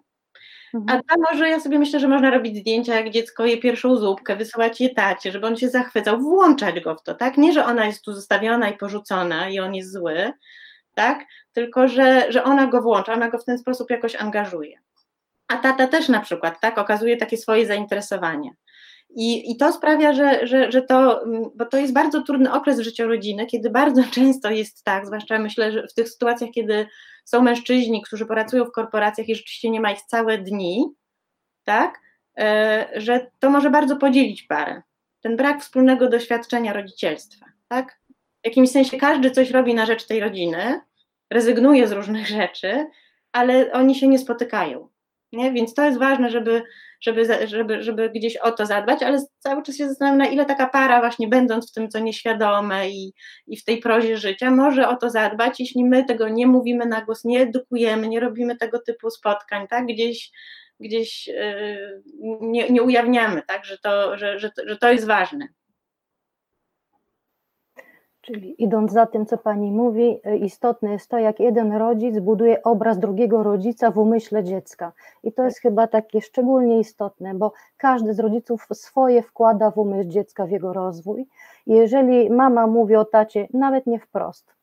mhm. 0.74 1.02
a 1.08 1.32
może 1.32 1.50
ja 1.50 1.60
sobie 1.60 1.80
myślę, 1.80 2.00
że 2.00 2.08
można 2.08 2.30
robić 2.30 2.58
zdjęcia, 2.58 2.95
jak 2.95 3.10
dziecko 3.10 3.45
je 3.45 3.58
pierwszą 3.58 3.95
zupkę, 3.95 4.36
wysyłać 4.36 4.82
je 4.82 4.89
tacie, 4.89 5.32
żeby 5.32 5.48
on 5.48 5.58
się 5.58 5.70
zachwycał, 5.70 6.20
włączać 6.20 6.80
go 6.80 6.95
w 6.95 7.04
to, 7.04 7.16
tak? 7.16 7.38
Nie, 7.38 7.54
że 7.54 7.66
ona 7.66 7.86
jest 7.86 8.02
tu 8.02 8.14
zostawiona 8.14 8.70
i 8.70 8.78
porzucona 8.78 9.50
i 9.50 9.60
on 9.60 9.76
jest 9.76 9.93
zły, 9.93 10.32
tak? 10.93 11.26
Tylko, 11.54 11.88
że, 11.88 12.32
że 12.32 12.43
ona 12.43 12.68
go 12.68 12.82
włącza, 12.82 13.14
ona 13.14 13.30
go 13.30 13.38
w 13.38 13.45
ten 13.45 13.58
sposób 13.58 13.89
jakoś 13.89 14.16
angażuje. 14.16 14.80
A 15.48 15.58
tata 15.58 15.88
też 15.88 16.10
na 16.10 16.20
przykład, 16.20 16.60
tak? 16.60 16.78
Okazuje 16.78 17.18
takie 17.18 17.38
swoje 17.38 17.66
zainteresowanie. 17.66 18.52
I, 19.20 19.51
I 19.51 19.57
to 19.57 19.74
sprawia, 19.74 20.13
że, 20.13 20.47
że, 20.47 20.72
że 20.72 20.82
to, 20.82 21.24
mm, 21.24 21.43
bo 21.55 21.65
to 21.65 21.78
jest 21.78 21.93
bardzo 21.93 22.22
trudny 22.22 22.53
okres 22.53 22.80
w 22.80 22.84
życiu 22.84 23.07
rodziny, 23.07 23.45
kiedy 23.45 23.70
bardzo 23.70 24.03
często 24.15 24.49
jest 24.49 24.84
tak, 24.84 25.05
zwłaszcza 25.05 25.39
myślę, 25.39 25.72
że 25.72 25.88
w 25.88 25.93
tych 25.93 26.09
sytuacjach, 26.09 26.49
kiedy 26.51 26.88
są 27.26 27.41
mężczyźni, 27.41 28.01
którzy 28.01 28.26
pracują 28.26 28.65
w 28.65 28.72
korporacjach 28.72 29.30
i 29.30 29.36
rzeczywiście 29.36 29.70
nie 29.70 29.82
ma 29.82 29.91
ich 29.91 30.01
całe 30.01 30.38
dni, 30.38 30.86
tak, 31.63 31.99
e, 32.38 32.88
że 32.95 33.32
to 33.39 33.49
może 33.49 33.70
bardzo 33.70 33.95
podzielić 33.95 34.43
parę. 34.43 34.82
Ten 35.22 35.38
brak 35.38 35.61
wspólnego 35.61 36.09
doświadczenia 36.09 36.74
rodzicielstwa, 36.74 37.45
tak? 37.68 37.99
W 38.43 38.45
jakimś 38.45 38.72
sensie 38.72 38.97
każdy 38.97 39.32
coś 39.32 39.51
robi 39.51 39.74
na 39.74 39.86
rzecz 39.86 40.07
tej 40.07 40.20
rodziny, 40.20 40.82
rezygnuje 41.30 41.88
z 41.88 41.91
różnych 41.91 42.28
rzeczy, 42.28 42.88
ale 43.32 43.72
oni 43.72 43.95
się 43.95 44.07
nie 44.07 44.20
spotykają. 44.20 44.89
Nie? 45.32 45.52
Więc 45.52 45.74
to 45.74 45.86
jest 45.86 46.00
ważne, 46.00 46.30
żeby, 46.30 46.64
żeby, 47.02 47.48
żeby, 47.48 47.84
żeby 47.84 48.10
gdzieś 48.10 48.38
o 48.38 48.52
to 48.52 48.66
zadbać, 48.66 49.04
ale 49.04 49.20
cały 49.40 49.64
czas 49.64 49.78
się 49.78 49.88
zastanawiam, 49.88 50.18
na 50.18 50.28
ile 50.28 50.46
taka 50.46 50.68
para, 50.68 51.00
właśnie 51.00 51.28
będąc 51.28 51.72
w 51.72 51.74
tym, 51.74 51.90
co 51.90 52.00
nieświadome 52.00 52.90
i, 52.90 53.14
i 53.48 53.58
w 53.58 53.64
tej 53.64 53.78
prozie 53.78 54.18
życia, 54.18 54.52
może 54.52 54.90
o 54.90 54.96
to 54.96 55.10
zadbać, 55.10 55.60
jeśli 55.60 55.86
my 55.86 56.06
tego 56.06 56.30
nie 56.30 56.48
mówimy 56.48 56.86
na 56.86 57.02
głos, 57.02 57.26
nie 57.26 57.42
edukujemy, 57.42 58.08
nie 58.08 58.20
robimy 58.20 58.58
tego 58.58 58.80
typu 58.80 59.10
spotkań, 59.10 59.68
tak? 59.68 59.86
Gdzieś, 59.86 60.32
gdzieś 60.80 61.28
yy, 61.28 62.02
nie, 62.42 62.70
nie 62.70 62.84
ujawniamy, 62.84 63.42
tak? 63.48 63.66
Że, 63.66 63.78
to, 63.78 64.18
że, 64.18 64.40
że, 64.40 64.52
że 64.66 64.78
to 64.78 64.92
jest 64.92 65.08
ważne. 65.08 65.48
Czyli 68.28 68.64
idąc 68.64 68.92
za 68.92 69.06
tym, 69.06 69.26
co 69.26 69.38
Pani 69.38 69.72
mówi, 69.72 70.20
e, 70.24 70.38
istotne 70.38 70.92
jest 70.92 71.10
to, 71.10 71.18
jak 71.18 71.40
jeden 71.40 71.74
rodzic 71.74 72.20
buduje 72.20 72.64
obraz 72.64 73.00
drugiego 73.00 73.44
rodzica 73.44 73.92
w 73.92 73.98
umyśle 73.98 74.44
dziecka. 74.44 74.92
I 75.24 75.32
to 75.32 75.44
jest 75.44 75.60
chyba 75.60 75.88
takie 75.88 76.22
szczególnie 76.22 76.80
istotne, 76.80 77.34
bo 77.34 77.54
każdy 77.78 78.14
z 78.14 78.20
rodziców 78.20 78.68
swoje 78.74 79.22
wkłada 79.22 79.72
w 79.72 79.78
umysł 79.78 80.10
dziecka, 80.10 80.46
w 80.46 80.52
jego 80.52 80.74
rozwój. 80.74 81.28
Jeżeli 81.68 82.30
mama 82.30 82.68
mówi 82.68 82.96
o 82.96 83.06
tacie, 83.06 83.48
nawet 83.54 83.88
nie 83.88 84.00
wprost, 84.00 84.54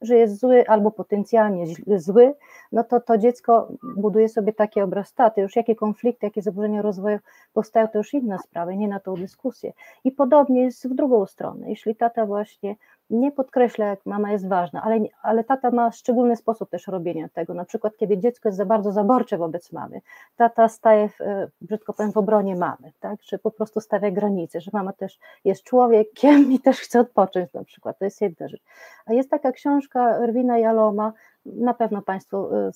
że 0.00 0.16
jest 0.16 0.40
zły 0.40 0.64
albo 0.68 0.90
potencjalnie 0.90 1.66
zły, 1.96 2.34
no 2.72 2.84
to 2.84 3.00
to 3.00 3.18
dziecko 3.18 3.68
buduje 3.96 4.28
sobie 4.28 4.52
taki 4.52 4.80
obraz 4.80 5.14
taty. 5.14 5.40
Już 5.40 5.56
jakie 5.56 5.74
konflikty, 5.74 6.26
jakie 6.26 6.42
zaburzenia 6.42 6.82
rozwoju 6.82 7.18
powstają, 7.52 7.88
to 7.88 7.98
już 7.98 8.14
inna 8.14 8.38
sprawa, 8.38 8.72
nie 8.72 8.88
na 8.88 9.00
tą 9.00 9.14
dyskusję. 9.14 9.72
I 10.04 10.12
podobnie 10.12 10.62
jest 10.62 10.88
w 10.88 10.94
drugą 10.94 11.26
stronę. 11.26 11.70
Jeśli 11.70 11.96
tata 11.96 12.26
właśnie 12.26 12.76
nie 13.10 13.32
podkreśla, 13.32 13.86
jak 13.86 14.06
mama 14.06 14.32
jest 14.32 14.48
ważna, 14.48 14.82
ale, 14.82 15.00
ale 15.22 15.44
tata 15.44 15.70
ma 15.70 15.92
szczególny 15.92 16.36
sposób 16.36 16.70
też 16.70 16.86
robienia 16.86 17.28
tego. 17.28 17.54
Na 17.54 17.64
przykład, 17.64 17.96
kiedy 17.96 18.18
dziecko 18.18 18.48
jest 18.48 18.58
za 18.58 18.64
bardzo 18.66 18.92
zaborcze 18.92 19.38
wobec 19.38 19.72
mamy, 19.72 20.00
tata 20.36 20.68
staje, 20.68 21.08
w, 21.08 21.20
e, 21.20 21.48
brzydko 21.60 21.92
powiem, 21.92 22.12
w 22.12 22.16
obronie 22.16 22.56
mamy, 22.56 22.92
tak? 23.00 23.20
czy 23.20 23.38
po 23.38 23.50
prostu 23.50 23.80
stawia 23.80 24.10
granice, 24.10 24.60
że 24.60 24.70
mama 24.74 24.92
też 24.92 25.18
jest 25.44 25.62
człowiekiem 25.62 26.52
i 26.52 26.60
też 26.60 26.80
chce 26.80 27.00
odpocząć 27.00 27.52
na 27.52 27.64
przykład. 27.64 27.98
To 27.98 28.04
jest 28.04 28.20
jedna 28.20 28.48
rzecz. 28.48 28.62
A 29.06 29.12
jest 29.12 29.30
taka 29.30 29.52
książka 29.52 30.26
Rwina 30.26 30.58
Jaloma, 30.58 31.12
na 31.46 31.74
pewno 31.74 32.02
Państwo 32.02 32.66
e, 32.68 32.70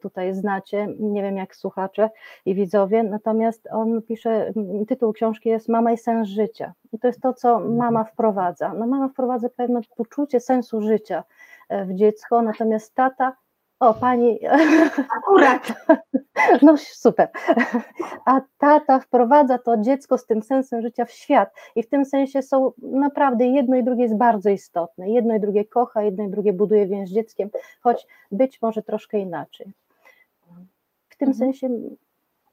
tutaj 0.00 0.34
znacie, 0.34 0.88
nie 1.00 1.22
wiem 1.22 1.36
jak 1.36 1.56
słuchacze 1.56 2.10
i 2.46 2.54
widzowie, 2.54 3.02
natomiast 3.02 3.68
on 3.72 4.02
pisze, 4.02 4.52
tytuł 4.88 5.12
książki 5.12 5.48
jest 5.48 5.68
Mama 5.68 5.92
i 5.92 5.98
sens 5.98 6.28
życia 6.28 6.72
i 6.92 6.98
to 6.98 7.06
jest 7.06 7.20
to, 7.20 7.34
co 7.34 7.60
mama 7.60 8.04
wprowadza. 8.04 8.74
No 8.74 8.86
mama 8.86 9.08
wprowadza 9.08 9.48
pewne 9.48 9.80
poczucie 9.96 10.40
sensu 10.40 10.82
życia 10.82 11.24
e, 11.68 11.84
w 11.84 11.94
dziecko, 11.94 12.42
natomiast 12.42 12.94
tata 12.94 13.36
o, 13.82 13.94
pani. 13.94 14.38
Akurat. 15.16 15.72
No 16.62 16.76
super. 16.76 17.28
A 18.24 18.40
tata 18.58 19.00
wprowadza 19.00 19.58
to 19.58 19.76
dziecko 19.76 20.18
z 20.18 20.26
tym 20.26 20.42
sensem 20.42 20.82
życia 20.82 21.04
w 21.04 21.10
świat. 21.10 21.50
I 21.76 21.82
w 21.82 21.88
tym 21.88 22.04
sensie 22.04 22.42
są 22.42 22.72
naprawdę 22.80 23.46
jedno 23.46 23.76
i 23.76 23.84
drugie 23.84 24.02
jest 24.02 24.16
bardzo 24.16 24.50
istotne. 24.50 25.10
Jedno 25.10 25.34
i 25.34 25.40
drugie 25.40 25.64
kocha, 25.64 26.02
jedno 26.02 26.24
i 26.24 26.28
drugie 26.28 26.52
buduje 26.52 26.86
więź 26.86 27.08
z 27.08 27.12
dzieckiem, 27.12 27.50
choć 27.80 28.06
być 28.32 28.62
może 28.62 28.82
troszkę 28.82 29.18
inaczej. 29.18 29.72
W 31.08 31.16
tym 31.16 31.28
mhm. 31.28 31.34
sensie 31.34 31.68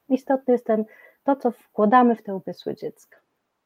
istotne 0.09 0.51
jest 0.51 0.65
ten, 0.65 0.85
to, 1.23 1.35
co 1.35 1.51
wkładamy 1.51 2.15
w 2.15 2.23
te 2.23 2.35
umysły 2.35 2.75
dziecka. 2.75 3.17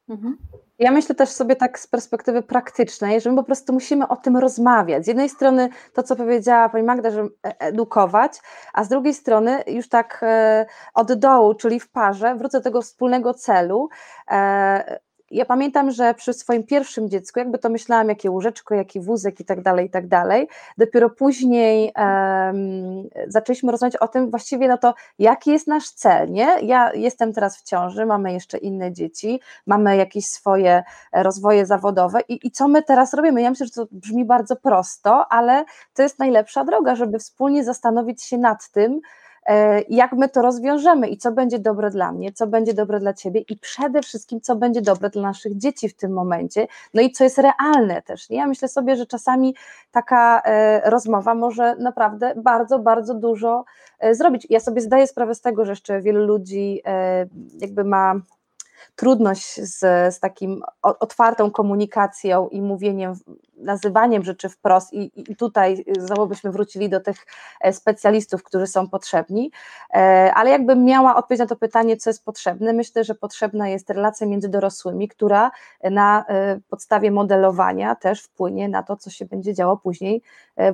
Mhm. 0.08 0.36
Ja 0.78 0.90
myślę 0.90 1.14
też 1.14 1.28
sobie 1.28 1.56
tak 1.56 1.78
z 1.78 1.86
perspektywy 1.86 2.42
praktycznej, 2.42 3.20
że 3.20 3.30
my 3.30 3.36
po 3.36 3.44
prostu 3.44 3.72
musimy 3.72 4.08
o 4.08 4.16
tym 4.16 4.36
rozmawiać. 4.36 5.04
Z 5.04 5.08
jednej 5.08 5.28
strony 5.28 5.68
to, 5.92 6.02
co 6.02 6.16
powiedziała 6.16 6.68
pani 6.68 6.84
Magda, 6.84 7.10
że 7.10 7.20
e, 7.20 7.28
edukować, 7.58 8.32
a 8.72 8.84
z 8.84 8.88
drugiej 8.88 9.14
strony 9.14 9.62
już 9.66 9.88
tak 9.88 10.20
e, 10.22 10.66
od 10.94 11.12
dołu, 11.12 11.54
czyli 11.54 11.80
w 11.80 11.90
parze, 11.90 12.34
wrócę 12.34 12.58
do 12.58 12.64
tego 12.64 12.82
wspólnego 12.82 13.34
celu, 13.34 13.88
e, 14.30 14.98
ja 15.34 15.44
pamiętam, 15.44 15.90
że 15.90 16.14
przy 16.14 16.32
swoim 16.32 16.64
pierwszym 16.64 17.10
dziecku, 17.10 17.38
jakby 17.38 17.58
to 17.58 17.68
myślałam, 17.68 18.08
jakie 18.08 18.30
łóżeczko, 18.30 18.74
jaki 18.74 19.00
wózek 19.00 19.40
i 19.40 19.44
tak 19.44 19.62
dalej, 19.62 19.86
i 19.86 19.90
tak 19.90 20.08
dalej. 20.08 20.48
Dopiero 20.78 21.10
później 21.10 21.92
um, 21.96 23.08
zaczęliśmy 23.26 23.72
rozmawiać 23.72 23.96
o 23.96 24.08
tym 24.08 24.30
właściwie, 24.30 24.68
no 24.68 24.78
to 24.78 24.94
jaki 25.18 25.50
jest 25.50 25.66
nasz 25.66 25.90
cel, 25.90 26.30
nie? 26.30 26.56
Ja 26.62 26.92
jestem 26.92 27.32
teraz 27.32 27.56
w 27.56 27.62
ciąży, 27.62 28.06
mamy 28.06 28.32
jeszcze 28.32 28.58
inne 28.58 28.92
dzieci, 28.92 29.40
mamy 29.66 29.96
jakieś 29.96 30.26
swoje 30.26 30.82
rozwoje 31.12 31.66
zawodowe 31.66 32.20
i, 32.28 32.46
i 32.46 32.50
co 32.50 32.68
my 32.68 32.82
teraz 32.82 33.14
robimy? 33.14 33.42
Ja 33.42 33.50
myślę, 33.50 33.66
że 33.66 33.72
to 33.72 33.86
brzmi 33.90 34.24
bardzo 34.24 34.56
prosto, 34.56 35.26
ale 35.32 35.64
to 35.94 36.02
jest 36.02 36.18
najlepsza 36.18 36.64
droga, 36.64 36.94
żeby 36.94 37.18
wspólnie 37.18 37.64
zastanowić 37.64 38.22
się 38.22 38.38
nad 38.38 38.70
tym, 38.70 39.00
jak 39.88 40.12
my 40.12 40.28
to 40.28 40.42
rozwiążemy 40.42 41.08
i 41.08 41.16
co 41.16 41.32
będzie 41.32 41.58
dobre 41.58 41.90
dla 41.90 42.12
mnie, 42.12 42.32
co 42.32 42.46
będzie 42.46 42.74
dobre 42.74 43.00
dla 43.00 43.14
ciebie 43.14 43.40
i 43.40 43.56
przede 43.56 44.02
wszystkim, 44.02 44.40
co 44.40 44.56
będzie 44.56 44.82
dobre 44.82 45.10
dla 45.10 45.22
naszych 45.22 45.56
dzieci 45.56 45.88
w 45.88 45.96
tym 45.96 46.12
momencie, 46.12 46.66
no 46.94 47.02
i 47.02 47.10
co 47.12 47.24
jest 47.24 47.38
realne 47.38 48.02
też. 48.02 48.30
Nie? 48.30 48.36
Ja 48.36 48.46
myślę 48.46 48.68
sobie, 48.68 48.96
że 48.96 49.06
czasami 49.06 49.54
taka 49.92 50.42
e, 50.44 50.90
rozmowa 50.90 51.34
może 51.34 51.76
naprawdę 51.76 52.34
bardzo, 52.36 52.78
bardzo 52.78 53.14
dużo 53.14 53.64
e, 53.98 54.14
zrobić. 54.14 54.46
Ja 54.50 54.60
sobie 54.60 54.80
zdaję 54.80 55.06
sprawę 55.06 55.34
z 55.34 55.40
tego, 55.40 55.64
że 55.64 55.72
jeszcze 55.72 56.00
wielu 56.00 56.24
ludzi 56.24 56.82
jakby 57.60 57.84
ma 57.84 58.20
trudność 58.96 59.60
z, 59.60 59.78
z 60.14 60.20
takim 60.20 60.62
otwartą 60.82 61.50
komunikacją 61.50 62.48
i 62.48 62.62
mówieniem, 62.62 63.14
nazywaniem 63.56 64.24
rzeczy 64.24 64.48
wprost 64.48 64.92
i, 64.92 65.30
i 65.32 65.36
tutaj 65.36 65.84
znowu 65.98 66.26
byśmy 66.26 66.50
wrócili 66.52 66.88
do 66.88 67.00
tych 67.00 67.26
specjalistów, 67.72 68.42
którzy 68.42 68.66
są 68.66 68.88
potrzebni, 68.88 69.50
ale 70.34 70.50
jakbym 70.50 70.84
miała 70.84 71.16
odpowiedź 71.16 71.40
na 71.40 71.46
to 71.46 71.56
pytanie, 71.56 71.96
co 71.96 72.10
jest 72.10 72.24
potrzebne, 72.24 72.72
myślę, 72.72 73.04
że 73.04 73.14
potrzebna 73.14 73.68
jest 73.68 73.90
relacja 73.90 74.26
między 74.26 74.48
dorosłymi, 74.48 75.08
która 75.08 75.50
na 75.90 76.24
podstawie 76.68 77.10
modelowania 77.10 77.94
też 77.94 78.22
wpłynie 78.22 78.68
na 78.68 78.82
to, 78.82 78.96
co 78.96 79.10
się 79.10 79.24
będzie 79.24 79.54
działo 79.54 79.76
później 79.76 80.22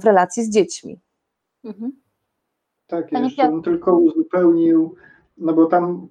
w 0.01 0.05
relacji 0.05 0.45
z 0.45 0.51
dziećmi. 0.51 1.01
Mhm. 1.65 1.93
Tak, 2.87 3.12
jeszcze 3.12 3.49
bym 3.49 3.62
tylko 3.62 3.97
uzupełnił, 3.97 4.95
no 5.36 5.52
bo 5.52 5.66
tam 5.66 6.09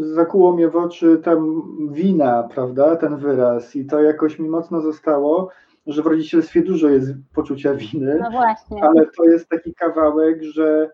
zakuło 0.00 0.52
mnie 0.52 0.68
w 0.68 0.76
oczy 0.76 1.20
tam 1.24 1.62
wina, 1.92 2.42
prawda, 2.42 2.96
ten 2.96 3.16
wyraz 3.16 3.76
i 3.76 3.86
to 3.86 4.02
jakoś 4.02 4.38
mi 4.38 4.48
mocno 4.48 4.80
zostało, 4.80 5.48
że 5.86 6.02
w 6.02 6.06
rodzicielstwie 6.06 6.62
dużo 6.62 6.88
jest 6.88 7.12
poczucia 7.34 7.74
winy, 7.74 8.18
no 8.20 8.30
właśnie. 8.30 8.84
ale 8.84 9.06
to 9.16 9.24
jest 9.24 9.48
taki 9.48 9.74
kawałek, 9.74 10.42
że 10.42 10.90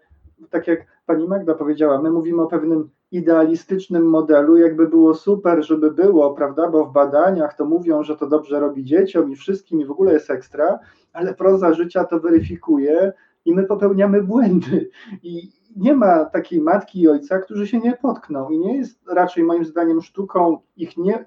tak 0.51 0.67
jak 0.67 0.87
pani 1.07 1.29
Magda 1.29 1.55
powiedziała, 1.55 2.03
my 2.03 2.11
mówimy 2.11 2.43
o 2.43 2.47
pewnym 2.47 2.91
idealistycznym 3.13 4.09
modelu, 4.09 4.57
jakby 4.57 4.89
było 4.89 5.15
super, 5.15 5.65
żeby 5.65 5.91
było, 5.91 6.35
prawda, 6.35 6.71
bo 6.71 6.85
w 6.85 6.93
badaniach 6.93 7.57
to 7.57 7.65
mówią, 7.65 8.03
że 8.03 8.17
to 8.17 8.27
dobrze 8.27 8.61
robi 8.61 8.85
dzieciom 8.85 9.31
i 9.31 9.37
wszystkim 9.37 9.81
i 9.81 9.85
w 9.85 9.91
ogóle 9.91 10.13
jest 10.13 10.31
ekstra, 10.31 10.79
ale 11.13 11.35
proza 11.35 11.73
życia 11.73 12.05
to 12.05 12.21
weryfikuje 12.21 13.13
i 13.45 13.55
my 13.55 13.65
popełniamy 13.65 14.23
błędy. 14.23 14.91
I 15.23 15.53
nie 15.79 15.95
ma 15.95 16.25
takiej 16.25 16.61
matki 16.61 17.01
i 17.01 17.09
ojca, 17.09 17.39
którzy 17.39 17.67
się 17.67 17.81
nie 17.81 17.93
potkną. 17.93 18.51
I 18.51 18.59
nie 18.59 18.77
jest 18.77 18.99
raczej 19.09 19.45
moim 19.45 19.65
zdaniem 19.65 20.03
sztuką 20.03 20.59
ich 20.77 20.97
nie. 20.97 21.25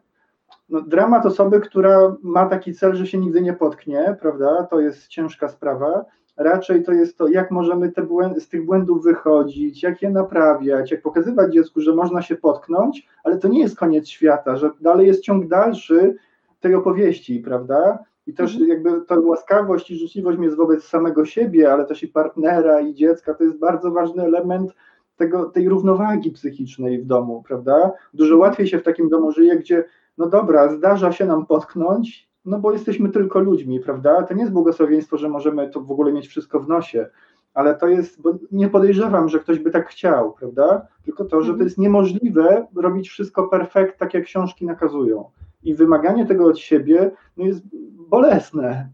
No, 0.69 0.81
dramat 0.81 1.25
osoby, 1.25 1.59
która 1.59 2.15
ma 2.23 2.45
taki 2.45 2.73
cel, 2.73 2.95
że 2.95 3.07
się 3.07 3.17
nigdy 3.17 3.41
nie 3.41 3.53
potknie, 3.53 4.17
prawda? 4.21 4.63
To 4.63 4.79
jest 4.79 5.07
ciężka 5.07 5.47
sprawa. 5.47 6.05
Raczej 6.37 6.83
to 6.83 6.91
jest 6.91 7.17
to, 7.17 7.27
jak 7.27 7.51
możemy 7.51 7.91
z 8.37 8.49
tych 8.49 8.65
błędów 8.65 9.03
wychodzić, 9.03 9.83
jak 9.83 10.01
je 10.01 10.09
naprawiać, 10.09 10.91
jak 10.91 11.01
pokazywać 11.01 11.53
dziecku, 11.53 11.81
że 11.81 11.95
można 11.95 12.21
się 12.21 12.35
potknąć, 12.35 13.07
ale 13.23 13.37
to 13.37 13.47
nie 13.47 13.59
jest 13.59 13.77
koniec 13.77 14.07
świata, 14.07 14.55
że 14.55 14.69
dalej 14.81 15.07
jest 15.07 15.21
ciąg 15.21 15.47
dalszy 15.47 16.15
tej 16.59 16.75
opowieści, 16.75 17.39
prawda? 17.39 17.99
I 18.31 18.33
też 18.33 18.51
mhm. 18.51 18.69
jakby 18.69 19.01
ta 19.01 19.19
łaskawość 19.19 19.91
i 19.91 19.95
życzliwość 19.95 20.39
jest 20.41 20.57
wobec 20.57 20.83
samego 20.83 21.25
siebie, 21.25 21.73
ale 21.73 21.85
też 21.85 22.03
i 22.03 22.07
partnera 22.07 22.81
i 22.81 22.93
dziecka, 22.93 23.33
to 23.33 23.43
jest 23.43 23.59
bardzo 23.59 23.91
ważny 23.91 24.23
element 24.23 24.71
tego, 25.15 25.45
tej 25.45 25.69
równowagi 25.69 26.31
psychicznej 26.31 27.01
w 27.01 27.05
domu, 27.05 27.43
prawda? 27.47 27.91
Dużo 28.13 28.33
mhm. 28.33 28.49
łatwiej 28.49 28.67
się 28.67 28.79
w 28.79 28.83
takim 28.83 29.09
domu 29.09 29.31
żyje, 29.31 29.57
gdzie 29.57 29.83
no 30.17 30.29
dobra, 30.29 30.69
zdarza 30.69 31.11
się 31.11 31.25
nam 31.25 31.45
potknąć, 31.45 32.29
no 32.45 32.59
bo 32.59 32.71
jesteśmy 32.71 33.09
tylko 33.09 33.39
ludźmi, 33.39 33.79
prawda? 33.79 34.23
To 34.23 34.33
nie 34.33 34.41
jest 34.41 34.53
błogosławieństwo, 34.53 35.17
że 35.17 35.29
możemy 35.29 35.69
to 35.69 35.81
w 35.81 35.91
ogóle 35.91 36.13
mieć 36.13 36.27
wszystko 36.27 36.59
w 36.59 36.67
nosie, 36.67 37.07
ale 37.53 37.75
to 37.75 37.87
jest, 37.87 38.21
bo 38.21 38.33
nie 38.51 38.69
podejrzewam, 38.69 39.29
że 39.29 39.39
ktoś 39.39 39.59
by 39.59 39.71
tak 39.71 39.87
chciał, 39.87 40.33
prawda? 40.33 40.87
Tylko 41.05 41.25
to, 41.25 41.41
że 41.41 41.47
to 41.47 41.53
mhm. 41.53 41.67
jest 41.67 41.77
niemożliwe 41.77 42.67
robić 42.75 43.09
wszystko 43.09 43.47
perfekt, 43.47 43.99
tak 43.99 44.13
jak 44.13 44.23
książki 44.23 44.65
nakazują. 44.65 45.29
I 45.63 45.75
wymaganie 45.75 46.25
tego 46.25 46.45
od 46.45 46.59
siebie 46.59 47.11
no 47.37 47.45
jest 47.45 47.61
bolesne, 48.09 48.89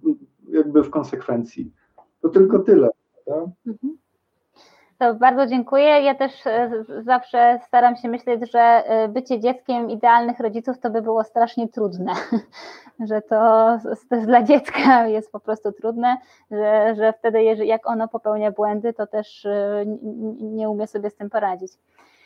jakby 0.49 0.83
w 0.83 0.89
konsekwencji. 0.89 1.71
To 2.21 2.29
tylko 2.29 2.59
tyle. 2.59 2.89
Mhm. 3.67 3.97
To 4.97 5.15
bardzo 5.15 5.47
dziękuję. 5.47 5.85
Ja 5.85 6.15
też 6.15 6.47
e, 6.47 6.85
zawsze 7.01 7.59
staram 7.67 7.95
się 7.95 8.09
myśleć, 8.09 8.51
że 8.51 8.59
e, 8.59 9.07
bycie 9.07 9.39
dzieckiem 9.39 9.89
idealnych 9.89 10.39
rodziców 10.39 10.79
to 10.79 10.89
by 10.89 11.01
było 11.01 11.23
strasznie 11.23 11.67
trudne, 11.67 12.13
że 13.09 13.21
to, 13.21 13.77
to 14.09 14.17
dla 14.21 14.43
dziecka 14.43 15.07
jest 15.07 15.31
po 15.31 15.39
prostu 15.39 15.71
trudne, 15.71 16.17
że, 16.51 16.95
że 16.95 17.13
wtedy 17.13 17.43
jak 17.43 17.89
ono 17.89 18.07
popełnia 18.07 18.51
błędy, 18.51 18.93
to 18.93 19.07
też 19.07 19.45
e, 19.45 19.85
nie 20.41 20.69
umie 20.69 20.87
sobie 20.87 21.09
z 21.09 21.15
tym 21.15 21.29
poradzić. 21.29 21.71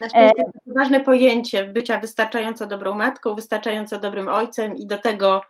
Szczęście 0.10 0.44
to 0.44 0.74
ważne 0.76 1.00
pojęcie 1.00 1.66
bycia 1.66 2.00
wystarczająco 2.00 2.68
dobrą 2.68 2.96
matką, 2.96 3.36
wystarczająco 3.36 4.00
dobrym 4.00 4.28
ojcem 4.28 4.76
i 4.76 4.86
do 4.86 4.98
tego 4.98 5.42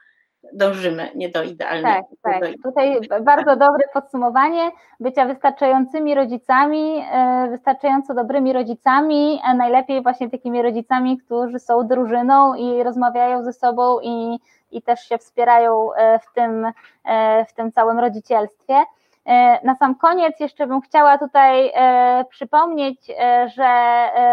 dążymy, 0.54 1.12
nie 1.16 1.30
do 1.30 1.44
idealnego. 1.44 2.08
Tak, 2.22 2.40
tak. 2.40 2.52
Tutaj 2.64 3.00
bardzo 3.22 3.56
dobre 3.56 3.84
podsumowanie 3.94 4.72
bycia 5.00 5.26
wystarczającymi 5.26 6.16
rodzicami, 6.16 7.04
e, 7.12 7.48
wystarczająco 7.52 8.14
dobrymi 8.14 8.54
rodzicami, 8.54 9.40
a 9.44 9.54
najlepiej 9.54 10.04
właśnie 10.04 10.30
takimi 10.30 10.62
rodzicami, 10.62 11.18
którzy 11.18 11.60
są 11.60 11.88
drużyną 11.88 12.56
i 12.56 12.84
rozmawiają 12.84 13.44
ze 13.44 13.54
sobą 13.54 14.00
i, 14.04 14.40
i 14.72 14.82
też 14.82 15.00
się 15.00 15.18
wspierają 15.18 15.94
e, 15.94 16.20
w 16.20 16.34
tym, 16.34 16.72
e, 17.06 17.46
w 17.46 17.54
tym 17.54 17.72
całym 17.72 18.00
rodzicielstwie. 18.00 18.76
Na 19.64 19.76
sam 19.76 19.96
koniec 19.96 20.40
jeszcze 20.40 20.68
bym 20.68 20.82
chciała 20.82 21.18
tutaj 21.18 21.72
przypomnieć, 22.30 23.12
że 23.56 23.70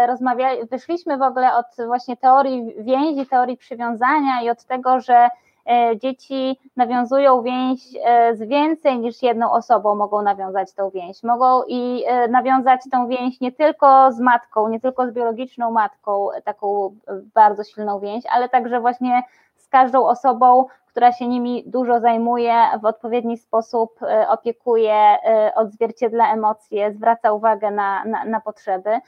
rozmawiali, 0.07 0.59
wyszliśmy 0.71 1.17
w 1.17 1.21
ogóle 1.21 1.55
od 1.55 1.65
właśnie 1.87 2.17
teorii 2.17 2.73
więzi, 2.77 3.25
teorii 3.25 3.57
przywiązania 3.57 4.41
i 4.41 4.49
od 4.49 4.65
tego, 4.65 4.99
że 4.99 5.29
E, 5.69 5.97
dzieci 5.97 6.59
nawiązują 6.75 7.41
więź 7.41 7.79
e, 8.05 8.35
z 8.35 8.43
więcej 8.43 8.99
niż 8.99 9.23
jedną 9.23 9.51
osobą, 9.51 9.95
mogą 9.95 10.21
nawiązać 10.21 10.73
tą 10.73 10.89
więź. 10.89 11.23
Mogą 11.23 11.63
i 11.67 12.03
e, 12.07 12.27
nawiązać 12.27 12.81
tą 12.91 13.07
więź 13.07 13.39
nie 13.41 13.51
tylko 13.51 14.11
z 14.11 14.19
matką, 14.19 14.69
nie 14.69 14.79
tylko 14.79 15.07
z 15.07 15.11
biologiczną 15.11 15.71
matką, 15.71 16.27
taką 16.43 16.95
bardzo 17.33 17.63
silną 17.63 17.99
więź, 17.99 18.23
ale 18.29 18.49
także 18.49 18.79
właśnie 18.79 19.23
z 19.69 19.71
każdą 19.71 20.05
osobą, 20.05 20.65
która 20.87 21.11
się 21.11 21.27
nimi 21.27 21.63
dużo 21.65 21.99
zajmuje, 21.99 22.53
w 22.81 22.85
odpowiedni 22.85 23.37
sposób 23.37 23.99
opiekuje, 24.27 25.17
odzwierciedla 25.55 26.33
emocje, 26.33 26.93
zwraca 26.93 27.31
uwagę 27.31 27.71
na, 27.71 28.05
na, 28.05 28.25
na 28.25 28.41
potrzeby. 28.41 28.99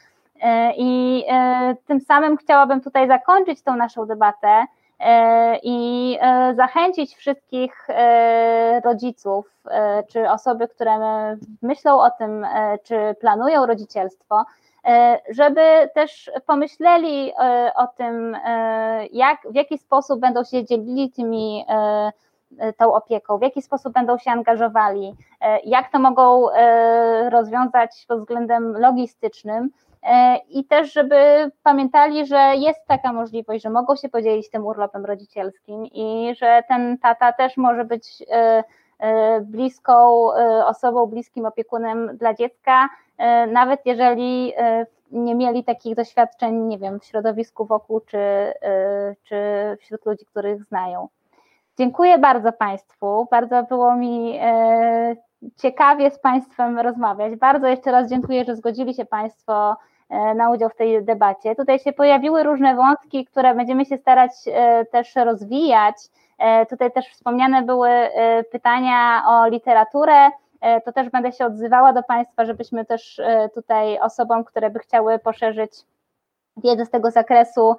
I 0.77 1.23
tym 1.87 2.01
samym 2.01 2.37
chciałabym 2.37 2.81
tutaj 2.81 3.07
zakończyć 3.07 3.61
tą 3.61 3.75
naszą 3.75 4.05
debatę 4.05 4.65
i 5.63 6.17
zachęcić 6.53 7.15
wszystkich 7.15 7.87
rodziców, 8.83 9.63
czy 10.07 10.29
osoby, 10.29 10.67
które 10.67 10.91
myślą 11.61 11.99
o 11.99 12.09
tym, 12.09 12.47
czy 12.83 13.15
planują 13.19 13.65
rodzicielstwo, 13.65 14.45
żeby 15.29 15.89
też 15.95 16.31
pomyśleli 16.45 17.31
o 17.75 17.87
tym, 17.87 18.37
jak, 19.11 19.37
w 19.51 19.55
jaki 19.55 19.77
sposób 19.77 20.19
będą 20.19 20.43
się 20.43 20.65
dzielili 20.65 21.11
tymi 21.11 21.65
tą 22.77 22.93
opieką, 22.93 23.37
w 23.37 23.41
jaki 23.41 23.61
sposób 23.61 23.93
będą 23.93 24.17
się 24.17 24.31
angażowali, 24.31 25.15
jak 25.63 25.91
to 25.91 25.99
mogą 25.99 26.47
rozwiązać 27.29 28.05
pod 28.07 28.19
względem 28.19 28.77
logistycznym, 28.77 29.69
E, 30.03 30.37
i 30.49 30.65
też, 30.65 30.93
żeby 30.93 31.51
pamiętali, 31.63 32.25
że 32.25 32.51
jest 32.55 32.87
taka 32.87 33.13
możliwość, 33.13 33.63
że 33.63 33.69
mogą 33.69 33.95
się 33.95 34.09
podzielić 34.09 34.49
tym 34.49 34.65
urlopem 34.65 35.05
rodzicielskim 35.05 35.85
i 35.85 36.35
że 36.37 36.63
ten 36.67 36.97
tata 36.97 37.33
też 37.33 37.57
może 37.57 37.85
być 37.85 38.23
e, 38.31 38.63
e, 38.99 39.41
bliską 39.41 40.27
osobą, 40.65 41.05
bliskim 41.05 41.45
opiekunem 41.45 42.17
dla 42.17 42.33
dziecka, 42.33 42.89
nawet 43.47 43.85
jeżeli 43.85 44.53
nie 45.11 45.35
mieli 45.35 45.63
takich 45.63 45.95
doświadczeń, 45.95 46.55
nie 46.55 46.77
wiem, 46.77 46.99
w 46.99 47.05
środowisku 47.05 47.65
wokół 47.65 47.99
czy, 47.99 48.53
czy 49.23 49.35
wśród 49.79 50.05
ludzi, 50.05 50.25
których 50.25 50.63
znają. 50.63 51.07
Dziękuję 51.77 52.17
bardzo 52.17 52.51
Państwu. 52.51 53.27
Bardzo 53.31 53.63
było 53.63 53.95
mi 53.95 54.39
ciekawie 55.57 56.11
z 56.11 56.19
Państwem 56.19 56.79
rozmawiać. 56.79 57.35
Bardzo 57.35 57.67
jeszcze 57.67 57.91
raz 57.91 58.09
dziękuję, 58.09 58.45
że 58.45 58.55
zgodzili 58.55 58.93
się 58.93 59.05
Państwo 59.05 59.75
E, 60.11 60.35
na 60.35 60.49
udział 60.49 60.69
w 60.69 60.75
tej 60.75 61.03
debacie. 61.03 61.55
Tutaj 61.55 61.79
się 61.79 61.93
pojawiły 61.93 62.43
różne 62.43 62.75
wątki, 62.75 63.25
które 63.25 63.55
będziemy 63.55 63.85
się 63.85 63.97
starać 63.97 64.31
e, 64.47 64.85
też 64.85 65.15
rozwijać. 65.15 65.95
E, 66.37 66.65
tutaj 66.65 66.91
też 66.91 67.07
wspomniane 67.07 67.61
były 67.61 67.89
pytania 68.51 69.23
o 69.27 69.47
literaturę. 69.47 70.29
To 70.85 70.91
też 70.91 71.09
będę 71.09 71.31
się 71.31 71.45
odzywała 71.45 71.93
do 71.93 72.03
Państwa, 72.03 72.45
żebyśmy 72.45 72.85
też 72.85 73.21
tutaj 73.53 73.99
osobom, 73.99 74.43
które 74.43 74.69
by 74.69 74.79
chciały 74.79 75.19
poszerzyć 75.19 75.71
wiedzę 76.57 76.85
z 76.85 76.89
tego 76.89 77.11
zakresu, 77.11 77.75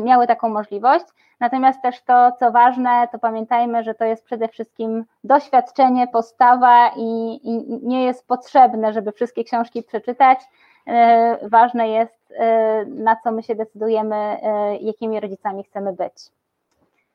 miały 0.00 0.26
taką 0.26 0.48
możliwość. 0.48 1.04
Natomiast 1.40 1.82
też 1.82 2.02
to, 2.02 2.32
co 2.38 2.52
ważne, 2.52 3.08
to 3.12 3.18
pamiętajmy, 3.18 3.82
że 3.82 3.94
to 3.94 4.04
jest 4.04 4.24
przede 4.24 4.48
wszystkim 4.48 5.04
doświadczenie, 5.24 6.08
postawa 6.08 6.90
i, 6.96 7.40
i 7.42 7.78
nie 7.86 8.04
jest 8.04 8.26
potrzebne, 8.26 8.92
żeby 8.92 9.12
wszystkie 9.12 9.44
książki 9.44 9.82
przeczytać. 9.82 10.40
E, 10.86 11.48
ważne 11.48 11.88
jest, 11.88 12.32
e, 12.36 12.84
na 12.86 13.16
co 13.16 13.32
my 13.32 13.42
się 13.42 13.54
decydujemy, 13.54 14.16
e, 14.16 14.76
jakimi 14.76 15.20
rodzicami 15.20 15.64
chcemy 15.64 15.92
być. 15.92 16.14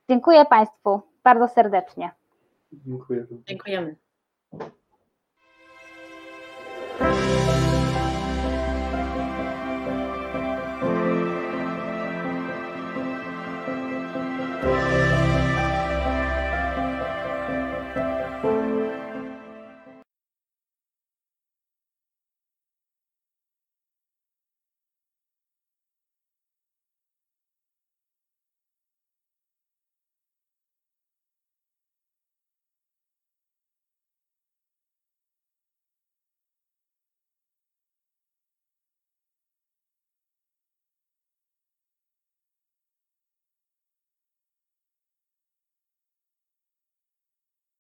Dziękuję 0.10 0.46
Państwu 0.46 1.02
bardzo 1.24 1.48
serdecznie. 1.48 2.12
Dziękuję. 2.74 3.26
Dziękujemy. 3.48 3.96
Thank 4.60 4.74
you. 4.74 4.87